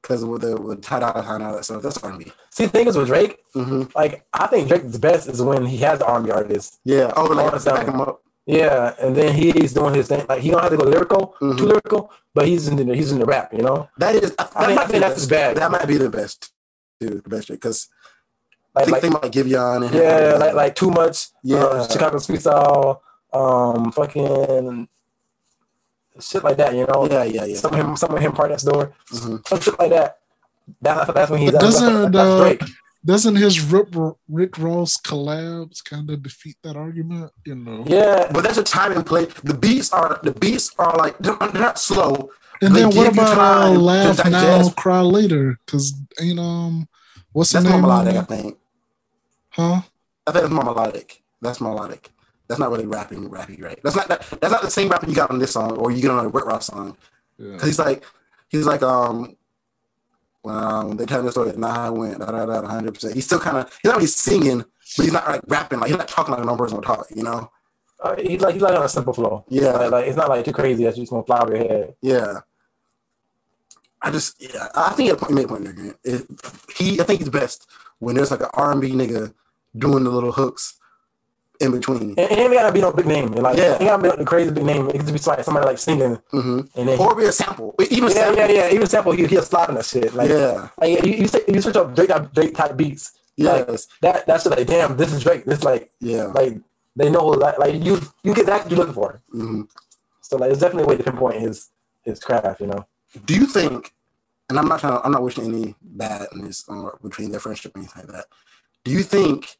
[0.00, 2.30] Because with the with tie dye and all that stuff, that's R&B.
[2.50, 5.78] See, the thing is with Drake, hmm like I think Drake's best is when he
[5.78, 6.78] has the R&B artist.
[6.84, 7.12] Yeah.
[7.16, 8.22] Oh, like back him up.
[8.48, 10.24] Yeah, and then he's doing his thing.
[10.26, 11.58] Like he don't have to go lyrical, Mhm.
[11.58, 13.52] too lyrical, but he's in the he's in the rap.
[13.52, 13.88] You know.
[13.98, 14.34] That is.
[14.36, 15.54] That I think- might I think that's his best.
[15.54, 15.56] bag.
[15.60, 16.50] That might be the best.
[17.00, 17.20] too.
[17.22, 17.88] The best Drake because
[18.74, 21.28] Like, think, like, think about Giveon and yeah, like like too much.
[21.42, 21.62] Yeah.
[21.64, 23.02] uh, Chicago Street Style,
[23.32, 24.88] um, fucking
[26.20, 26.74] shit like that.
[26.74, 27.56] You know, yeah, yeah, yeah.
[27.56, 29.46] some of him, some of him PartyNextDoor, Mhm.
[29.48, 30.18] some shit like that.
[30.82, 32.62] That, that's when he's But that's, doesn't, that's uh, Drake.
[33.08, 33.96] Doesn't his Rip,
[34.28, 37.32] Rick Ross collabs kind of defeat that argument?
[37.46, 37.82] You know.
[37.86, 39.24] Yeah, But that's a time and play.
[39.44, 42.28] The beats are the beats are like they're, not slow.
[42.60, 45.58] And They then what about uh, laugh now, cry later?
[45.64, 46.86] Because ain't um,
[47.32, 47.84] what's the That's more name?
[47.84, 48.58] of melodic, I think.
[49.52, 49.80] Huh?
[50.26, 51.22] I think it's more melodic.
[51.40, 52.10] That's melodic.
[52.46, 53.80] That's not really rapping, rapping, right?
[53.82, 56.02] That's not that, that's not the same rapping you got on this song or you
[56.02, 56.94] get on a Rick Ross song.
[57.38, 57.56] Yeah.
[57.56, 58.04] Cause he's like
[58.50, 59.37] he's like um
[60.44, 63.14] um, they tell me the story, nah, I went, da da da, hundred percent.
[63.14, 64.64] He's still kind of he's not really singing,
[64.96, 67.06] but he's not like rapping, like he's not talking like a normal person would talk,
[67.14, 67.50] you know?
[68.00, 69.44] Uh, he's like he's like on a simple flow.
[69.48, 69.72] Yeah.
[69.72, 71.94] like, like it's not like too crazy that you just gonna fly over your head.
[72.00, 72.34] Yeah.
[74.00, 75.96] I just yeah, I think he made a point there.
[76.04, 76.26] It,
[76.76, 77.66] he I think he's best
[77.98, 79.34] when there's like an R and B nigga
[79.76, 80.77] doing the little hooks
[81.60, 82.10] in between.
[82.10, 83.32] And, and it ain't gotta be no big name.
[83.32, 83.74] Like Yeah.
[83.74, 84.88] it gotta be the crazy big name.
[84.88, 87.74] It could just be like somebody like singing, hmm and then Or be a sample.
[87.90, 88.36] Even yeah, sample.
[88.36, 88.72] yeah, yeah.
[88.72, 90.14] Even sample, he he'll slide on that shit.
[90.14, 90.68] Like Yeah.
[90.80, 93.12] like you you, you search up Drake Drake type beats.
[93.40, 93.68] Like,
[94.02, 95.44] that that's like damn, this is Drake.
[95.44, 96.26] This like Yeah.
[96.26, 96.58] like
[96.96, 99.20] they know like, like you you get that you're looking for.
[99.30, 99.62] hmm
[100.20, 101.70] So like it's definitely a way to pinpoint his
[102.02, 102.60] his craft.
[102.60, 102.86] You know.
[103.26, 103.94] Do you think?
[104.50, 104.94] And I'm not trying.
[104.94, 108.26] To, I'm not wishing any badness on between their friendship or anything like that.
[108.84, 109.58] Do you think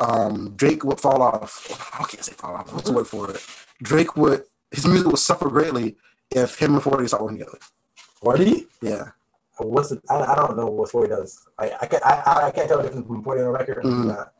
[0.00, 1.66] um, Drake would fall off?
[1.98, 2.72] I can't say fall off.
[2.72, 3.44] What's the word for it?
[3.82, 5.96] Drake would his music would suffer greatly
[6.30, 7.58] if him and Forty start working together.
[7.96, 8.66] Forty?
[8.80, 9.10] Yeah.
[9.58, 10.00] What's it?
[10.10, 11.46] I, I don't know what Forty does.
[11.58, 13.84] I I can't I, I- can't tell the difference between Forty on a record.
[13.84, 14.32] not.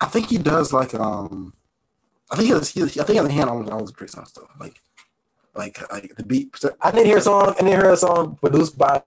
[0.00, 1.52] I think he does like um
[2.30, 4.10] I think he has, he, I think he has a hand on all his Drake
[4.10, 4.48] songs stuff.
[4.58, 4.80] Like
[5.54, 7.48] like like the beat I didn't hear a song.
[7.50, 9.02] I didn't hear a song produced by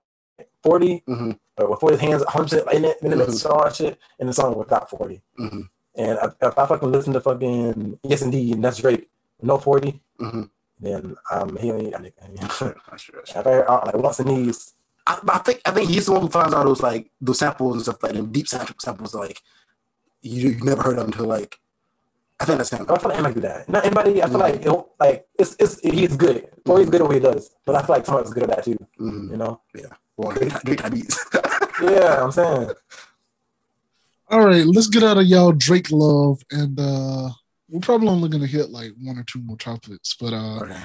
[0.62, 3.50] Forty hmm or with Forty's hands 100 in it, in the mix, Mhm.
[3.50, 5.22] all shit, and the song without Forty.
[5.36, 5.62] hmm
[5.94, 9.08] And if, if I fucking listen to fucking Yes Indeed, and that's great,
[9.42, 10.42] no Forty, hmm
[10.80, 11.94] then um he ain't.
[11.94, 12.14] I think-
[12.52, 14.74] Sure, sure, If I heard, uh, like wants and needs,
[15.06, 17.74] I, I think I think he's the one who finds all those like those samples
[17.74, 19.40] and stuff like them deep sample samples like
[20.22, 21.60] you you never heard of until like
[22.40, 22.84] I think that's him.
[22.88, 23.68] I feel like he might do that.
[23.68, 24.22] Not anybody.
[24.22, 24.40] I feel Mhm.
[24.40, 26.48] like it'll, like it's it's he's good.
[26.66, 28.78] Forty's good at what he does, but I feel like someone's good at that too.
[29.00, 29.30] Mhm.
[29.30, 29.60] You know?
[30.16, 31.24] Well, Drake, Drake type beats.
[31.82, 32.70] Yeah, I'm saying.
[34.30, 37.30] All right, let's get out of y'all Drake love, and uh
[37.68, 40.14] we're probably only gonna hit like one or two more topics.
[40.18, 40.76] But uh, okay.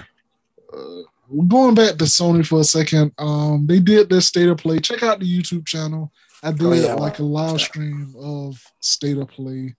[0.74, 1.02] uh
[1.32, 3.12] we're going back to Sony for a second.
[3.20, 4.80] Um, they did their state of play.
[4.80, 6.12] Check out the YouTube channel.
[6.42, 6.94] I did Oh, yeah.
[6.96, 9.76] like a live stream of state of play.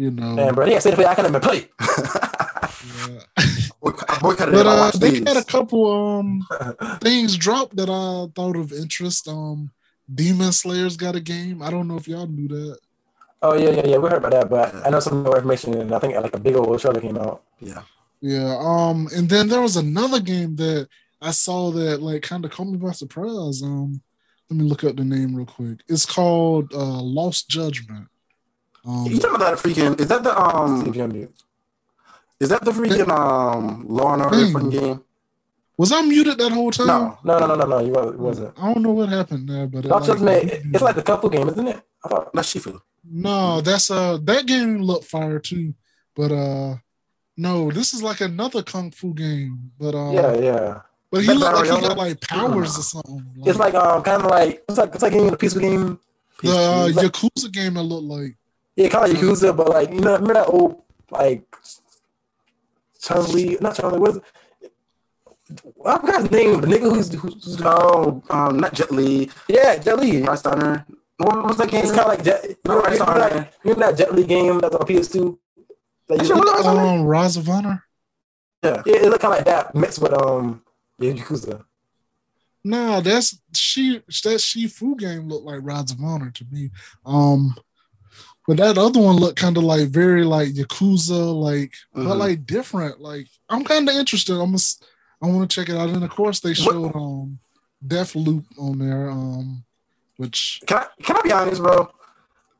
[0.00, 1.04] You know, Man, bro, they ain't say the play.
[1.04, 1.68] I can't even play.
[1.78, 3.20] yeah.
[4.08, 5.28] I boycotted but uh, they these.
[5.28, 6.46] had a couple um
[7.02, 9.28] things dropped that I thought of interest.
[9.28, 9.72] Um,
[10.12, 11.60] Demon Slayer's got a game.
[11.62, 12.78] I don't know if y'all knew that.
[13.42, 13.96] Oh yeah, yeah, yeah.
[13.98, 16.40] We heard about that, but I know some more information, and I think like a
[16.40, 17.42] big old trailer came out.
[17.60, 17.82] Yeah.
[18.22, 18.56] Yeah.
[18.58, 20.88] Um, and then there was another game that
[21.20, 23.62] I saw that like kind of caught me by surprise.
[23.62, 24.00] Um,
[24.48, 25.80] let me look up the name real quick.
[25.88, 28.08] It's called uh Lost Judgment.
[28.84, 29.98] Um, You talking about that freaking?
[30.00, 30.82] Is that the um?
[30.84, 31.28] See if you unmute.
[32.40, 34.70] Is that the freaking um Law and Order Dang.
[34.70, 35.04] game?
[35.76, 36.86] was I muted that whole time?
[36.86, 37.18] No.
[37.24, 37.78] No, no, no, no, no.
[37.80, 38.14] You wasn't.
[38.14, 38.54] it wasn't.
[38.58, 41.30] I don't know what happened there, but it, Lost like, Judgment, it's like the couple
[41.30, 41.80] game, isn't it?
[42.04, 42.34] I thought.
[42.34, 42.80] Not Sifu.
[43.04, 45.74] no, that's uh that game looked fire too,
[46.14, 46.76] but uh
[47.36, 50.80] no, this is like another kung fu game, but uh Yeah, yeah.
[51.10, 53.24] but he That looked like he got like powers or something.
[53.46, 55.98] It's like um, kind of like it's like it's like a peaceful game.
[56.42, 57.76] the uh, It's like- Yakuza game.
[57.78, 58.36] It looked like
[58.80, 61.44] Yeah, kind of like Yakuza, but like you know, remember that old like
[63.02, 63.58] Chun Li?
[63.60, 63.98] Not Chun Li.
[63.98, 64.22] What is it?
[65.84, 66.60] I forgot his name.
[66.60, 69.28] The nigga who's, who's, who's Oh, um, not Jet Li.
[69.48, 70.22] yeah, Jet Li.
[70.22, 70.86] Rice Stunner.
[71.18, 71.82] What was that game?
[71.82, 72.44] It's kind of like Jet.
[72.48, 75.38] You remember, Right, you remember, that, you remember that Jet Li game that's on PS2?
[76.08, 76.76] Like, Actually, you- what was that?
[76.76, 77.84] um Rise of Honor.
[78.62, 78.82] Yeah.
[78.86, 80.62] yeah, it looked kind of like that mixed with um
[80.98, 81.64] yeah, Yakuza.
[82.62, 86.70] No, that's she that Sifu game looked like Rise of Honor to me.
[87.04, 87.56] Um
[88.46, 92.18] but that other one looked kind of like very like Yakuza, like but Mhm.
[92.18, 93.00] like different.
[93.00, 94.32] Like I'm kind of interested.
[94.34, 94.58] I'm gonna,
[95.22, 95.90] I want to check it out.
[95.90, 97.38] And of course they showed um
[97.86, 99.64] Death Loop on there, um,
[100.16, 101.90] which Can I can I be honest, bro?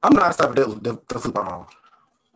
[0.02, 1.43] I'm not stopping football.
[1.44, 1.69] at all.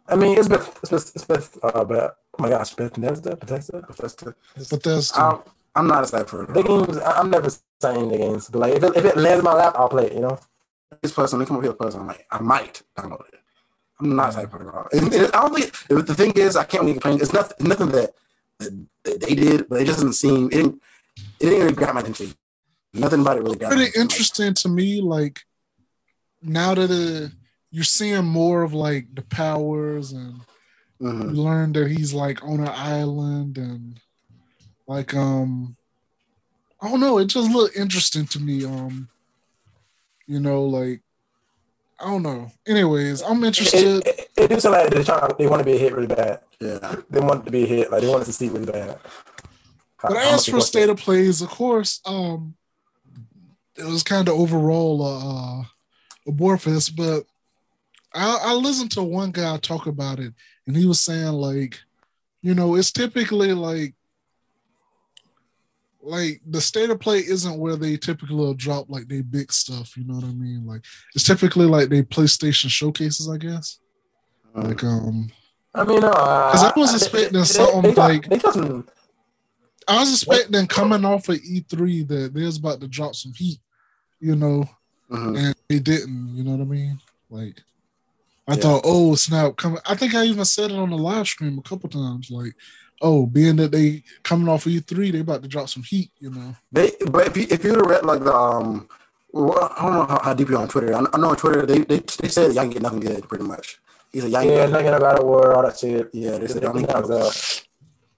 [0.08, 3.80] I mean, it's been it's been, it's been uh, but oh my gosh, Bethesda, Bethesda.
[3.86, 4.34] Bethesda.
[4.56, 5.18] Bethesda.
[5.18, 5.38] I'm,
[5.76, 6.44] I'm not a sniper.
[6.46, 7.48] for The games, I- I'm never
[7.80, 10.06] signing the games, but like if it, if it lands in my lap, I'll play
[10.08, 10.12] it.
[10.12, 10.38] You know.
[11.04, 12.00] This person, they come up here, person.
[12.00, 13.38] I'm like, I might download it.
[14.00, 14.88] I'm not a sniper at all.
[14.90, 17.20] And, and I don't think if the thing is, I can't really complain.
[17.20, 18.14] It's nothing, nothing that,
[18.58, 20.82] that, that they did, but it doesn't seem it didn't
[21.40, 22.32] it didn't really grab my attention.
[22.94, 25.02] Nothing about it really my pretty interesting to me.
[25.02, 25.42] Like
[26.40, 27.32] now that it,
[27.70, 30.40] you're seeing more of like the powers and
[31.02, 31.34] Mhm.
[31.36, 34.00] you learn that he's like on an island and
[34.86, 35.76] like um
[36.80, 38.64] I don't know, it just looked interesting to me.
[38.64, 39.10] Um
[40.26, 41.02] you know, like
[42.00, 42.50] I don't know.
[42.66, 44.06] Anyways, I'm interested.
[44.06, 45.32] It, it, it like they're trying.
[45.38, 46.40] They want to be a hit really bad.
[46.60, 46.96] Yeah.
[47.08, 47.90] They want to be a hit.
[47.90, 48.98] Like they want to succeed really bad.
[50.02, 52.54] But I'm as for state of plays, of course, um,
[53.76, 55.64] it was kind of overall uh,
[56.26, 56.94] a bore fest.
[56.96, 57.24] But
[58.12, 60.34] I, I listened to one guy talk about it,
[60.66, 61.80] and he was saying like,
[62.42, 63.94] you know, it's typically like,
[66.04, 69.96] like the state of play isn't where they typically drop like they big stuff.
[69.96, 70.66] You know what I mean?
[70.66, 73.78] Like it's typically like they PlayStation showcases, I guess.
[74.54, 75.30] Like um,
[75.74, 78.86] I mean, no, because I was expecting something they, got- like they got some.
[79.88, 83.58] I was expecting coming off of E3 that they was about to drop some heat,
[84.20, 84.64] you know,
[85.10, 85.38] Mhm.
[85.38, 86.34] and they didn't.
[86.36, 87.00] You know what I mean?
[87.28, 87.62] Like,
[88.48, 88.60] I Yeah.
[88.62, 89.80] thought, oh snap, coming.
[89.84, 92.30] I think I even said it on the live stream a couple times.
[92.30, 92.54] Like,
[93.04, 96.10] oh, being that they coming off of E3, they about to drop some heat.
[96.18, 96.56] You know?
[96.72, 98.88] They, but if you if you read like the um,
[99.32, 100.94] well, I don't know how, how deep you're on Twitter.
[100.94, 103.44] I, I know on Twitter they, they they said y'all can get nothing good pretty
[103.44, 103.78] much.
[104.12, 106.08] He's a y'all Yeah, can nothing about it war, all that shit.
[106.12, 107.64] Yeah, they said They- y'all they can knocked out.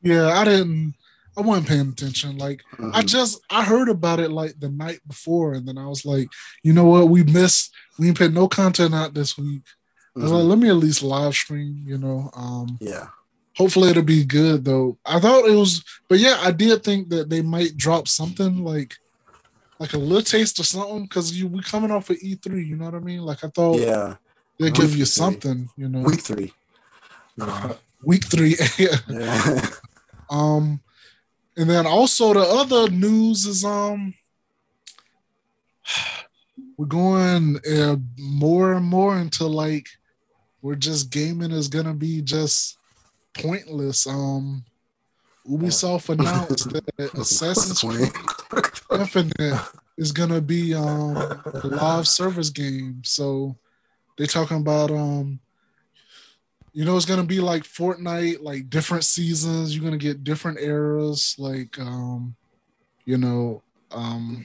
[0.02, 0.94] Yeah, I didn't.
[1.38, 2.38] I wasn't paying attention.
[2.38, 2.62] Like,
[2.94, 3.06] I Mhm.
[3.06, 6.28] just I heard about it like the night before, and then I was like,
[6.62, 7.10] you know what?
[7.10, 7.72] We missed.
[7.98, 9.62] We ain't put no content out this week.
[10.16, 11.84] I was like, let me at least live stream.
[11.86, 12.30] You know.
[12.34, 13.08] Um, Yeah.
[13.56, 14.98] Hopefully it'll be good though.
[15.04, 18.94] I thought it was, but yeah, I did think that they might drop something like
[19.78, 22.86] like a little taste or something because you we coming off of E3, you know
[22.86, 23.20] what I mean?
[23.20, 24.16] Like I thought Yeah.
[24.58, 25.20] they give you three.
[25.22, 26.00] something, you know.
[26.00, 26.52] Week three.
[27.36, 27.72] Yeah.
[28.02, 28.56] Week three.
[29.08, 29.60] Yeah.
[30.30, 30.80] um
[31.58, 34.14] and then also the other news is um
[36.76, 39.86] we're going uh, more and more into like
[40.62, 42.76] we're just gaming is gonna be just
[43.38, 44.06] pointless.
[44.06, 44.64] Um
[45.48, 48.10] Ubisoft announced that Assassin's Creed
[48.90, 49.60] Infinite
[49.96, 53.02] is gonna be um a live service game.
[53.04, 53.56] So
[54.16, 55.40] they're talking about um
[56.72, 59.74] you know it's gonna be like Fortnite, like different seasons.
[59.74, 62.36] You're gonna get different eras, like um
[63.04, 64.44] you know um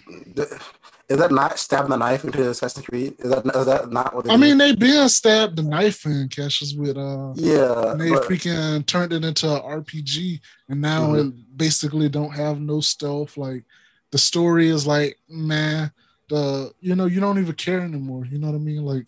[1.11, 3.15] Is that not stabbing the knife into Assassin's Creed?
[3.19, 4.41] Is that is that not what they I did?
[4.41, 8.85] mean they been stabbed the knife in catches with uh yeah, and they but- freaking
[8.85, 10.39] turned it into an RPG,
[10.69, 11.19] and now Mhm.
[11.29, 13.35] it basically don't have no stealth.
[13.37, 13.63] Like
[14.11, 15.91] the story is like, man,
[16.29, 18.25] the you know you don't even care anymore.
[18.25, 18.83] You know what I mean?
[18.85, 19.05] Like,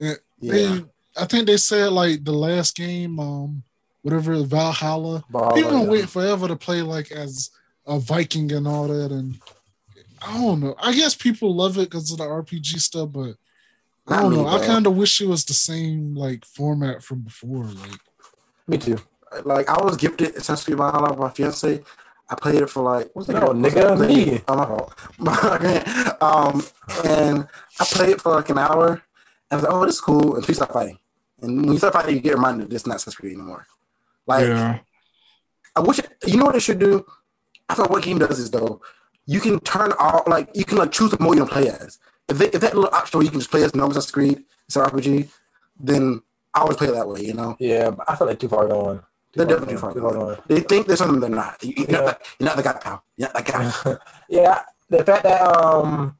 [0.00, 0.52] it, Yeah.
[0.52, 0.84] they,
[1.16, 3.62] I think they said like the last game, um,
[4.02, 5.88] whatever Valhalla, Valhalla, people yeah.
[5.90, 7.50] wait forever to play like as
[7.86, 9.38] a Viking and all that, and
[10.24, 10.74] I don't know.
[10.80, 13.34] I guess people love it because of the RPG stuff, but.
[14.08, 14.48] I don't me, know.
[14.48, 17.64] I kind of wish it was the same like format from before.
[17.64, 18.00] Like,
[18.66, 18.98] Me too.
[19.44, 21.82] like I was gifted Assassin's Creed Valhalla by my fiance.
[22.28, 24.40] I played it for like what's the No, nigga, me.
[24.48, 24.56] Oh
[25.18, 26.22] my fault.
[26.22, 26.62] um,
[27.04, 27.46] and
[27.78, 29.00] I played it for like an hour, and
[29.50, 30.98] I was like, "Oh, this is cool." And please stop fighting.
[31.40, 33.66] And when you start fighting, you get reminded this is not Assassin's Creed anymore.
[34.26, 34.48] Like,
[35.76, 37.04] I wish you know what it should do.
[37.68, 38.80] I thought what game does is though,
[39.26, 41.68] you can turn all like you can like choose the mode you want to play
[41.68, 41.98] as.
[42.28, 44.44] If, they, if that little option where you can just play as numbers on screen,
[44.66, 45.28] it's an RPG,
[45.78, 46.22] then
[46.54, 47.22] I always play it that way.
[47.22, 47.56] You know.
[47.58, 48.98] Yeah, but I feel like too far gone.
[49.32, 50.42] Too They're far definitely gone, too far gone.
[50.46, 51.62] They think there's something they're not.
[51.62, 53.04] You, are not, you're not the guy, pal.
[53.16, 53.96] You're not the guy.
[54.28, 56.16] yeah, the fact that um,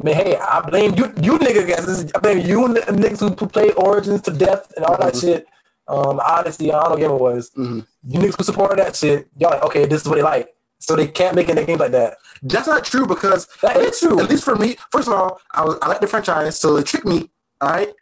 [0.00, 2.12] I mean, hey, I blame you, you nigga guys.
[2.14, 5.20] I blame you and the niggas who played Origins to death and all that Mhm.
[5.20, 5.46] shit.
[5.88, 7.50] Um, honestly, I don't know what it was.
[7.56, 7.86] Mhm.
[8.06, 10.96] You niggas who supported that shit, y'all like, okay, this is what they like, so
[10.96, 12.18] they can't make any games like that.
[12.42, 14.20] That's not true because That is true.
[14.20, 16.86] At least for me, first of all, I was I like the franchise, so it
[16.86, 17.30] tricked me.
[17.60, 17.92] All right,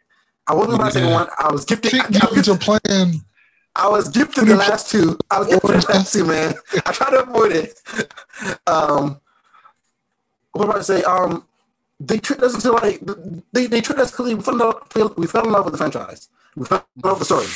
[0.45, 1.27] I wasn't gonna buy second one.
[1.37, 1.93] I was gifted.
[1.95, 3.21] I, Trick you into playing.
[3.75, 5.19] I was gifted the last two.
[5.29, 6.55] I was gifted the last two, man.
[6.85, 7.79] I tried to avoid it.
[8.65, 9.21] Um,
[10.51, 11.03] what am I to say?
[11.03, 11.45] Um,
[11.99, 13.01] they tricked us into like
[13.53, 15.77] they they tricked us because we fell in love, we fell in love with the
[15.77, 16.29] franchise.
[16.55, 17.47] We fell in love with the story.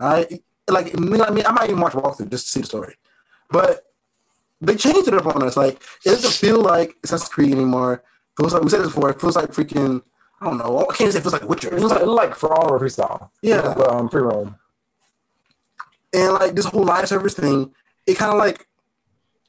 [0.00, 2.52] All right, like I mean, I mean, I might even watch a walkthrough just to
[2.52, 2.94] see the story,
[3.50, 3.87] but
[4.60, 5.56] they changed it up on us.
[5.56, 7.94] Like it doesn't feel like Assassin's Creed anymore.
[7.94, 8.02] It
[8.42, 9.10] Feels like we said this before.
[9.10, 10.02] It feels like freaking.
[10.40, 10.86] I don't know.
[10.88, 11.74] I can't say it feels like Witcher.
[11.74, 13.30] It feels like, like for all or freestyle.
[13.42, 13.74] Yeah.
[13.76, 14.56] but, um, pre roam.
[16.14, 17.74] and like this whole live service thing,
[18.06, 18.68] it kind of like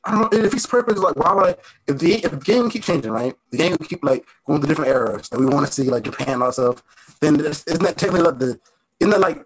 [0.04, 0.40] I don't know.
[0.40, 0.98] It defeats the purpose.
[0.98, 1.56] Like why would I?
[1.88, 3.36] If the if the game keep changing, right?
[3.52, 6.04] The game will keep like going to different eras that we want to see, like
[6.04, 6.84] Japan and all stuff.
[7.20, 8.60] Then isn't that technically like the
[9.00, 9.46] isn't that like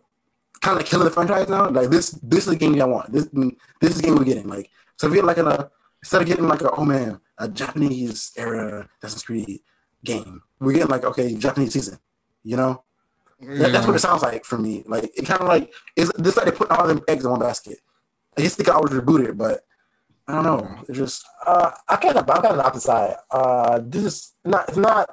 [0.61, 1.69] kind of like killing the franchise now?
[1.69, 3.11] Like this this is the game I want.
[3.11, 3.27] This
[3.81, 4.48] this is the game we're getting.
[4.48, 4.69] Like
[5.03, 5.69] so, if we get like a
[6.01, 9.59] instead of getting like a oh man a Japanese era Assassin's Creed
[10.03, 11.99] game, we're getting like okay Japanese season.
[12.43, 12.84] You know,
[13.41, 14.84] that, that's what it sounds like for me.
[14.85, 17.39] Like it kind of like it's this like they put all them eggs in one
[17.39, 17.80] basket.
[18.38, 19.61] I just think I always reboot it, but
[20.27, 20.80] I don't know.
[20.88, 23.15] It's just Uh, I kind of, I'm kind of the opposite side.
[23.30, 25.09] Uh, this is not, it's not.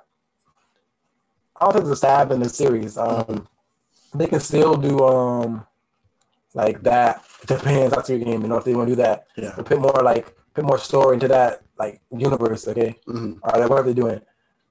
[1.61, 2.97] I don't think it's a stab in the series.
[2.97, 3.49] Um,
[4.15, 5.67] they can still do um,
[6.55, 7.25] like that.
[7.47, 8.43] Depends on your game.
[8.43, 9.27] You know if they want to do that.
[9.37, 9.53] Yeah.
[9.53, 12.67] Put more like put more story into that like universe.
[12.69, 12.99] Okay.
[13.07, 13.39] Mhm.
[13.43, 14.21] Or like whatever they're doing.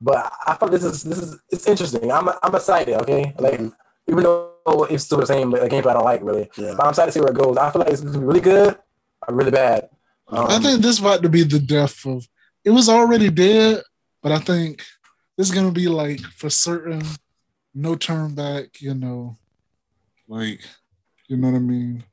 [0.01, 2.11] But I thought this is this is it's interesting.
[2.11, 2.95] I'm I'm excited.
[3.01, 3.34] Okay.
[3.38, 3.60] Like
[4.07, 4.53] even though
[4.89, 6.49] it's still the same like, gameplay I don't like really.
[6.57, 6.73] Yeah.
[6.76, 7.57] But I'm excited to see where it goes.
[7.57, 8.77] I feel like it's gonna be really good
[9.27, 9.89] or really bad.
[10.27, 12.27] Um, I think this about to be the death of.
[12.64, 13.81] It was already dead,
[14.22, 14.84] but I think
[15.38, 17.01] this is gonna be like for certain,
[17.73, 18.81] no turn back.
[18.81, 19.38] You know,
[20.27, 20.61] like
[21.30, 22.03] you know what I mean.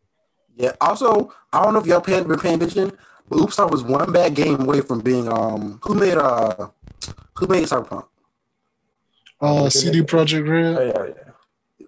[0.57, 0.73] yeah.
[0.81, 2.93] Also, I don't know if y'all paying, been paying attention,
[3.29, 6.69] but Ubisoft was one bad game away from being um who made uh
[7.35, 8.07] who made Cyberpunk?
[9.41, 10.95] Uh, CD Projekt oh, Red.
[10.95, 11.33] yeah, yeah.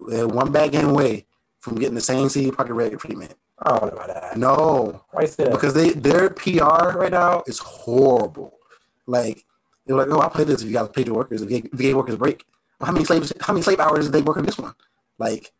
[0.08, 1.26] They're one bad game away
[1.60, 3.34] from getting the same CD Projekt Red treatment.
[3.62, 4.36] I don't know about that.
[4.36, 5.52] No, Why you say that?
[5.52, 8.58] because they their PR right now is horrible.
[9.06, 9.44] Like
[9.86, 11.64] they're like, oh, I'll play this if you guys pay the workers, if you, if
[11.64, 12.44] you gave workers a break.
[12.80, 13.32] How many slaves?
[13.40, 14.74] How many slave hours did they work on this one?
[15.18, 15.52] Like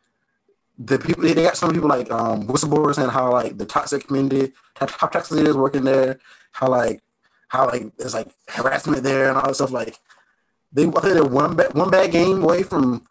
[0.79, 4.53] the people, they got some people like um, whistleblowers saying how like the toxic community,
[4.77, 6.19] how, how toxic it is working there,
[6.53, 7.01] how like
[7.49, 9.71] how like there's like harassment there and all that stuff.
[9.71, 9.97] Like
[10.71, 13.05] they, I think they're one bad one bad game away from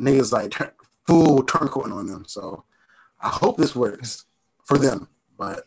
[0.00, 0.70] niggas like turn,
[1.06, 2.24] full turncoating on them.
[2.28, 2.64] So
[3.20, 4.24] I hope this works
[4.64, 5.64] for them, but.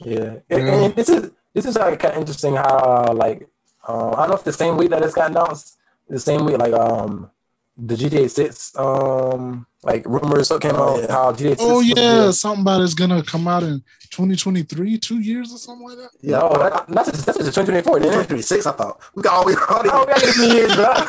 [0.00, 3.48] Yeah, and, and this is this is like kind of interesting how like
[3.86, 5.78] uh, I don't know if the same week that it's got announced,
[6.08, 7.30] the same week like um
[7.76, 11.12] the GTA Six um like rumors came out yeah.
[11.12, 11.60] how GTA Six.
[11.60, 15.58] Oh was yeah, be- something about it's gonna come out in 2023, two years or
[15.58, 16.10] something like that.
[16.22, 18.26] Yeah, No, that, that's just, that's just 2024, didn't it?
[18.28, 19.00] 26, I thought.
[19.14, 19.86] We got all we got.
[19.92, 20.94] Oh, we gotta get a few years, bro.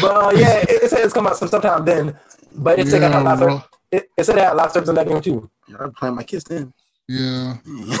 [0.00, 2.18] But uh, yeah, it, it said it's coming out some sometime then.
[2.54, 3.48] But it's said it had Yeah, live bro.
[3.48, 3.64] service.
[3.90, 5.50] It, it said it had live service in that game too.
[5.78, 6.72] I'm playing my kids then.
[7.08, 7.56] Yeah,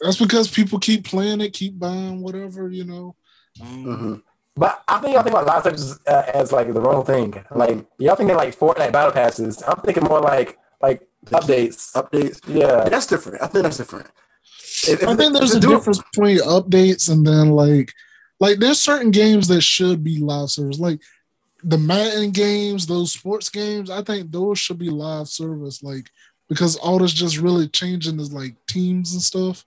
[0.00, 3.16] that's because people keep playing it, keep buying whatever you know.
[3.60, 4.14] Um, hmm
[4.54, 7.42] But I think y'all think about live service uh, as like the wrong thing.
[7.54, 9.62] Like y'all thinking like Fortnite battle passes.
[9.66, 11.92] I'm thinking more like like updates.
[11.94, 12.40] Updates.
[12.46, 12.88] Yeah.
[12.88, 13.42] That's different.
[13.42, 14.06] I think that's different.
[14.88, 17.92] If- if- I think there's a they do it- difference between updates and then like
[18.40, 20.78] like there's certain games that should be live service.
[20.78, 21.00] Like
[21.64, 25.82] the Madden games, those sports games, I think those should be live service.
[25.82, 26.10] Like
[26.48, 29.64] because all that's just really changing is like teams and stuff.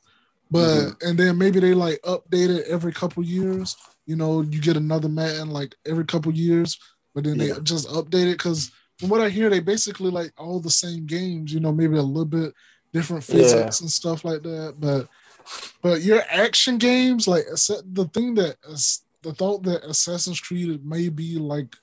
[0.51, 3.75] But and then maybe they like update it every couple years.
[4.05, 6.77] You know, you get another Madden like every couple years,
[7.13, 7.53] but then Yeah.
[7.55, 11.05] they just update it because from what I hear, they basically like all the same
[11.05, 11.51] games.
[11.53, 12.53] You know, maybe a little bit
[12.93, 13.35] different Yeah.
[13.35, 14.75] physics and stuff like that.
[14.79, 15.09] But
[15.81, 18.57] but your action games, like the thing that
[19.21, 21.75] the thought that Assassin's Creed may be like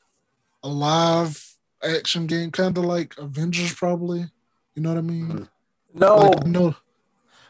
[0.62, 4.30] a live action game, kind of like Avengers, probably.
[4.74, 5.48] You know what I mean?
[5.92, 6.74] No, Like, I know,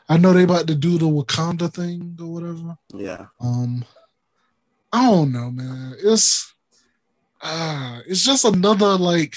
[0.09, 2.77] I know they about to do the Wakanda thing or whatever.
[2.95, 3.27] Yeah.
[3.41, 3.85] Um,
[4.93, 5.95] I don't know, man.
[6.03, 6.53] It's
[7.43, 9.35] ah, it's just another like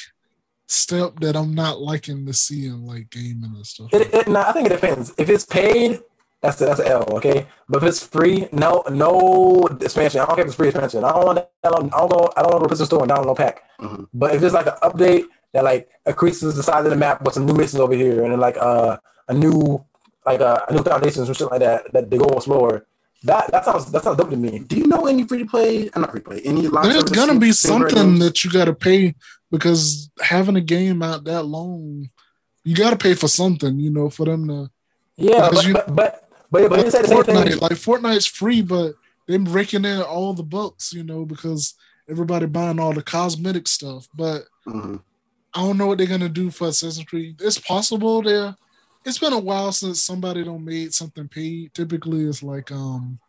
[0.68, 3.94] step that I'm not liking to see in like gaming and stuff.
[3.94, 5.14] it, it, no, I think it depends.
[5.18, 6.00] If it's paid,
[6.42, 7.04] that's a, that's an L.
[7.18, 10.22] Okay, but if it's free, no no expansion.
[10.22, 11.04] I don't care if it's free expansion.
[11.04, 11.48] I don't want to.
[11.64, 12.34] I don't, I don't go.
[12.36, 13.62] I don't want to go to the store and download no pack.
[13.80, 14.08] Mhm.
[14.14, 17.34] But if it's like an update that like increases the size of the map with
[17.34, 18.98] some new missions over here and then like uh,
[19.30, 19.84] a new
[20.26, 22.86] like uh, a new foundations or shit like that that they go slower.
[23.26, 24.60] That that sounds that sounds dope to me.
[24.60, 25.90] Do you know any free to play?
[25.94, 26.42] I'm not free to play.
[26.46, 29.16] Any live There's gonna be something that you got to pay
[29.52, 32.10] because having a game out that long,
[32.64, 34.70] you got to pay for something, you know, for them to.
[35.18, 37.60] Yeah, but you- but but but, but you say the same Fortnite, thing.
[37.60, 38.94] like Fortnite's free, but
[39.28, 41.74] they're raking in all the bucks, you know, because
[42.08, 44.08] everybody buying all the cosmetic stuff.
[44.14, 45.02] But Mhm.
[45.56, 47.38] I don't know what they're gonna do for Assassin's Creed.
[47.42, 48.56] It's possible there.
[49.06, 51.74] It's been a while since somebody don't made something paid.
[51.74, 53.20] Typically, it's like um,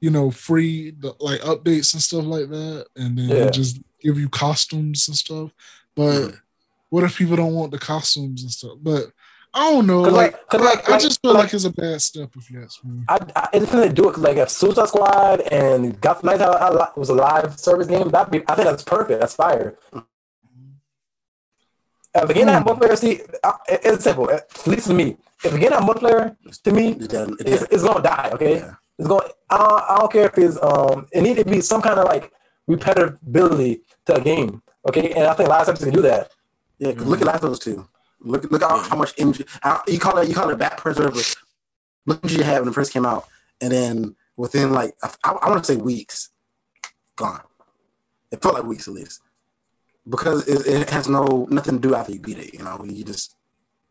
[0.00, 3.50] you know, free the, like updates and stuff like that, and then they Yeah.
[3.50, 5.50] just give you costumes and stuff.
[5.96, 6.34] But
[6.90, 8.78] what if people don't want the costumes and stuff?
[8.80, 9.06] But
[9.52, 10.02] I don't know.
[10.02, 12.48] Like, like- 'cause I- like- I, just feel like- like it's a bad step if
[12.50, 13.02] you ask me.
[13.08, 16.92] I, I it to do it 'cause, like if Suicide Squad and Gotham Knights a-
[16.96, 19.18] was a live service game, that be I think that's perfect.
[19.20, 19.76] That's fire.
[22.14, 24.30] If the game had multiplayer, see, uh, it's simple.
[24.30, 28.30] At least to me, if game had multiplayer, to me, it it's, it's gonna die.
[28.34, 28.74] Okay, Yeah.
[28.98, 29.28] it's going.
[29.48, 31.06] I don't, I don't care if it's um.
[31.12, 32.32] It need to be some kind of like
[32.68, 34.62] repetibility to a game.
[34.88, 36.30] Okay, and I think live service can do that.
[36.78, 37.86] Yeah, 'cause look at Last of Us Two.
[38.22, 39.44] Look, look how, how much energy.
[39.62, 41.20] uh, You call it, you call it back preserver.
[42.06, 43.26] Look what you had when it first came out,
[43.60, 45.10] and then within like I,
[45.42, 46.30] I want to say weeks,
[47.16, 47.42] gone.
[48.32, 49.20] It felt like weeks at least
[50.10, 52.54] because it, it has no nothing to do after you beat it.
[52.54, 53.36] You know, you just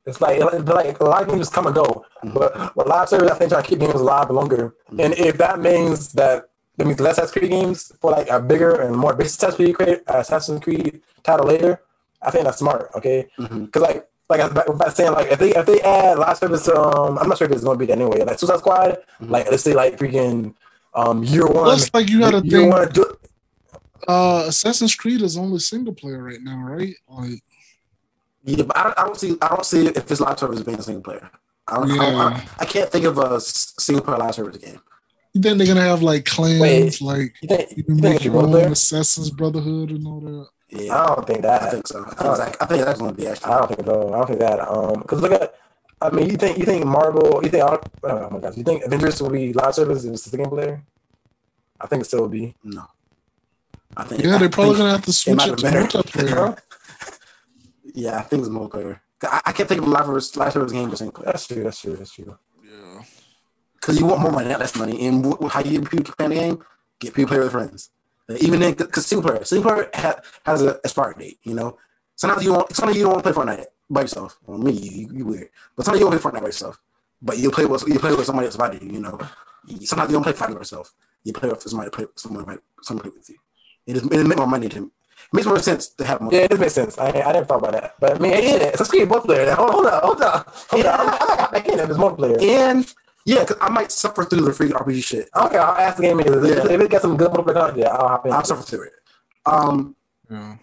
[0.05, 2.33] It's like like a lot of games just come and go, mm-hmm.
[2.33, 4.75] but with live service, I think trying to keep games alive longer.
[4.89, 4.99] Mm-hmm.
[5.01, 8.81] And if that means that that means less Assassin's Creed games for like a bigger
[8.81, 11.81] and more basic Assassin's Creed, create- uh, Assassin's Creed title later,
[12.21, 12.89] I think that's smart.
[12.95, 13.65] Okay, mm-hmm.
[13.65, 16.37] because like like I was about- about saying, like if they if they add live
[16.37, 18.23] service, um, I'm not sure if it's going to be that anyway.
[18.23, 20.55] Like Suicide Squad, like let's say like freaking
[20.93, 21.65] um year one.
[21.75, 23.17] Plus, like you gotta year think, one, do-
[24.07, 26.95] uh, Assassin's Creed is only single player right now, right?
[27.07, 27.41] Like,
[28.43, 28.63] yeah.
[28.63, 30.83] But I don't, I don't see I don't see if this live service being a
[30.83, 31.29] single player.
[31.67, 34.57] I, don't, I, don't- I, I can't think of a s- single player live service
[34.57, 34.79] game.
[35.33, 38.23] you think they're gonna have like clans, Wait, like you think you you think make
[38.23, 38.55] your own?
[38.71, 40.47] Assassin's Brotherhood and all that.
[40.69, 41.63] Yeah, I don't think that.
[41.63, 42.01] I think so.
[42.05, 43.51] I think, it's- I think that's going to be actually.
[43.51, 44.13] I don't think so.
[44.13, 44.59] I don't think that.
[44.67, 45.55] Um, because look at,
[46.01, 49.21] I mean, you think you think Marvel, you think oh my gosh, you think Avengers
[49.21, 50.81] will be live service if it's a single player?
[51.81, 52.55] I think it still will be.
[52.63, 52.85] No,
[53.97, 54.23] I think.
[54.23, 55.81] Yeah, they're probably gonna have to switch might it to be better.
[55.85, 56.57] multiplayer.
[57.93, 58.99] yeah, I think it's multiplayer.
[59.23, 61.63] I, I can't think of a live service live service game for single That's true.
[61.63, 61.95] That's true.
[61.95, 62.37] That's true.
[62.63, 63.01] Yeah.
[63.75, 65.05] because you want more money, not less money.
[65.07, 66.63] And wh- wh- how you get people playing the game?
[66.99, 67.89] Get people play with friends.
[68.29, 71.39] Uh, Even then, because single player, single player ha- has a expiry date.
[71.43, 71.77] You know,
[72.15, 74.37] sometimes you want sometimes you don't want to play Fortnite by yourself.
[74.45, 76.79] Well, me, you, you weird, but sometimes you don't play Fortnite by yourself.
[77.21, 78.79] But you play with you play with somebody else by you.
[78.89, 79.19] You know,
[79.83, 80.93] sometimes you don't play fighting by yourself.
[81.23, 83.37] You play with somebody play someone right, someone play with you.
[83.89, 84.77] It just it makes more money to.
[84.85, 86.31] It makes more sense to have more.
[86.33, 86.97] Yeah, it does make sense.
[86.97, 89.51] I I didn't thought about that, but I mean, yeah, it's a screen both player.
[89.55, 90.99] Hold, hold on, hold on, hold on.
[90.99, 92.41] I might hop back in if it's multiplayer.
[92.41, 92.93] And
[93.25, 95.29] yeah, because I might suffer through the free RPG shit.
[95.35, 96.71] Okay, I'll ask the game if, Yeah.
[96.73, 97.77] if it got some good multiplayer content.
[97.79, 98.31] Yeah, I'll hop in.
[98.31, 98.93] I'll suffer through it.
[99.45, 99.95] Um,
[100.29, 100.55] Yeah.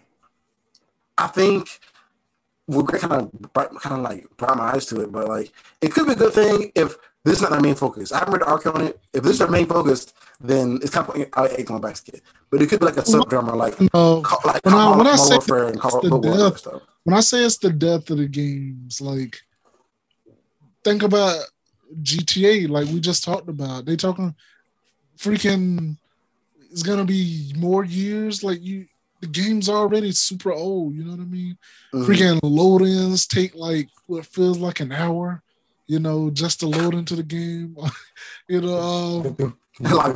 [1.17, 1.79] I think
[2.67, 5.51] we're kind of kind of like brought my eyes to it, but like
[5.81, 6.95] it could be a good thing if
[7.27, 8.11] this is not their main focus.
[8.11, 8.99] I haven't read the arc on it.
[9.13, 12.21] If this is our main focus, then it's kind of I egg on basket.
[12.49, 15.07] But it could be like a sub drama, like No, Ca- like when I- when
[15.07, 16.81] I say Warfare and Call it's the death- stuff.
[17.03, 19.37] when I say it's the death of the games, like
[20.83, 21.37] think about
[22.01, 23.85] GTA, like we just talked about.
[23.85, 24.35] They talking
[25.17, 25.97] freaking
[26.71, 28.43] it's gonna be more years.
[28.43, 28.85] Like you
[29.21, 31.57] the game's already super old, you know what I mean?
[31.93, 32.05] Mhm.
[32.05, 35.41] Freaking load ins take like what feels like an hour,
[35.87, 37.75] you know, just to load into the game.
[38.47, 40.15] you know, um, like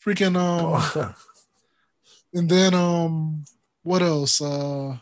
[0.00, 1.14] freaking um
[2.34, 3.44] and then um
[3.82, 4.96] what else uh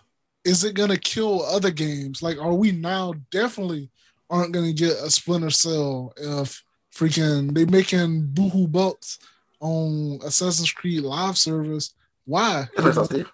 [0.44, 3.90] is it gonna kill other games like are we now definitely
[4.30, 6.64] aren't gonna get a splinter cell if
[6.94, 9.18] freaking they making boohoo bucks
[9.60, 11.94] on assassin's creed live service
[12.24, 13.32] why That's what I saw, Steve.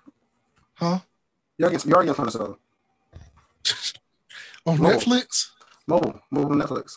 [0.75, 0.99] huh
[1.57, 2.59] You're you already got Splinter Cell.
[4.67, 4.99] On Mobile.
[4.99, 5.51] netflix
[5.87, 6.97] Mobile, mobile Netflix.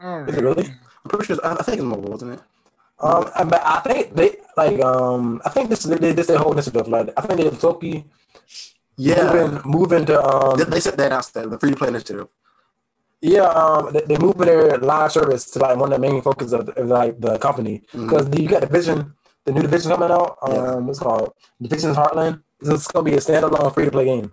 [0.00, 0.66] all Is it really?
[0.68, 1.38] I'm pretty sure.
[1.44, 2.40] I I think it's mobile, isn't it?
[3.00, 6.52] Um, I- but I think they like um, I think this they this their whole
[6.52, 6.86] initiative.
[6.86, 8.04] Like I think they Toki
[8.96, 12.28] Yeah, moving moving to um they, they said that outside the free to play initiative.
[13.20, 16.52] Yeah, um, they, they moving their live service to like one of the main focus
[16.52, 19.12] of, of like the company because you got Division,
[19.44, 20.38] the new Division coming out.
[20.42, 20.74] Um, Yeah.
[20.86, 22.42] what's it called Division's Heartland.
[22.62, 24.32] It's gonna be a standalone free to play game.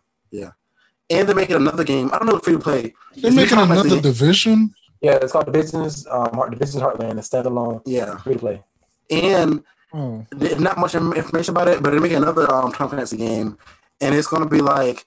[1.10, 2.10] And they're making another game.
[2.14, 2.94] I don't know if free to play.
[3.18, 7.18] they're making another division Yeah, it's called Division's um Heart, Division's Heartland.
[7.20, 8.64] It's standalone Yeah, free to play.
[9.12, 9.64] and
[9.94, 13.58] oh there's not much information about it, but they're making another um Tom Clancy game,
[14.02, 15.06] and it's gonna be like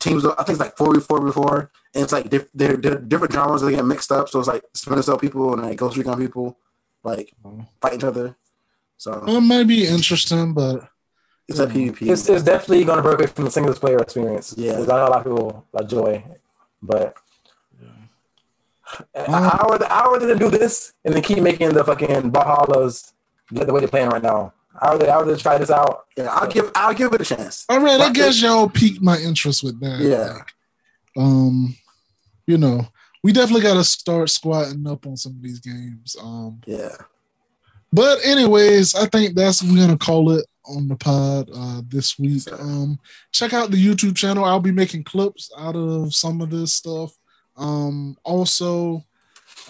[0.00, 0.24] teams.
[0.26, 2.98] I think it's like four v four v four, and it's like diff- they're, they're
[2.98, 4.28] different genres that get mixed up.
[4.28, 6.58] So it's like Splinter Cell people and like Ghost Recon people,
[7.04, 7.32] like
[7.80, 8.34] fight each other.
[8.98, 10.88] So it might be interesting but
[11.52, 12.10] it's a PvP.
[12.10, 14.54] It's, it's definitely gonna break away from the single player experience.
[14.56, 14.74] Yeah.
[14.74, 16.24] 'Cause I know a lot of people like joy,
[16.82, 17.16] but.
[19.14, 22.30] How are, the, how are they to do this and then keep making the fucking
[22.30, 23.14] Valhalla's
[23.50, 24.52] the way they're playing right now?
[24.78, 26.04] How are they, how are they to try this out?
[26.16, 27.64] yeah, I'll give I'll give it a chance.
[27.70, 29.98] All right, I But- guess y'all piqued my interest with that.
[30.00, 30.32] Yeah.
[30.34, 30.52] Like,
[31.16, 31.74] um,
[32.46, 32.86] you know,
[33.22, 36.14] we definitely got to start squatting up on some of these games.
[36.20, 36.94] Um, Yeah,
[37.94, 42.18] but anyways, I think that's what we're gonna call it on the pod uh this
[42.18, 42.50] week.
[42.52, 42.98] Um,
[43.32, 44.44] check out the YouTube channel.
[44.44, 47.16] I'll be making clips out of some of this stuff.
[47.56, 49.04] Um, also,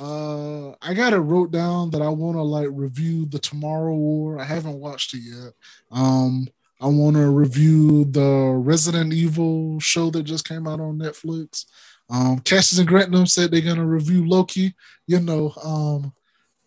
[0.01, 4.41] uh, I got it wrote down that I want to like review the Tomorrow War.
[4.41, 5.53] I haven't watched it yet.
[5.91, 6.49] Um,
[6.81, 11.67] I want to review the Resident Evil show that just came out on Netflix.
[12.11, 14.75] Um, Cassius and Grantham said they're gonna review Loki.
[15.07, 16.13] You know, um,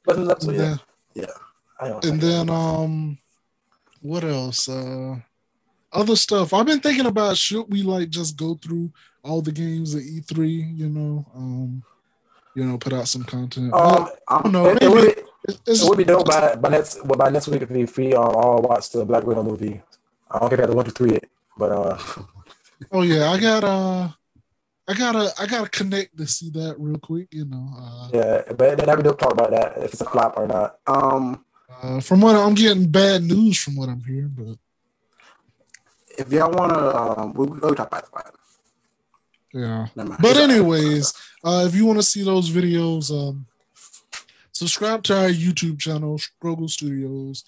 [0.03, 0.77] But yeah.
[1.13, 1.25] yeah.
[1.79, 3.17] I don't and then um,
[4.05, 4.69] what else?
[4.69, 5.17] Uh,
[5.91, 6.53] other stuff.
[6.53, 8.91] I've been thinking about should we like just go through
[9.23, 10.77] all the games at E3?
[10.77, 11.83] You know, um,
[12.55, 13.73] you know, put out some content.
[13.73, 14.73] Um, I don't know.
[14.73, 15.15] Maybe, we,
[15.67, 18.13] It's, It would be dope by by next well, by next week if we free
[18.13, 19.81] um, all watch the Black Widow movie.
[20.29, 21.25] I don't I have the one to three yet,
[21.57, 21.97] but uh,
[22.91, 24.09] oh yeah, I got uh,
[24.87, 27.27] I gotta I gotta connect to see that real quick.
[27.31, 30.37] You know, uh, yeah, but then I would talk about that if it's a flop
[30.37, 30.77] or not.
[30.85, 31.45] Um,
[31.81, 34.57] uh, from what I'm getting bad news from what I'm hearing, but
[36.17, 38.33] if y'all wanna, um, we'll, we'll talk about that.
[39.53, 39.87] yeah.
[39.95, 43.45] But anyways, uh, if you want to see those videos, um,
[44.51, 47.43] subscribe to our YouTube channel, Struggle Studios.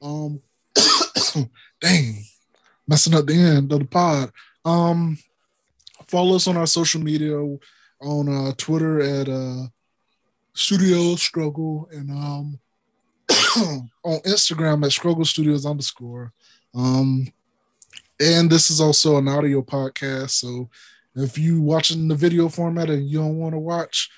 [0.00, 0.40] Um,
[1.80, 2.24] dang,
[2.86, 4.32] messing up the end of the pod.
[4.64, 5.18] Um,
[6.06, 7.36] follow us on our social media
[8.00, 9.66] on uh, Twitter at uh,
[10.54, 12.58] Studio Struggle and um,
[14.04, 16.32] on Instagram at Struggle Studios underscore.
[16.74, 17.32] Um,
[18.20, 20.68] and this is also an audio podcast, so
[21.14, 24.10] if you watching the video format and you don't want to watch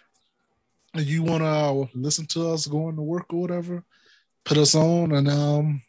[0.94, 3.84] and you want to uh, listen to us going to work or whatever
[4.44, 5.12] put us on.
[5.12, 5.82] And um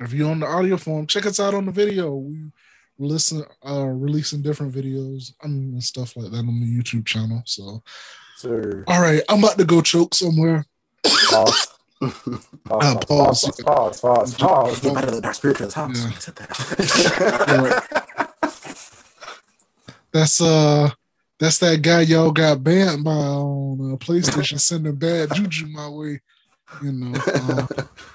[0.00, 2.14] if you're on the audio form check us out on the video.
[2.14, 2.50] We
[2.98, 7.42] listen uh releasing different videos I mean, and stuff like that on the youtube channel.
[7.46, 7.82] So
[8.36, 10.64] Sir, all right i'm about to go choke somewhere
[12.00, 12.12] pause.
[12.70, 13.06] Uh, Pause, pause.
[13.06, 14.80] pause, pause, pause, pause.
[14.80, 15.98] Get back to the dark spiritual's house.
[16.00, 16.08] Yeah.
[16.08, 17.84] I said that.
[20.12, 20.90] that's uh
[21.38, 26.20] that's that guy y'all got banned by on uh, PlayStation sending bad juju my way.
[26.82, 27.18] You know.
[27.26, 27.66] Uh,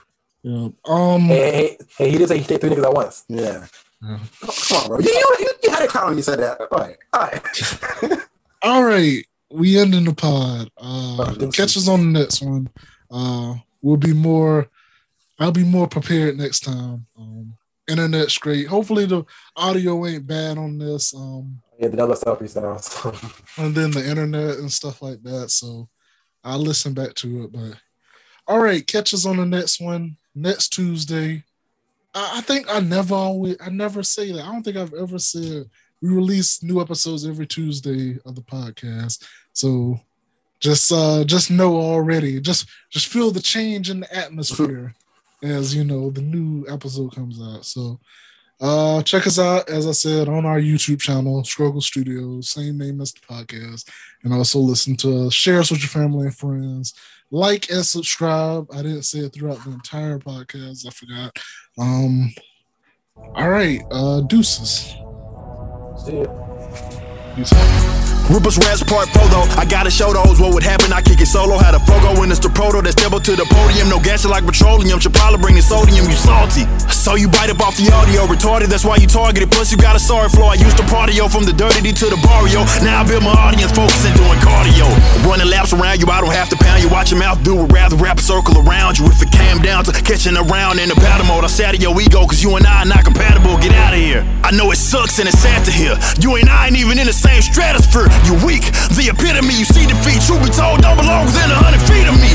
[0.43, 0.67] yeah.
[0.85, 1.21] Um.
[1.21, 3.23] Hey, hey, hey, he did say he hit three niggas at once.
[3.27, 3.65] Yeah.
[4.01, 4.19] Yeah.
[4.41, 4.99] Come on, bro.
[4.99, 6.59] You, you, you, you had a crown when you said that.
[6.59, 6.97] All right.
[7.13, 8.19] All right.
[8.61, 9.25] All right.
[9.49, 10.69] We ending the pod.
[10.77, 12.69] Uh, Oh, catch us on the next one.
[13.09, 14.67] Uh, we'll be more.
[15.39, 17.05] I'll be more prepared next time.
[17.17, 17.53] Um,
[17.87, 18.67] internet's great.
[18.67, 21.13] Hopefully the audio ain't bad on this.
[21.13, 22.95] Um, Yeah, the double selfie sounds.
[23.57, 25.51] and then the internet and stuff like that.
[25.51, 25.89] So
[26.43, 27.51] I'll listen back to it.
[27.51, 27.75] But
[28.47, 31.43] all right, catch us on the next one next Tuesday.
[32.13, 34.45] I, I think I never always I never say that.
[34.45, 35.65] I don't think I've ever said
[36.01, 39.23] we release new episodes every Tuesday of the podcast.
[39.53, 39.99] So
[40.63, 42.39] just uh just know already.
[42.39, 44.95] Just just feel the change in the atmosphere
[45.43, 47.65] as you know the new episode comes out.
[47.65, 47.99] So
[48.61, 53.01] uh, check us out, as I said, on our YouTube channel, Struggle Studios, same name
[53.01, 53.89] as the podcast.
[54.23, 56.93] And also listen to us, share us with your family and friends.
[57.29, 58.67] Like and subscribe.
[58.71, 60.87] I didn't say it throughout the entire podcast.
[60.87, 61.37] I forgot.
[61.77, 62.33] Um,
[63.17, 64.95] all right, uh, deuces.
[66.05, 67.35] See ya.
[67.35, 68.12] Deuces.
[68.31, 69.43] Rippers raps part photo.
[69.59, 70.93] I gotta show those what would happen.
[70.93, 71.57] I kick it solo.
[71.57, 73.89] Had a fogo it's the proto that step up to the podium.
[73.89, 74.99] No gas like petroleum.
[75.11, 76.07] Probably bring the sodium.
[76.07, 76.63] You salty.
[76.87, 78.23] So you bite up off the audio.
[78.23, 78.71] Retarded.
[78.71, 79.51] That's why you targeted.
[79.51, 80.47] Plus you got a sorry flow.
[80.47, 82.63] I used to party yo from the dirty to the barrio.
[82.79, 84.87] Now I build my audience focusing doing cardio.
[85.27, 86.07] Running laps around you.
[86.07, 86.87] I don't have to pound you.
[86.87, 87.71] Watch your mouth do it.
[87.75, 89.05] Rather wrap a circle around you.
[89.11, 92.23] If it came down to catching around in the battle mode, I sat your ego.
[92.23, 93.59] Cause you and I are not compatible.
[93.59, 94.23] Get out of here.
[94.43, 95.99] I know it sucks and it's sad to hear.
[96.23, 98.12] You and I ain't even in the same stratosphere.
[98.23, 98.63] You weak.
[98.95, 100.21] The epitome, you see defeat.
[100.23, 102.31] Truth be told, don't belong within a hundred feet of me.